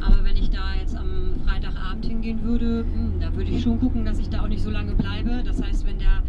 Aber 0.00 0.24
wenn 0.24 0.36
ich 0.36 0.50
da 0.50 0.74
jetzt 0.80 0.96
am 0.96 1.36
Freitagabend 1.46 2.06
hingehen 2.06 2.42
würde, 2.42 2.84
hm, 2.84 3.20
da 3.20 3.34
würde 3.34 3.50
ich 3.50 3.62
schon 3.62 3.78
gucken, 3.78 4.04
dass 4.04 4.18
ich 4.18 4.28
da 4.28 4.42
auch 4.42 4.48
nicht 4.48 4.62
so 4.62 4.70
lange 4.70 4.94
bleibe. 4.94 5.42
Das 5.44 5.62
heißt, 5.62 5.86
wenn 5.86 5.98
der 5.98 6.22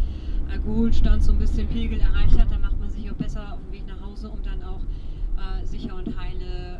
Alkoholstand 0.50 1.22
so 1.22 1.32
ein 1.32 1.38
bisschen 1.38 1.66
Pegel 1.68 2.00
erreicht 2.00 2.38
hat, 2.38 2.50
dann 2.50 2.60
macht 2.60 2.78
man 2.78 2.90
sich 2.90 3.10
auch 3.10 3.16
besser 3.16 3.52
auf 3.52 3.60
den 3.60 3.72
Weg 3.72 3.86
nach 3.86 4.00
Hause, 4.06 4.28
um 4.30 4.42
dann 4.42 4.62
auch 4.62 4.80
äh, 4.80 5.64
sicher 5.66 5.94
und 5.96 6.16
heile 6.18 6.73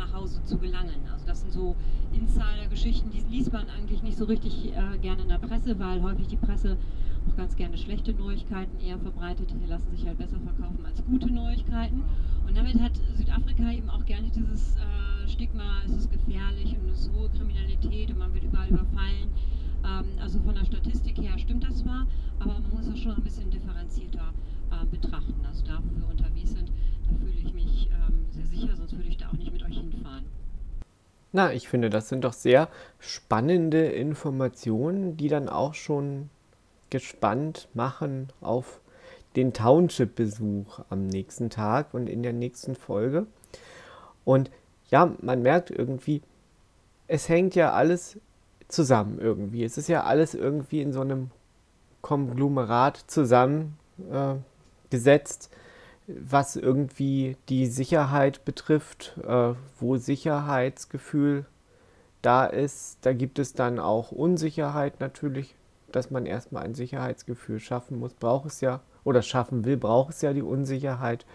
nach 0.00 0.12
Hause 0.12 0.42
zu 0.44 0.58
gelangen. 0.58 0.96
Also 1.12 1.26
das 1.26 1.42
sind 1.42 1.52
so 1.52 1.76
Insider-Geschichten, 2.12 3.10
die 3.10 3.20
liest 3.30 3.52
man 3.52 3.66
eigentlich 3.68 4.02
nicht 4.02 4.16
so 4.16 4.24
richtig 4.24 4.72
äh, 4.72 4.98
gerne 4.98 5.22
in 5.22 5.28
der 5.28 5.38
Presse, 5.38 5.78
weil 5.78 6.02
häufig 6.02 6.26
die 6.26 6.36
Presse 6.36 6.76
auch 7.28 7.36
ganz 7.36 7.54
gerne 7.54 7.76
schlechte 7.76 8.14
Neuigkeiten 8.14 8.80
eher 8.80 8.98
verbreitet. 8.98 9.54
Die 9.62 9.68
lassen 9.68 9.90
sich 9.90 10.06
halt 10.06 10.18
besser 10.18 10.40
verkaufen 10.40 10.84
als 10.86 11.04
gute 11.04 11.30
Neuigkeiten. 11.30 12.02
Und 12.46 12.56
damit 12.56 12.80
hat 12.80 12.92
Südafrika 13.14 13.70
eben 13.70 13.90
auch 13.90 14.04
gerne 14.06 14.28
dieses 14.30 14.76
äh, 14.76 15.28
Stigma, 15.28 15.82
es 15.84 15.92
ist 15.92 16.10
gefährlich 16.10 16.76
und 16.76 16.88
es 16.90 17.02
ist 17.02 17.12
hohe 17.12 17.28
Kriminalität 17.28 18.10
und 18.10 18.18
man 18.18 18.32
wird 18.34 18.44
überall 18.44 18.68
überfallen. 18.68 19.28
Ähm, 19.84 20.06
also 20.20 20.40
von 20.40 20.54
der 20.54 20.64
Statistik 20.64 21.18
her 21.18 21.38
stimmt 21.38 21.64
das 21.64 21.78
zwar, 21.78 22.06
aber 22.40 22.54
man 22.54 22.70
muss 22.74 22.86
das 22.88 22.98
schon 22.98 23.12
ein 23.12 23.22
bisschen 23.22 23.50
differenzierter 23.50 24.32
äh, 24.70 24.86
betrachten. 24.86 25.44
Also 25.46 25.64
da, 25.66 25.78
wo 25.84 26.00
wir 26.00 26.08
unterwegs 26.08 26.52
sind, 26.52 26.72
da 27.10 27.18
fühle 27.18 27.32
ich 27.32 27.54
mich 27.54 27.90
ähm, 27.92 28.26
sehr 28.30 28.46
sicher, 28.46 28.76
sonst 28.76 28.92
würde 28.92 29.08
ich 29.08 29.16
da 29.16 29.28
auch 29.28 29.32
nicht 29.32 29.52
mit 29.52 29.62
euch 29.62 29.76
hinfahren. 29.76 30.24
Na, 31.32 31.52
ich 31.52 31.68
finde, 31.68 31.90
das 31.90 32.08
sind 32.08 32.24
doch 32.24 32.32
sehr 32.32 32.68
spannende 32.98 33.86
Informationen, 33.86 35.16
die 35.16 35.28
dann 35.28 35.48
auch 35.48 35.74
schon 35.74 36.28
gespannt 36.90 37.68
machen 37.74 38.28
auf 38.40 38.80
den 39.36 39.52
Township-Besuch 39.52 40.80
am 40.90 41.06
nächsten 41.06 41.50
Tag 41.50 41.94
und 41.94 42.08
in 42.08 42.22
der 42.22 42.32
nächsten 42.32 42.74
Folge. 42.74 43.26
Und 44.24 44.50
ja, 44.90 45.14
man 45.20 45.42
merkt 45.42 45.70
irgendwie, 45.70 46.22
es 47.06 47.28
hängt 47.28 47.54
ja 47.54 47.72
alles 47.72 48.18
zusammen 48.66 49.18
irgendwie. 49.20 49.64
Es 49.64 49.78
ist 49.78 49.88
ja 49.88 50.04
alles 50.04 50.34
irgendwie 50.34 50.80
in 50.80 50.92
so 50.92 51.00
einem 51.00 51.30
Konglomerat 52.02 53.04
zusammengesetzt, 53.06 55.50
äh, 55.52 55.56
was 56.18 56.56
irgendwie 56.56 57.36
die 57.48 57.66
Sicherheit 57.66 58.44
betrifft, 58.44 59.18
äh, 59.26 59.54
wo 59.78 59.96
Sicherheitsgefühl 59.96 61.46
da 62.22 62.46
ist. 62.46 62.98
Da 63.02 63.12
gibt 63.12 63.38
es 63.38 63.54
dann 63.54 63.78
auch 63.78 64.12
Unsicherheit 64.12 65.00
natürlich, 65.00 65.54
dass 65.92 66.10
man 66.10 66.26
erstmal 66.26 66.64
ein 66.64 66.74
Sicherheitsgefühl 66.74 67.60
schaffen 67.60 67.98
muss, 67.98 68.14
braucht 68.14 68.46
es 68.46 68.60
ja, 68.60 68.80
oder 69.04 69.22
schaffen 69.22 69.64
will, 69.64 69.76
braucht 69.76 70.14
es 70.14 70.22
ja 70.22 70.32
die 70.32 70.42
Unsicherheit. 70.42 71.26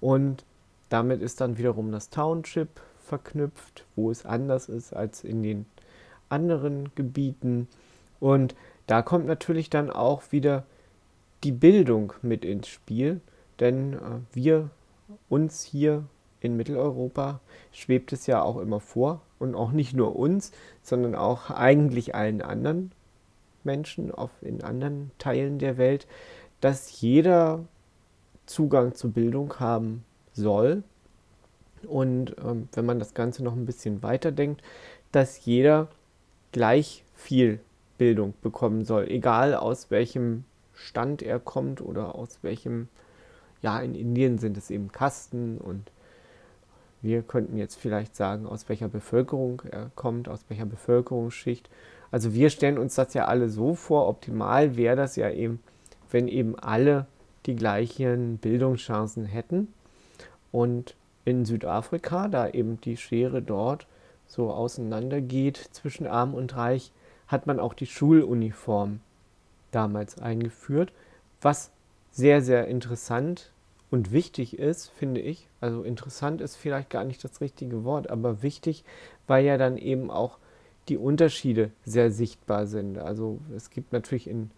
Und 0.00 0.44
damit 0.88 1.22
ist 1.22 1.40
dann 1.40 1.58
wiederum 1.58 1.92
das 1.92 2.10
Township 2.10 2.80
verknüpft, 2.98 3.84
wo 3.94 4.10
es 4.10 4.26
anders 4.26 4.68
ist 4.68 4.94
als 4.94 5.24
in 5.24 5.42
den 5.42 5.66
anderen 6.28 6.94
Gebieten. 6.94 7.68
Und 8.20 8.54
da 8.86 9.02
kommt 9.02 9.26
natürlich 9.26 9.70
dann 9.70 9.90
auch 9.90 10.22
wieder 10.30 10.64
die 11.44 11.52
Bildung 11.52 12.12
mit 12.22 12.44
ins 12.44 12.68
Spiel, 12.68 13.20
denn 13.60 13.94
äh, 13.94 13.98
wir 14.32 14.70
uns 15.28 15.62
hier 15.62 16.04
in 16.40 16.56
Mitteleuropa 16.56 17.40
schwebt 17.72 18.12
es 18.12 18.26
ja 18.26 18.42
auch 18.42 18.58
immer 18.58 18.80
vor 18.80 19.22
und 19.38 19.54
auch 19.54 19.72
nicht 19.72 19.94
nur 19.94 20.16
uns, 20.16 20.52
sondern 20.82 21.14
auch 21.14 21.50
eigentlich 21.50 22.14
allen 22.14 22.42
anderen 22.42 22.92
Menschen 23.64 24.12
auf, 24.12 24.30
in 24.40 24.62
anderen 24.62 25.10
Teilen 25.18 25.58
der 25.58 25.76
Welt, 25.76 26.06
dass 26.60 27.00
jeder 27.00 27.64
Zugang 28.46 28.94
zu 28.94 29.10
Bildung 29.10 29.58
haben 29.58 30.04
soll. 30.32 30.82
Und 31.86 32.36
ähm, 32.42 32.68
wenn 32.72 32.86
man 32.86 32.98
das 32.98 33.14
Ganze 33.14 33.44
noch 33.44 33.52
ein 33.54 33.66
bisschen 33.66 34.02
weiterdenkt, 34.02 34.62
dass 35.12 35.44
jeder 35.44 35.88
gleich 36.52 37.04
viel 37.14 37.60
Bildung 37.98 38.34
bekommen 38.40 38.84
soll, 38.84 39.08
egal 39.08 39.54
aus 39.54 39.90
welchem 39.90 40.44
Stand 40.74 41.22
er 41.22 41.40
kommt 41.40 41.80
oder 41.80 42.14
aus 42.14 42.38
welchem, 42.42 42.88
ja, 43.66 43.80
in 43.80 43.96
Indien 43.96 44.38
sind 44.38 44.56
es 44.56 44.70
eben 44.70 44.92
Kasten 44.92 45.58
und 45.58 45.90
wir 47.02 47.22
könnten 47.22 47.56
jetzt 47.56 47.74
vielleicht 47.74 48.14
sagen, 48.14 48.46
aus 48.46 48.68
welcher 48.68 48.86
Bevölkerung 48.86 49.60
er 49.68 49.90
kommt, 49.96 50.28
aus 50.28 50.44
welcher 50.48 50.66
Bevölkerungsschicht. 50.66 51.68
Also 52.12 52.32
wir 52.32 52.50
stellen 52.50 52.78
uns 52.78 52.94
das 52.94 53.12
ja 53.14 53.24
alle 53.24 53.48
so 53.48 53.74
vor, 53.74 54.06
optimal 54.08 54.76
wäre 54.76 54.94
das 54.94 55.16
ja 55.16 55.30
eben, 55.30 55.60
wenn 56.12 56.28
eben 56.28 56.56
alle 56.56 57.06
die 57.46 57.56
gleichen 57.56 58.38
Bildungschancen 58.38 59.24
hätten. 59.24 59.74
Und 60.52 60.94
in 61.24 61.44
Südafrika, 61.44 62.28
da 62.28 62.48
eben 62.48 62.80
die 62.80 62.96
Schere 62.96 63.42
dort 63.42 63.88
so 64.28 64.52
auseinandergeht 64.52 65.56
zwischen 65.72 66.06
arm 66.06 66.34
und 66.34 66.56
reich, 66.56 66.92
hat 67.26 67.48
man 67.48 67.58
auch 67.58 67.74
die 67.74 67.86
Schuluniform 67.86 69.00
damals 69.72 70.20
eingeführt, 70.20 70.92
was 71.42 71.72
sehr, 72.12 72.42
sehr 72.42 72.68
interessant 72.68 73.50
und 73.90 74.12
wichtig 74.12 74.58
ist, 74.58 74.88
finde 74.88 75.20
ich. 75.20 75.48
Also 75.60 75.82
interessant 75.82 76.40
ist 76.40 76.56
vielleicht 76.56 76.90
gar 76.90 77.04
nicht 77.04 77.22
das 77.22 77.40
richtige 77.40 77.84
Wort, 77.84 78.10
aber 78.10 78.42
wichtig, 78.42 78.84
weil 79.26 79.44
ja 79.44 79.58
dann 79.58 79.76
eben 79.76 80.10
auch 80.10 80.38
die 80.88 80.98
Unterschiede 80.98 81.70
sehr 81.84 82.10
sichtbar 82.10 82.66
sind. 82.66 82.98
Also 82.98 83.40
es 83.54 83.70
gibt 83.70 83.92
natürlich 83.92 84.28
in 84.28 84.50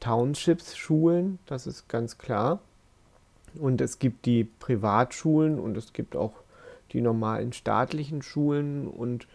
Townships 0.00 0.76
Schulen, 0.76 1.38
das 1.46 1.66
ist 1.66 1.88
ganz 1.88 2.18
klar. 2.18 2.60
Und 3.54 3.80
es 3.80 3.98
gibt 3.98 4.26
die 4.26 4.44
Privatschulen 4.44 5.58
und 5.58 5.76
es 5.76 5.92
gibt 5.92 6.14
auch 6.14 6.34
die 6.92 7.00
normalen 7.00 7.52
staatlichen 7.52 8.22
Schulen 8.22 8.86
und 8.86 9.26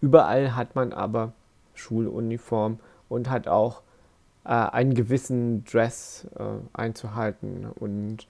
überall 0.00 0.56
hat 0.56 0.74
man 0.74 0.92
aber 0.92 1.32
Schuluniform 1.74 2.80
und 3.08 3.30
hat 3.30 3.48
auch 3.48 3.82
äh, 4.44 4.48
einen 4.50 4.94
gewissen 4.94 5.64
Dress 5.64 6.26
äh, 6.36 6.44
einzuhalten. 6.72 7.66
Und 7.66 8.26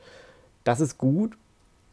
das 0.68 0.80
ist 0.80 0.98
gut, 0.98 1.32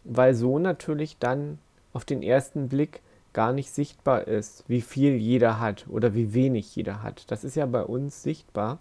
weil 0.04 0.36
so 0.36 0.60
natürlich 0.60 1.16
dann 1.18 1.60
auf 1.94 2.04
den 2.04 2.22
ersten 2.22 2.68
Blick 2.68 3.00
gar 3.32 3.54
nicht 3.54 3.72
sichtbar 3.72 4.28
ist, 4.28 4.66
wie 4.68 4.82
viel 4.82 5.14
jeder 5.14 5.62
hat 5.62 5.86
oder 5.88 6.14
wie 6.14 6.34
wenig 6.34 6.76
jeder 6.76 7.02
hat. 7.02 7.32
Das 7.32 7.46
ist 7.46 7.56
ja 7.56 7.68
bei 7.68 7.84
uns 7.84 8.22
sichtbar. 8.22 8.80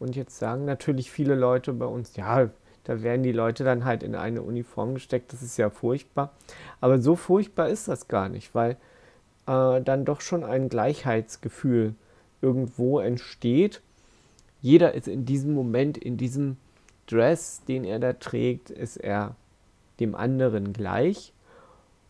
Und 0.00 0.16
jetzt 0.16 0.40
sagen 0.40 0.64
natürlich 0.64 1.12
viele 1.12 1.36
Leute 1.36 1.72
bei 1.72 1.86
uns, 1.86 2.16
ja, 2.16 2.50
da 2.82 3.02
werden 3.04 3.22
die 3.22 3.30
Leute 3.30 3.62
dann 3.62 3.84
halt 3.84 4.02
in 4.02 4.16
eine 4.16 4.42
Uniform 4.42 4.94
gesteckt, 4.94 5.32
das 5.32 5.40
ist 5.40 5.56
ja 5.56 5.70
furchtbar. 5.70 6.32
Aber 6.80 7.00
so 7.00 7.14
furchtbar 7.14 7.68
ist 7.68 7.86
das 7.86 8.08
gar 8.08 8.28
nicht, 8.28 8.56
weil 8.56 8.72
äh, 9.46 9.80
dann 9.80 10.04
doch 10.04 10.20
schon 10.20 10.42
ein 10.42 10.68
Gleichheitsgefühl 10.68 11.94
irgendwo 12.42 12.98
entsteht. 12.98 13.82
Jeder 14.60 14.94
ist 14.94 15.06
in 15.06 15.26
diesem 15.26 15.54
Moment, 15.54 15.96
in 15.96 16.16
diesem 16.16 16.56
Dress, 17.10 17.62
den 17.66 17.84
er 17.84 17.98
da 17.98 18.12
trägt, 18.12 18.70
ist 18.70 18.96
er 18.96 19.34
dem 20.00 20.14
anderen 20.14 20.72
gleich, 20.72 21.32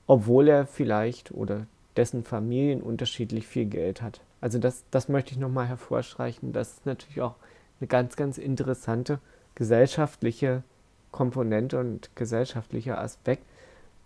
obwohl 0.07 0.49
er 0.49 0.67
vielleicht 0.67 1.31
oder 1.33 1.67
dessen 1.97 2.25
Familien 2.25 2.83
unterschiedlich 2.83 3.47
viel 3.47 3.67
Geld 3.67 4.03
hat. 4.03 4.21
Also 4.41 4.59
das, 4.59 4.85
das 4.91 5.09
möchte 5.09 5.33
ich 5.33 5.39
nochmal 5.39 5.67
hervorstreichen. 5.67 6.53
Das 6.53 6.75
ist 6.75 6.87
natürlich 6.87 7.21
auch 7.21 7.35
eine 7.81 7.89
ganz, 7.89 8.17
ganz 8.17 8.39
interessante 8.39 9.19
gesellschaftliche 9.55 10.63
Komponente 11.11 11.81
und 11.81 12.11
gesellschaftlicher 12.15 13.01
Aspekt. 13.01 13.43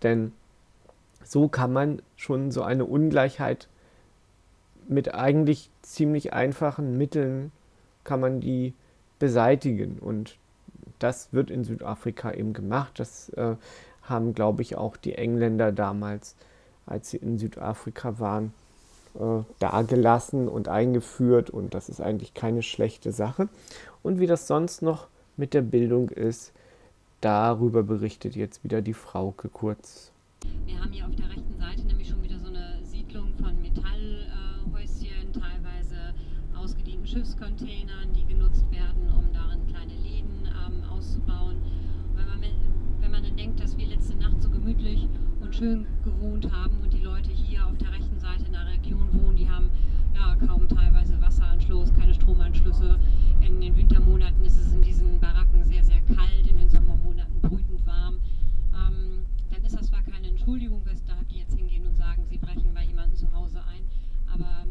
Denn 0.02 0.32
so 1.24 1.48
kann 1.48 1.72
man 1.72 2.02
schon 2.16 2.50
so 2.50 2.62
eine 2.62 2.84
Ungleichheit 2.84 3.68
mit 4.88 5.14
eigentlich 5.14 5.70
ziemlich 5.82 6.32
einfachen 6.32 6.96
Mitteln 6.96 7.52
kann 8.04 8.20
man 8.20 8.40
die 8.40 8.74
beseitigen. 9.18 9.98
Und 9.98 10.38
das 11.02 11.32
wird 11.32 11.50
in 11.50 11.64
Südafrika 11.64 12.32
eben 12.32 12.52
gemacht. 12.52 12.98
Das 12.98 13.28
äh, 13.30 13.56
haben, 14.02 14.34
glaube 14.34 14.62
ich, 14.62 14.76
auch 14.76 14.96
die 14.96 15.14
Engländer 15.14 15.72
damals, 15.72 16.36
als 16.86 17.10
sie 17.10 17.18
in 17.18 17.38
Südafrika 17.38 18.18
waren, 18.18 18.52
äh, 19.14 19.42
dagelassen 19.58 20.48
und 20.48 20.68
eingeführt. 20.68 21.50
Und 21.50 21.74
das 21.74 21.88
ist 21.88 22.00
eigentlich 22.00 22.34
keine 22.34 22.62
schlechte 22.62 23.12
Sache. 23.12 23.48
Und 24.02 24.20
wie 24.20 24.26
das 24.26 24.46
sonst 24.46 24.82
noch 24.82 25.08
mit 25.36 25.54
der 25.54 25.62
Bildung 25.62 26.08
ist, 26.08 26.52
darüber 27.20 27.82
berichtet 27.82 28.36
jetzt 28.36 28.64
wieder 28.64 28.82
die 28.82 28.94
Frauke 28.94 29.48
kurz. 29.48 30.10
Wir 30.66 30.80
haben 30.80 30.92
hier 30.92 31.06
auf 31.06 31.14
der 31.14 31.28
rechten 31.30 31.56
Seite 31.58 31.86
nämlich 31.86 32.08
schon 32.08 32.22
wieder 32.22 32.38
so 32.38 32.48
eine 32.48 32.80
Siedlung 32.84 33.32
von 33.34 33.60
Metallhäuschen, 33.60 35.32
teilweise 35.32 36.14
ausgedienten 36.56 37.06
Schiffscontainern, 37.06 38.12
die 38.14 38.24
genutzt 38.26 38.70
werden, 38.70 39.08
um 39.16 39.32
darin 39.32 39.66
kleine 39.66 39.94
Läden 39.94 40.46
ähm, 40.46 40.82
auszubauen. 40.90 41.56
wenn 42.14 42.26
man, 42.26 42.40
wenn 43.00 43.10
man 43.10 43.22
dann 43.22 43.36
denkt, 43.36 43.60
dass 43.60 43.76
wir 43.76 43.86
letzte 43.86 44.16
Nacht 44.16 44.42
so 44.42 44.50
gemütlich 44.62 45.08
und 45.40 45.54
schön 45.56 45.86
gewohnt 46.04 46.48
haben 46.52 46.78
und 46.82 46.92
die 46.92 47.02
Leute 47.02 47.30
hier 47.30 47.66
auf 47.66 47.76
der 47.78 47.90
rechten 47.92 48.20
Seite 48.20 48.44
in 48.44 48.52
der 48.52 48.64
Region 48.66 49.08
wohnen, 49.12 49.34
die 49.34 49.50
haben 49.50 49.68
ja 50.14 50.36
kaum 50.46 50.68
teilweise 50.68 51.20
Wasseranschluss, 51.20 51.92
keine 51.94 52.14
Stromanschlüsse. 52.14 52.96
In 53.40 53.60
den 53.60 53.76
Wintermonaten 53.76 54.44
ist 54.44 54.60
es 54.60 54.72
in 54.72 54.82
diesen 54.82 55.18
Baracken 55.18 55.64
sehr, 55.64 55.82
sehr 55.82 56.00
kalt, 56.02 56.46
in 56.48 56.58
den 56.58 56.68
Sommermonaten 56.68 57.40
brütend 57.40 57.84
warm. 57.86 58.20
Ähm, 58.72 59.24
dann 59.50 59.64
ist 59.64 59.74
das 59.74 59.88
zwar 59.88 60.02
keine 60.02 60.28
Entschuldigung, 60.28 60.82
weshalb 60.84 61.28
die 61.28 61.38
jetzt 61.38 61.56
hingehen 61.56 61.84
und 61.84 61.96
sagen, 61.96 62.24
sie 62.28 62.38
brechen 62.38 62.72
bei 62.72 62.84
jemandem 62.84 63.16
zu 63.16 63.32
Hause 63.32 63.58
ein, 63.64 63.82
aber 64.32 64.66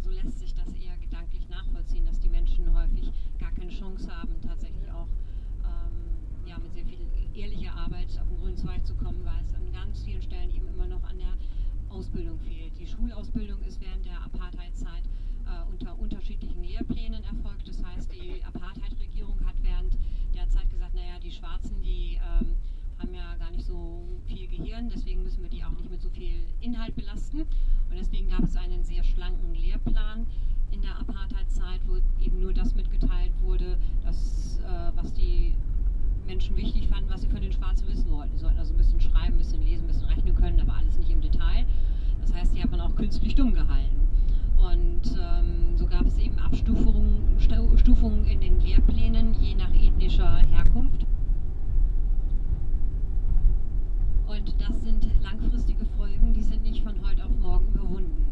so 0.00 0.10
lässt 0.10 0.40
sich 0.40 0.54
das 0.54 0.72
eher 0.72 0.96
gedanklich 0.96 1.48
nachvollziehen, 1.48 2.04
dass 2.04 2.18
die 2.18 2.30
Menschen 2.30 2.74
häufig 2.74 3.12
gar 3.38 3.52
keine 3.52 3.70
Chance 3.70 4.10
haben, 4.10 4.40
tatsächlich 4.40 4.90
auch 4.90 5.06
ähm, 5.62 6.48
ja, 6.48 6.58
mit 6.58 6.72
sehr 6.72 6.84
viel 6.84 6.98
ehrlicher 7.34 7.72
Arbeit 7.74 8.08
auf 8.20 8.28
den 8.28 8.38
grünen 8.38 8.56
Zweig 8.56 8.84
zu 8.84 8.94
kommen, 8.94 9.24
weil 9.24 9.40
es 9.46 9.54
an 9.54 9.72
ganz 9.72 10.04
vielen 10.20 10.22
Stellen 10.22 10.50
eben 10.50 10.68
immer 10.68 10.86
noch 10.86 11.02
an 11.04 11.18
der 11.18 11.34
Ausbildung 11.88 12.38
fehlt. 12.40 12.78
Die 12.78 12.86
Schulausbildung 12.86 13.62
ist 13.62 13.80
während 13.80 14.04
der 14.04 14.22
Apartheidzeit 14.22 15.04
äh, 15.46 15.70
unter 15.70 15.98
unterschiedlichen 15.98 16.62
Lehrplänen 16.62 17.22
erfolgt. 17.24 17.68
Das 17.68 17.82
heißt, 17.82 18.12
die 18.12 18.42
Apartheid-Regierung 18.44 19.38
hat 19.46 19.54
während 19.62 19.96
der 20.34 20.48
Zeit 20.48 20.70
gesagt, 20.70 20.94
naja, 20.94 21.18
die 21.22 21.30
Schwarzen, 21.30 21.80
die 21.82 22.14
ähm, 22.16 22.54
haben 22.98 23.14
ja 23.14 23.34
gar 23.36 23.50
nicht 23.50 23.64
so 23.64 24.04
viel 24.26 24.46
Gehirn, 24.48 24.90
deswegen 24.94 25.22
müssen 25.22 25.42
wir 25.42 25.48
die 25.48 25.64
auch 25.64 25.72
nicht 25.72 25.90
mit 25.90 26.02
so 26.02 26.10
viel 26.10 26.44
Inhalt 26.60 26.94
belasten. 26.96 27.40
Und 27.40 27.96
deswegen 27.96 28.28
gab 28.28 28.44
es 28.44 28.56
einen 28.56 28.84
sehr 28.84 29.02
schlanken 29.04 29.54
Lehrplan 29.54 30.26
in 30.70 30.82
der 30.82 30.98
Apartheid-Zeit, 30.98 31.80
wo 31.86 31.96
eben 32.22 32.40
nur 32.40 32.52
das 32.52 32.74
mitgeteilt 32.74 33.32
wurde, 33.40 33.78
dass, 34.04 34.58
äh, 34.58 34.92
was 34.94 35.12
die 35.14 35.54
Menschen 36.30 36.56
wichtig 36.56 36.86
fanden, 36.86 37.10
was 37.10 37.22
sie 37.22 37.28
von 37.28 37.42
den 37.42 37.52
Schwarzen 37.52 37.88
wissen 37.88 38.08
wollten. 38.08 38.30
Sie 38.36 38.38
sollten 38.38 38.58
also 38.60 38.72
ein 38.72 38.76
bisschen 38.76 39.00
schreiben, 39.00 39.34
ein 39.34 39.38
bisschen 39.38 39.62
lesen, 39.62 39.82
ein 39.82 39.88
bisschen 39.88 40.06
rechnen 40.06 40.34
können, 40.36 40.60
aber 40.60 40.74
alles 40.76 40.96
nicht 40.96 41.10
im 41.10 41.20
Detail. 41.20 41.66
Das 42.20 42.32
heißt, 42.32 42.54
die 42.54 42.62
hat 42.62 42.70
man 42.70 42.80
auch 42.80 42.94
künstlich 42.94 43.34
dumm 43.34 43.52
gehalten. 43.52 43.98
Und 44.56 45.18
ähm, 45.18 45.76
so 45.76 45.86
gab 45.86 46.06
es 46.06 46.18
eben 46.18 46.38
Abstufungen 46.38 47.20
Stufungen 47.76 48.24
in 48.26 48.40
den 48.40 48.60
Lehrplänen 48.60 49.34
je 49.40 49.54
nach 49.56 49.72
ethnischer 49.74 50.36
Herkunft. 50.36 51.04
Und 54.28 54.54
das 54.60 54.82
sind 54.82 55.08
langfristige 55.22 55.84
Folgen, 55.96 56.32
die 56.32 56.42
sind 56.42 56.62
nicht 56.62 56.84
von 56.84 56.94
heute 57.02 57.24
auf 57.24 57.36
morgen 57.40 57.66
überwunden. 57.74 58.24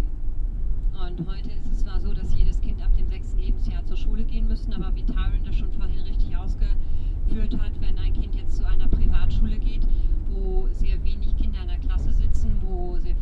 Und 0.93 1.27
heute 1.27 1.51
ist 1.51 1.67
es 1.67 1.79
zwar 1.85 2.01
so, 2.01 2.13
dass 2.13 2.35
jedes 2.37 2.61
Kind 2.61 2.81
ab 2.81 2.95
dem 2.97 3.09
sechsten 3.09 3.41
Lebensjahr 3.41 3.85
zur 3.87 3.97
Schule 3.97 4.23
gehen 4.25 4.47
müsste, 4.47 4.77
aber 4.77 4.95
wie 4.95 5.05
Tyron 5.05 5.43
das 5.45 5.57
schon 5.57 5.73
vorhin 5.73 6.01
richtig 6.03 6.37
ausgeführt 6.37 7.59
hat, 7.59 7.73
wenn 7.81 7.99
ein 7.99 8.13
Kind 8.13 8.35
jetzt 8.35 8.57
zu 8.57 8.67
einer 8.67 8.89
Privatschule 8.89 9.59
geht, 9.59 9.87
wo 10.31 10.69
sehr 10.73 11.03
wenig 11.05 11.37
Kinder 11.37 11.63
in 11.63 11.69
der 11.69 11.79
Klasse 11.79 12.13
sitzen, 12.13 12.57
wo 12.63 12.99
sehr 12.99 13.15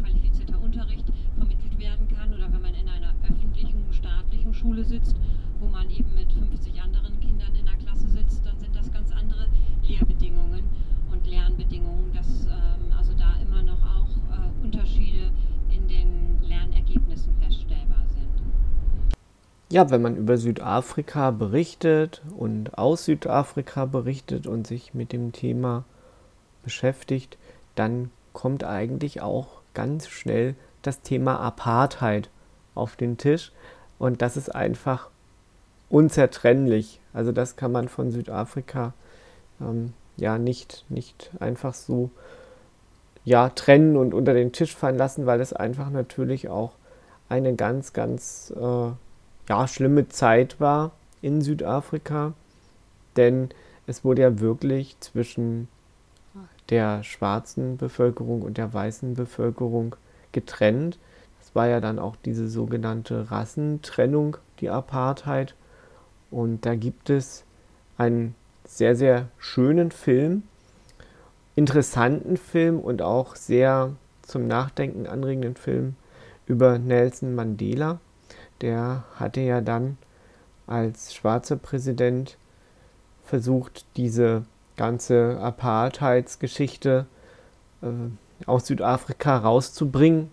qualifizierter 0.00 0.60
Unterricht 0.60 1.04
vermittelt 1.36 1.78
werden 1.78 2.08
kann 2.08 2.32
oder 2.32 2.52
wenn 2.52 2.62
man 2.62 2.74
in 2.74 2.88
einer 2.88 3.14
öffentlichen, 3.28 3.84
staatlichen 3.92 4.54
Schule 4.54 4.84
sitzt, 4.84 5.16
wo 5.60 5.66
man 5.66 5.90
eben 5.90 6.14
mit 6.14 6.32
50 6.32 6.80
anderen 6.82 7.18
Kindern 7.20 7.54
in 7.54 7.64
der 7.66 7.76
Klasse 7.76 8.08
sitzt, 8.08 8.44
dann 8.46 8.58
sind 8.58 8.74
das 8.74 8.92
ganz 8.92 9.10
andere 9.12 9.46
Lehrbedingungen 9.86 10.64
und 11.10 11.26
Lernbedingungen, 11.26 12.12
dass 12.12 12.46
ähm, 12.46 12.92
also 12.96 13.12
da 13.14 13.34
immer 13.42 13.62
noch 13.62 13.82
auch 13.82 14.08
äh, 14.30 14.64
Unterschiede 14.64 15.30
in 15.70 15.88
den 15.88 16.42
Lernergebnissen 16.42 17.34
feststellbar 17.40 18.04
sind. 18.06 18.42
Ja, 19.74 19.90
wenn 19.90 20.02
man 20.02 20.14
über 20.14 20.36
Südafrika 20.38 21.32
berichtet 21.32 22.22
und 22.36 22.78
aus 22.78 23.06
Südafrika 23.06 23.86
berichtet 23.86 24.46
und 24.46 24.68
sich 24.68 24.94
mit 24.94 25.12
dem 25.12 25.32
Thema 25.32 25.82
beschäftigt, 26.62 27.38
dann 27.74 28.12
kommt 28.32 28.62
eigentlich 28.62 29.20
auch 29.20 29.62
ganz 29.74 30.06
schnell 30.06 30.54
das 30.82 31.00
Thema 31.00 31.40
Apartheid 31.40 32.30
auf 32.76 32.94
den 32.94 33.18
Tisch. 33.18 33.50
Und 33.98 34.22
das 34.22 34.36
ist 34.36 34.54
einfach 34.54 35.10
unzertrennlich. 35.88 37.00
Also 37.12 37.32
das 37.32 37.56
kann 37.56 37.72
man 37.72 37.88
von 37.88 38.12
Südafrika 38.12 38.94
ähm, 39.60 39.92
ja 40.16 40.38
nicht, 40.38 40.84
nicht 40.88 41.32
einfach 41.40 41.74
so 41.74 42.10
ja, 43.24 43.48
trennen 43.48 43.96
und 43.96 44.14
unter 44.14 44.34
den 44.34 44.52
Tisch 44.52 44.76
fallen 44.76 44.98
lassen, 44.98 45.26
weil 45.26 45.40
es 45.40 45.52
einfach 45.52 45.90
natürlich 45.90 46.48
auch 46.48 46.74
eine 47.28 47.56
ganz, 47.56 47.92
ganz 47.92 48.52
äh, 48.56 48.90
ja, 49.48 49.66
schlimme 49.68 50.08
Zeit 50.08 50.60
war 50.60 50.92
in 51.22 51.42
Südafrika. 51.42 52.32
Denn 53.16 53.50
es 53.86 54.04
wurde 54.04 54.22
ja 54.22 54.40
wirklich 54.40 54.96
zwischen 55.00 55.68
der 56.70 57.02
schwarzen 57.02 57.76
Bevölkerung 57.76 58.42
und 58.42 58.56
der 58.56 58.72
weißen 58.72 59.14
Bevölkerung 59.14 59.96
getrennt. 60.32 60.98
Das 61.40 61.54
war 61.54 61.68
ja 61.68 61.80
dann 61.80 61.98
auch 61.98 62.16
diese 62.16 62.48
sogenannte 62.48 63.30
Rassentrennung, 63.30 64.38
die 64.60 64.70
Apartheid. 64.70 65.54
Und 66.30 66.64
da 66.66 66.74
gibt 66.74 67.10
es 67.10 67.44
einen 67.98 68.34
sehr, 68.64 68.96
sehr 68.96 69.28
schönen 69.38 69.90
Film, 69.90 70.42
interessanten 71.54 72.36
Film 72.36 72.80
und 72.80 73.02
auch 73.02 73.36
sehr 73.36 73.92
zum 74.22 74.48
Nachdenken 74.48 75.06
anregenden 75.06 75.54
Film 75.54 75.94
über 76.46 76.78
Nelson 76.78 77.34
Mandela. 77.34 78.00
Der 78.60 79.04
hatte 79.16 79.40
ja 79.40 79.60
dann 79.60 79.98
als 80.66 81.14
schwarzer 81.14 81.56
Präsident 81.56 82.38
versucht, 83.24 83.84
diese 83.96 84.44
ganze 84.76 85.38
Apartheidsgeschichte 85.40 87.06
äh, 87.82 87.86
aus 88.46 88.66
Südafrika 88.66 89.36
rauszubringen. 89.36 90.30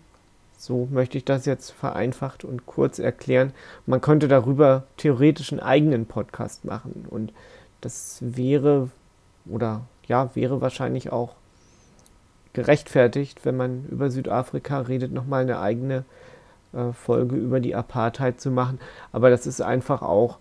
So 0.56 0.86
möchte 0.90 1.18
ich 1.18 1.24
das 1.24 1.44
jetzt 1.44 1.70
vereinfacht 1.70 2.44
und 2.44 2.66
kurz 2.66 2.98
erklären. 2.98 3.52
Man 3.86 4.00
könnte 4.00 4.28
darüber 4.28 4.84
theoretisch 4.96 5.52
einen 5.52 5.60
eigenen 5.60 6.06
Podcast 6.06 6.64
machen 6.64 7.06
und 7.10 7.32
das 7.80 8.18
wäre 8.20 8.90
oder 9.46 9.82
ja, 10.06 10.34
wäre 10.34 10.60
wahrscheinlich 10.60 11.10
auch 11.10 11.34
gerechtfertigt, 12.52 13.44
wenn 13.44 13.56
man 13.56 13.86
über 13.86 14.10
Südafrika 14.10 14.80
redet, 14.80 15.12
nochmal 15.12 15.42
eine 15.42 15.58
eigene 15.58 16.04
äh, 16.72 16.92
Folge 16.92 17.36
über 17.36 17.60
die 17.60 17.74
Apartheid 17.74 18.40
zu 18.40 18.50
machen. 18.50 18.78
Aber 19.12 19.30
das 19.30 19.46
ist 19.46 19.60
einfach 19.60 20.02
auch 20.02 20.38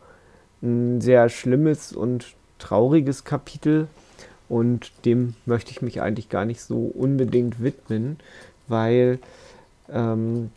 ein 0.62 1.02
sehr 1.02 1.30
schlimmes 1.30 1.94
und 1.94 2.36
trauriges 2.60 3.24
Kapitel 3.24 3.88
und 4.48 4.92
dem 5.06 5.36
möchte 5.46 5.72
ich 5.72 5.82
mich 5.82 6.02
eigentlich 6.02 6.30
gar 6.30 6.46
nicht 6.46 6.62
so 6.62 6.92
unbedingt 6.94 7.64
widmen, 7.64 8.18
weil 8.68 9.20
ähm, 9.90 10.52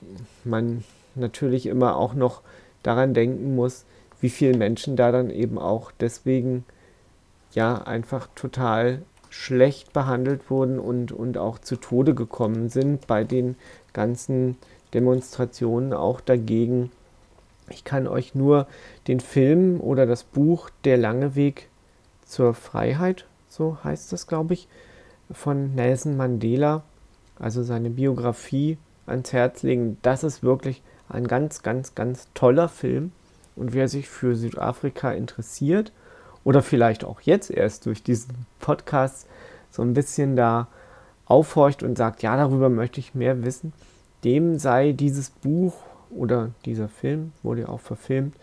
man 0.44 0.84
natürlich 1.14 1.66
immer 1.66 1.96
auch 1.96 2.14
noch 2.14 2.42
daran 2.82 3.14
denken 3.14 3.54
muss, 3.54 3.84
wie 4.20 4.30
viele 4.30 4.58
Menschen 4.58 4.96
da 4.96 5.12
dann 5.12 5.30
eben 5.30 5.58
auch 5.58 5.92
deswegen 6.00 6.64
ja 7.52 7.82
einfach 7.82 8.28
total 8.34 9.02
schlecht 9.30 9.92
behandelt 9.92 10.50
wurden 10.50 10.78
und, 10.78 11.12
und 11.12 11.38
auch 11.38 11.58
zu 11.58 11.76
Tode 11.76 12.14
gekommen 12.14 12.68
sind 12.68 13.06
bei 13.06 13.24
den 13.24 13.56
ganzen 13.92 14.56
Demonstrationen 14.94 15.92
auch 15.92 16.20
dagegen. 16.20 16.90
Ich 17.68 17.84
kann 17.84 18.06
euch 18.06 18.34
nur 18.34 18.66
den 19.08 19.20
Film 19.20 19.80
oder 19.80 20.06
das 20.06 20.24
Buch 20.24 20.70
Der 20.84 20.96
lange 20.96 21.34
Weg 21.34 21.68
zur 22.24 22.54
Freiheit, 22.54 23.26
so 23.48 23.78
heißt 23.84 24.12
das, 24.12 24.26
glaube 24.26 24.54
ich, 24.54 24.68
von 25.30 25.74
Nelson 25.74 26.16
Mandela, 26.16 26.82
also 27.38 27.62
seine 27.62 27.90
Biografie 27.90 28.78
ans 29.06 29.32
Herz 29.32 29.62
legen. 29.62 29.98
Das 30.02 30.24
ist 30.24 30.42
wirklich 30.42 30.82
ein 31.08 31.26
ganz, 31.26 31.62
ganz, 31.62 31.94
ganz 31.94 32.28
toller 32.34 32.68
Film. 32.68 33.12
Und 33.56 33.72
wer 33.72 33.88
sich 33.88 34.08
für 34.08 34.34
Südafrika 34.34 35.12
interessiert 35.12 35.92
oder 36.42 36.62
vielleicht 36.62 37.04
auch 37.04 37.20
jetzt 37.20 37.50
erst 37.50 37.86
durch 37.86 38.02
diesen 38.02 38.46
Podcast 38.60 39.26
so 39.70 39.82
ein 39.82 39.94
bisschen 39.94 40.36
da 40.36 40.68
aufhorcht 41.26 41.82
und 41.82 41.96
sagt, 41.96 42.22
ja, 42.22 42.36
darüber 42.36 42.68
möchte 42.68 43.00
ich 43.00 43.14
mehr 43.14 43.44
wissen, 43.44 43.72
dem 44.24 44.58
sei 44.58 44.92
dieses 44.92 45.30
Buch 45.30 45.74
oder 46.10 46.50
dieser 46.64 46.88
Film, 46.88 47.32
wurde 47.42 47.62
ja 47.62 47.68
auch 47.68 47.80
verfilmt, 47.80 48.34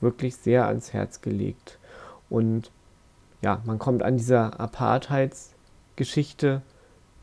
wirklich 0.00 0.36
sehr 0.36 0.66
ans 0.66 0.92
Herz 0.92 1.20
gelegt. 1.20 1.78
Und 2.30 2.70
ja, 3.42 3.60
man 3.64 3.78
kommt 3.78 4.02
an 4.02 4.16
dieser 4.16 4.60
Apartheidsgeschichte 4.60 6.62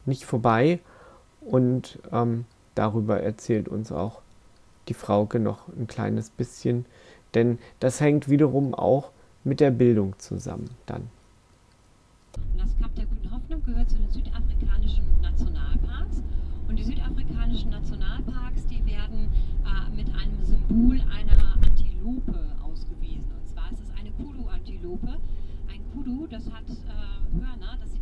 nicht 0.06 0.26
vorbei 0.26 0.80
und 1.42 2.00
ähm, 2.12 2.46
darüber 2.74 3.22
erzählt 3.22 3.68
uns 3.68 3.92
auch 3.92 4.22
die 4.88 4.94
Frauke 4.94 5.40
noch 5.40 5.68
ein 5.70 5.88
kleines 5.88 6.30
bisschen, 6.30 6.86
denn 7.34 7.60
das 7.80 8.02
hängt 8.02 8.30
wiederum 8.30 8.74
auch 8.74 9.12
mit 9.44 9.60
der 9.60 9.72
Bildung 9.72 10.18
zusammen 10.20 10.70
dann. 10.86 11.10
Das 12.58 12.70
Kap 12.80 12.94
der 12.96 13.06
Guten 13.06 13.32
Hoffnung 13.32 13.64
gehört 13.64 13.90
zu 13.90 13.98
den 13.98 14.12
südafrikanischen 14.12 15.04
Nationalparks 15.22 16.22
und 16.68 16.78
die 16.78 16.84
südafrikanischen 17.46 17.70
Nationalparks, 17.70 18.66
die 18.68 18.84
werden 18.86 19.30
äh, 19.66 19.96
mit 19.96 20.08
einem 20.16 20.44
Symbol 20.44 21.00
einer 21.02 21.56
Antilope 21.64 22.56
ausgewiesen. 22.64 23.32
Und 23.40 23.48
zwar 23.48 23.72
ist 23.72 23.82
es 23.82 23.92
eine 24.00 24.12
Kudu-Antilope. 24.12 25.20
Ein 25.68 25.82
Kudu, 25.94 26.28
das 26.28 26.50
hat 26.52 26.64
äh, 26.70 27.40
Hörner, 27.40 27.78
das 27.80 27.95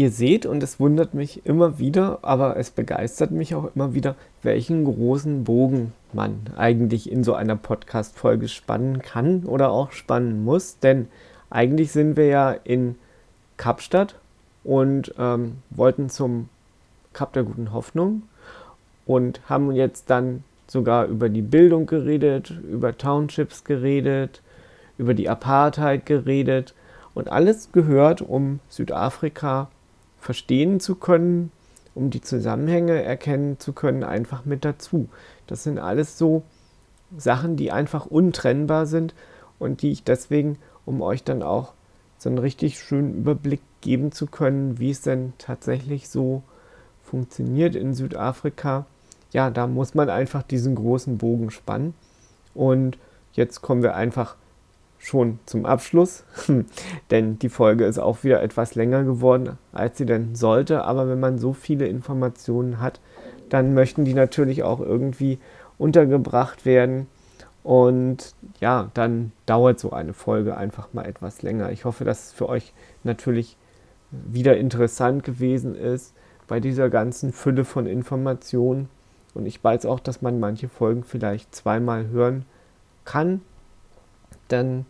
Ihr 0.00 0.10
seht, 0.10 0.46
und 0.46 0.62
es 0.62 0.80
wundert 0.80 1.12
mich 1.12 1.44
immer 1.44 1.78
wieder, 1.78 2.20
aber 2.22 2.56
es 2.56 2.70
begeistert 2.70 3.32
mich 3.32 3.54
auch 3.54 3.68
immer 3.74 3.92
wieder, 3.92 4.14
welchen 4.42 4.86
großen 4.86 5.44
Bogen 5.44 5.92
man 6.14 6.40
eigentlich 6.56 7.12
in 7.12 7.22
so 7.22 7.34
einer 7.34 7.54
Podcast-Folge 7.54 8.48
spannen 8.48 9.02
kann 9.02 9.44
oder 9.44 9.70
auch 9.70 9.92
spannen 9.92 10.42
muss. 10.42 10.78
Denn 10.78 11.08
eigentlich 11.50 11.92
sind 11.92 12.16
wir 12.16 12.28
ja 12.28 12.50
in 12.50 12.94
Kapstadt 13.58 14.14
und 14.64 15.14
ähm, 15.18 15.58
wollten 15.68 16.08
zum 16.08 16.48
Kap 17.12 17.34
der 17.34 17.42
guten 17.42 17.74
Hoffnung 17.74 18.22
und 19.04 19.42
haben 19.50 19.70
jetzt 19.70 20.08
dann 20.08 20.44
sogar 20.66 21.08
über 21.08 21.28
die 21.28 21.42
Bildung 21.42 21.84
geredet, 21.84 22.54
über 22.72 22.96
Townships 22.96 23.64
geredet, 23.64 24.40
über 24.96 25.12
die 25.12 25.28
Apartheid 25.28 26.06
geredet 26.06 26.72
und 27.12 27.30
alles 27.30 27.70
gehört, 27.70 28.22
um 28.22 28.60
Südafrika 28.70 29.68
verstehen 30.20 30.80
zu 30.80 30.94
können, 30.94 31.50
um 31.94 32.10
die 32.10 32.20
Zusammenhänge 32.20 33.02
erkennen 33.02 33.58
zu 33.58 33.72
können, 33.72 34.04
einfach 34.04 34.44
mit 34.44 34.64
dazu. 34.64 35.08
Das 35.46 35.64
sind 35.64 35.78
alles 35.78 36.18
so 36.18 36.42
Sachen, 37.16 37.56
die 37.56 37.72
einfach 37.72 38.06
untrennbar 38.06 38.86
sind 38.86 39.14
und 39.58 39.82
die 39.82 39.90
ich 39.90 40.04
deswegen, 40.04 40.58
um 40.86 41.02
euch 41.02 41.24
dann 41.24 41.42
auch 41.42 41.72
so 42.18 42.28
einen 42.28 42.38
richtig 42.38 42.78
schönen 42.78 43.14
Überblick 43.14 43.60
geben 43.80 44.12
zu 44.12 44.26
können, 44.26 44.78
wie 44.78 44.90
es 44.90 45.02
denn 45.02 45.32
tatsächlich 45.38 46.08
so 46.08 46.42
funktioniert 47.02 47.74
in 47.74 47.94
Südafrika, 47.94 48.86
ja, 49.32 49.50
da 49.50 49.66
muss 49.66 49.94
man 49.94 50.10
einfach 50.10 50.42
diesen 50.42 50.74
großen 50.74 51.18
Bogen 51.18 51.50
spannen. 51.50 51.94
Und 52.54 52.98
jetzt 53.32 53.62
kommen 53.62 53.82
wir 53.82 53.94
einfach 53.94 54.36
schon 55.00 55.38
zum 55.46 55.64
Abschluss, 55.64 56.24
denn 57.10 57.38
die 57.38 57.48
Folge 57.48 57.86
ist 57.86 57.98
auch 57.98 58.22
wieder 58.22 58.42
etwas 58.42 58.74
länger 58.74 59.02
geworden, 59.02 59.56
als 59.72 59.98
sie 59.98 60.04
denn 60.04 60.34
sollte. 60.34 60.84
Aber 60.84 61.08
wenn 61.08 61.18
man 61.18 61.38
so 61.38 61.54
viele 61.54 61.88
Informationen 61.88 62.80
hat, 62.80 63.00
dann 63.48 63.74
möchten 63.74 64.04
die 64.04 64.14
natürlich 64.14 64.62
auch 64.62 64.78
irgendwie 64.78 65.38
untergebracht 65.78 66.66
werden. 66.66 67.06
Und 67.62 68.34
ja, 68.60 68.90
dann 68.94 69.32
dauert 69.46 69.80
so 69.80 69.90
eine 69.90 70.12
Folge 70.12 70.56
einfach 70.56 70.92
mal 70.92 71.06
etwas 71.06 71.42
länger. 71.42 71.72
Ich 71.72 71.86
hoffe, 71.86 72.04
dass 72.04 72.26
es 72.26 72.32
für 72.32 72.48
euch 72.48 72.74
natürlich 73.02 73.56
wieder 74.10 74.56
interessant 74.58 75.24
gewesen 75.24 75.74
ist 75.74 76.14
bei 76.46 76.60
dieser 76.60 76.90
ganzen 76.90 77.32
Fülle 77.32 77.64
von 77.64 77.86
Informationen. 77.86 78.90
Und 79.32 79.46
ich 79.46 79.62
weiß 79.64 79.86
auch, 79.86 80.00
dass 80.00 80.20
man 80.20 80.40
manche 80.40 80.68
Folgen 80.68 81.04
vielleicht 81.04 81.54
zweimal 81.54 82.08
hören 82.08 82.44
kann 83.04 83.40
dann 84.52 84.86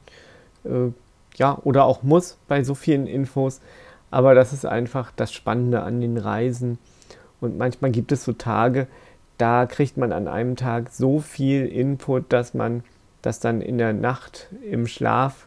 äh, 0.65 0.91
ja 1.37 1.59
oder 1.65 1.85
auch 1.85 2.03
muss 2.03 2.39
bei 2.49 2.63
so 2.65 2.75
vielen 2.75 3.07
Infos. 3.07 3.61
Aber 4.11 4.35
das 4.35 4.53
ist 4.53 4.67
einfach 4.67 5.13
das 5.15 5.33
Spannende 5.33 5.83
an 5.83 6.01
den 6.01 6.19
Reisen. 6.19 6.79
Und 7.41 7.57
manchmal 7.57 7.91
gibt 7.91 8.13
es 8.13 8.25
so 8.25 8.33
Tage, 8.33 8.87
da 9.39 9.67
kriegt 9.67 9.97
man 9.97 10.13
an 10.13 10.29
einem 10.29 10.57
Tag 10.57 10.91
so 10.91 11.21
viel 11.21 11.67
Input, 11.67 12.33
dass 12.33 12.53
man 12.53 12.83
das 13.23 13.41
dann 13.41 13.61
in 13.61 13.79
der 13.79 13.93
Nacht 13.93 14.49
im 14.69 14.87
Schlaf 14.87 15.47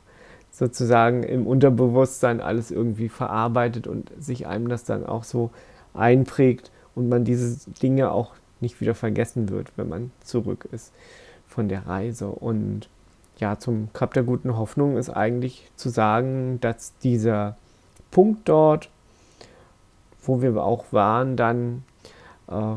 sozusagen 0.52 1.24
im 1.24 1.46
Unterbewusstsein 1.46 2.40
alles 2.40 2.72
irgendwie 2.72 3.10
verarbeitet 3.10 3.88
und 3.88 4.12
sich 4.20 4.48
einem 4.48 4.70
das 4.70 4.84
dann 4.84 5.06
auch 5.06 5.24
so 5.24 5.52
einprägt 5.94 6.72
und 6.96 7.10
man 7.10 7.26
diese 7.26 7.70
Dinge 7.82 8.12
auch 8.12 8.34
nicht 8.62 8.80
wieder 8.80 8.96
vergessen 8.96 9.50
wird, 9.50 9.72
wenn 9.76 9.90
man 9.90 10.12
zurück 10.24 10.68
ist 10.72 10.94
von 11.48 11.70
der 11.70 11.88
Reise. 11.88 12.28
Und 12.28 12.90
ja, 13.38 13.58
zum 13.60 13.92
Kap 13.94 14.14
der 14.14 14.24
guten 14.24 14.58
Hoffnung 14.58 14.98
ist 14.98 15.10
eigentlich 15.10 15.72
zu 15.76 15.90
sagen, 15.90 16.60
dass 16.62 16.98
dieser 17.00 17.58
Punkt 18.12 18.48
dort, 18.48 18.90
wo 20.22 20.42
wir 20.42 20.56
auch 20.64 20.86
waren, 20.92 21.36
dann 21.36 21.84
äh, 22.48 22.76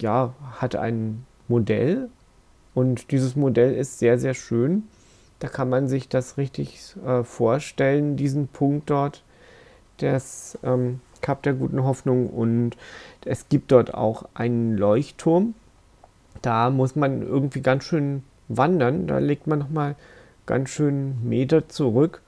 ja, 0.00 0.34
hat 0.60 0.76
ein 0.76 1.24
Modell 1.48 2.10
und 2.74 3.10
dieses 3.10 3.36
Modell 3.36 3.74
ist 3.74 3.98
sehr, 3.98 4.18
sehr 4.18 4.34
schön. 4.34 4.84
Da 5.38 5.48
kann 5.48 5.68
man 5.68 5.88
sich 5.88 6.08
das 6.08 6.36
richtig 6.38 6.94
äh, 7.06 7.22
vorstellen, 7.24 8.16
diesen 8.16 8.48
Punkt 8.48 8.90
dort, 8.90 9.22
das 9.98 10.58
ähm, 10.62 11.00
Kap 11.20 11.42
der 11.42 11.54
guten 11.54 11.84
Hoffnung. 11.84 12.28
Und 12.28 12.76
es 13.24 13.48
gibt 13.48 13.72
dort 13.72 13.94
auch 13.94 14.24
einen 14.34 14.76
Leuchtturm. 14.76 15.54
Da 16.42 16.70
muss 16.70 16.96
man 16.96 17.22
irgendwie 17.22 17.62
ganz 17.62 17.84
schön 17.84 18.22
wandern. 18.48 19.06
Da 19.06 19.18
legt 19.18 19.46
man 19.46 19.58
nochmal 19.58 19.96
ganz 20.46 20.70
schön 20.70 21.16
Meter 21.28 21.68
zurück, 21.68 22.22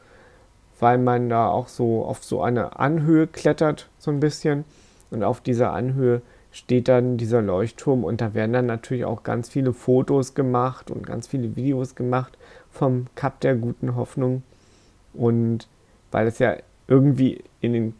weil 0.80 0.98
man 0.98 1.28
da 1.28 1.48
auch 1.48 1.68
so 1.68 2.04
auf 2.04 2.24
so 2.24 2.42
eine 2.42 2.78
Anhöhe 2.78 3.26
klettert, 3.26 3.88
so 3.98 4.10
ein 4.10 4.20
bisschen. 4.20 4.64
Und 5.10 5.22
auf 5.22 5.40
dieser 5.40 5.72
Anhöhe 5.72 6.22
steht 6.50 6.88
dann 6.88 7.16
dieser 7.16 7.42
Leuchtturm 7.42 8.04
und 8.04 8.20
da 8.20 8.34
werden 8.34 8.52
dann 8.52 8.66
natürlich 8.66 9.04
auch 9.04 9.22
ganz 9.22 9.48
viele 9.48 9.72
Fotos 9.72 10.34
gemacht 10.34 10.90
und 10.90 11.06
ganz 11.06 11.26
viele 11.26 11.56
Videos 11.56 11.94
gemacht 11.94 12.36
vom 12.70 13.06
Kap 13.14 13.40
der 13.40 13.54
guten 13.54 13.96
Hoffnung. 13.96 14.42
Und 15.14 15.68
weil 16.10 16.26
es 16.26 16.38
ja 16.38 16.56
irgendwie 16.86 17.42
in 17.60 17.72
den 17.72 17.94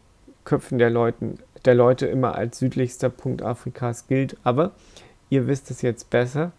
Köpfen 0.45 0.77
der, 0.77 0.89
Leuten, 0.89 1.39
der 1.65 1.75
Leute 1.75 2.07
immer 2.07 2.35
als 2.35 2.59
südlichster 2.59 3.09
Punkt 3.09 3.41
Afrikas 3.43 4.07
gilt. 4.07 4.37
Aber 4.43 4.71
ihr 5.29 5.47
wisst 5.47 5.69
es 5.71 5.81
jetzt 5.81 6.09
besser. 6.09 6.51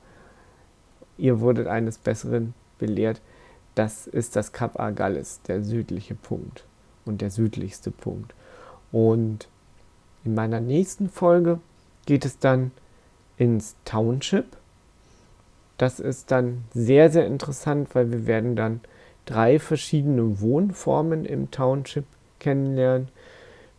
Ihr 1.20 1.40
wurdet 1.40 1.66
eines 1.66 1.98
Besseren 1.98 2.54
belehrt. 2.78 3.20
Das 3.74 4.06
ist 4.06 4.36
das 4.36 4.52
Kap 4.52 4.80
Argallis, 4.80 5.42
der 5.46 5.62
südliche 5.62 6.14
Punkt 6.14 6.64
und 7.04 7.20
der 7.20 7.30
südlichste 7.30 7.90
Punkt. 7.90 8.34
Und 8.90 9.48
in 10.24 10.34
meiner 10.34 10.60
nächsten 10.60 11.10
Folge 11.10 11.60
geht 12.06 12.24
es 12.24 12.38
dann 12.38 12.70
ins 13.36 13.76
Township. 13.84 14.46
Das 15.76 16.00
ist 16.00 16.30
dann 16.30 16.64
sehr, 16.72 17.10
sehr 17.10 17.26
interessant, 17.26 17.94
weil 17.94 18.10
wir 18.10 18.26
werden 18.26 18.56
dann 18.56 18.80
drei 19.26 19.58
verschiedene 19.58 20.40
Wohnformen 20.40 21.26
im 21.26 21.50
Township 21.50 22.06
kennenlernen. 22.38 23.08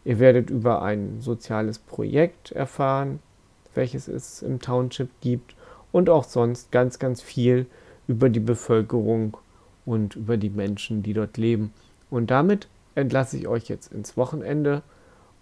Ihr 0.06 0.20
werdet 0.20 0.52
über 0.52 0.84
ein 0.84 1.22
soziales 1.22 1.80
Projekt 1.80 2.52
erfahren, 2.52 3.20
welches 3.74 4.08
es 4.08 4.44
im 4.44 4.60
Township 4.60 5.10
gibt 5.22 5.56
und 5.92 6.10
auch 6.10 6.24
sonst 6.24 6.72
ganz, 6.72 7.00
ganz 7.00 7.22
viel 7.22 7.66
über 8.08 8.30
die 8.30 8.40
Bevölkerung 8.40 9.38
und 9.86 10.16
über 10.16 10.38
die 10.38 10.50
Menschen, 10.50 11.04
die 11.04 11.14
dort 11.14 11.38
leben. 11.38 11.74
Und 12.10 12.32
damit 12.32 12.68
entlasse 12.96 13.38
ich 13.38 13.48
euch 13.48 13.68
jetzt 13.70 13.92
ins 13.92 14.18
Wochenende 14.18 14.84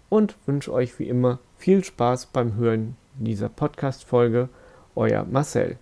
und 0.08 0.36
wünsche 0.46 0.72
euch 0.72 0.98
wie 0.98 1.08
immer 1.08 1.38
viel 1.56 1.84
Spaß 1.84 2.26
beim 2.26 2.54
Hören 2.56 2.96
dieser 3.18 3.48
Podcast-Folge. 3.48 4.48
Euer 4.96 5.24
Marcel. 5.24 5.78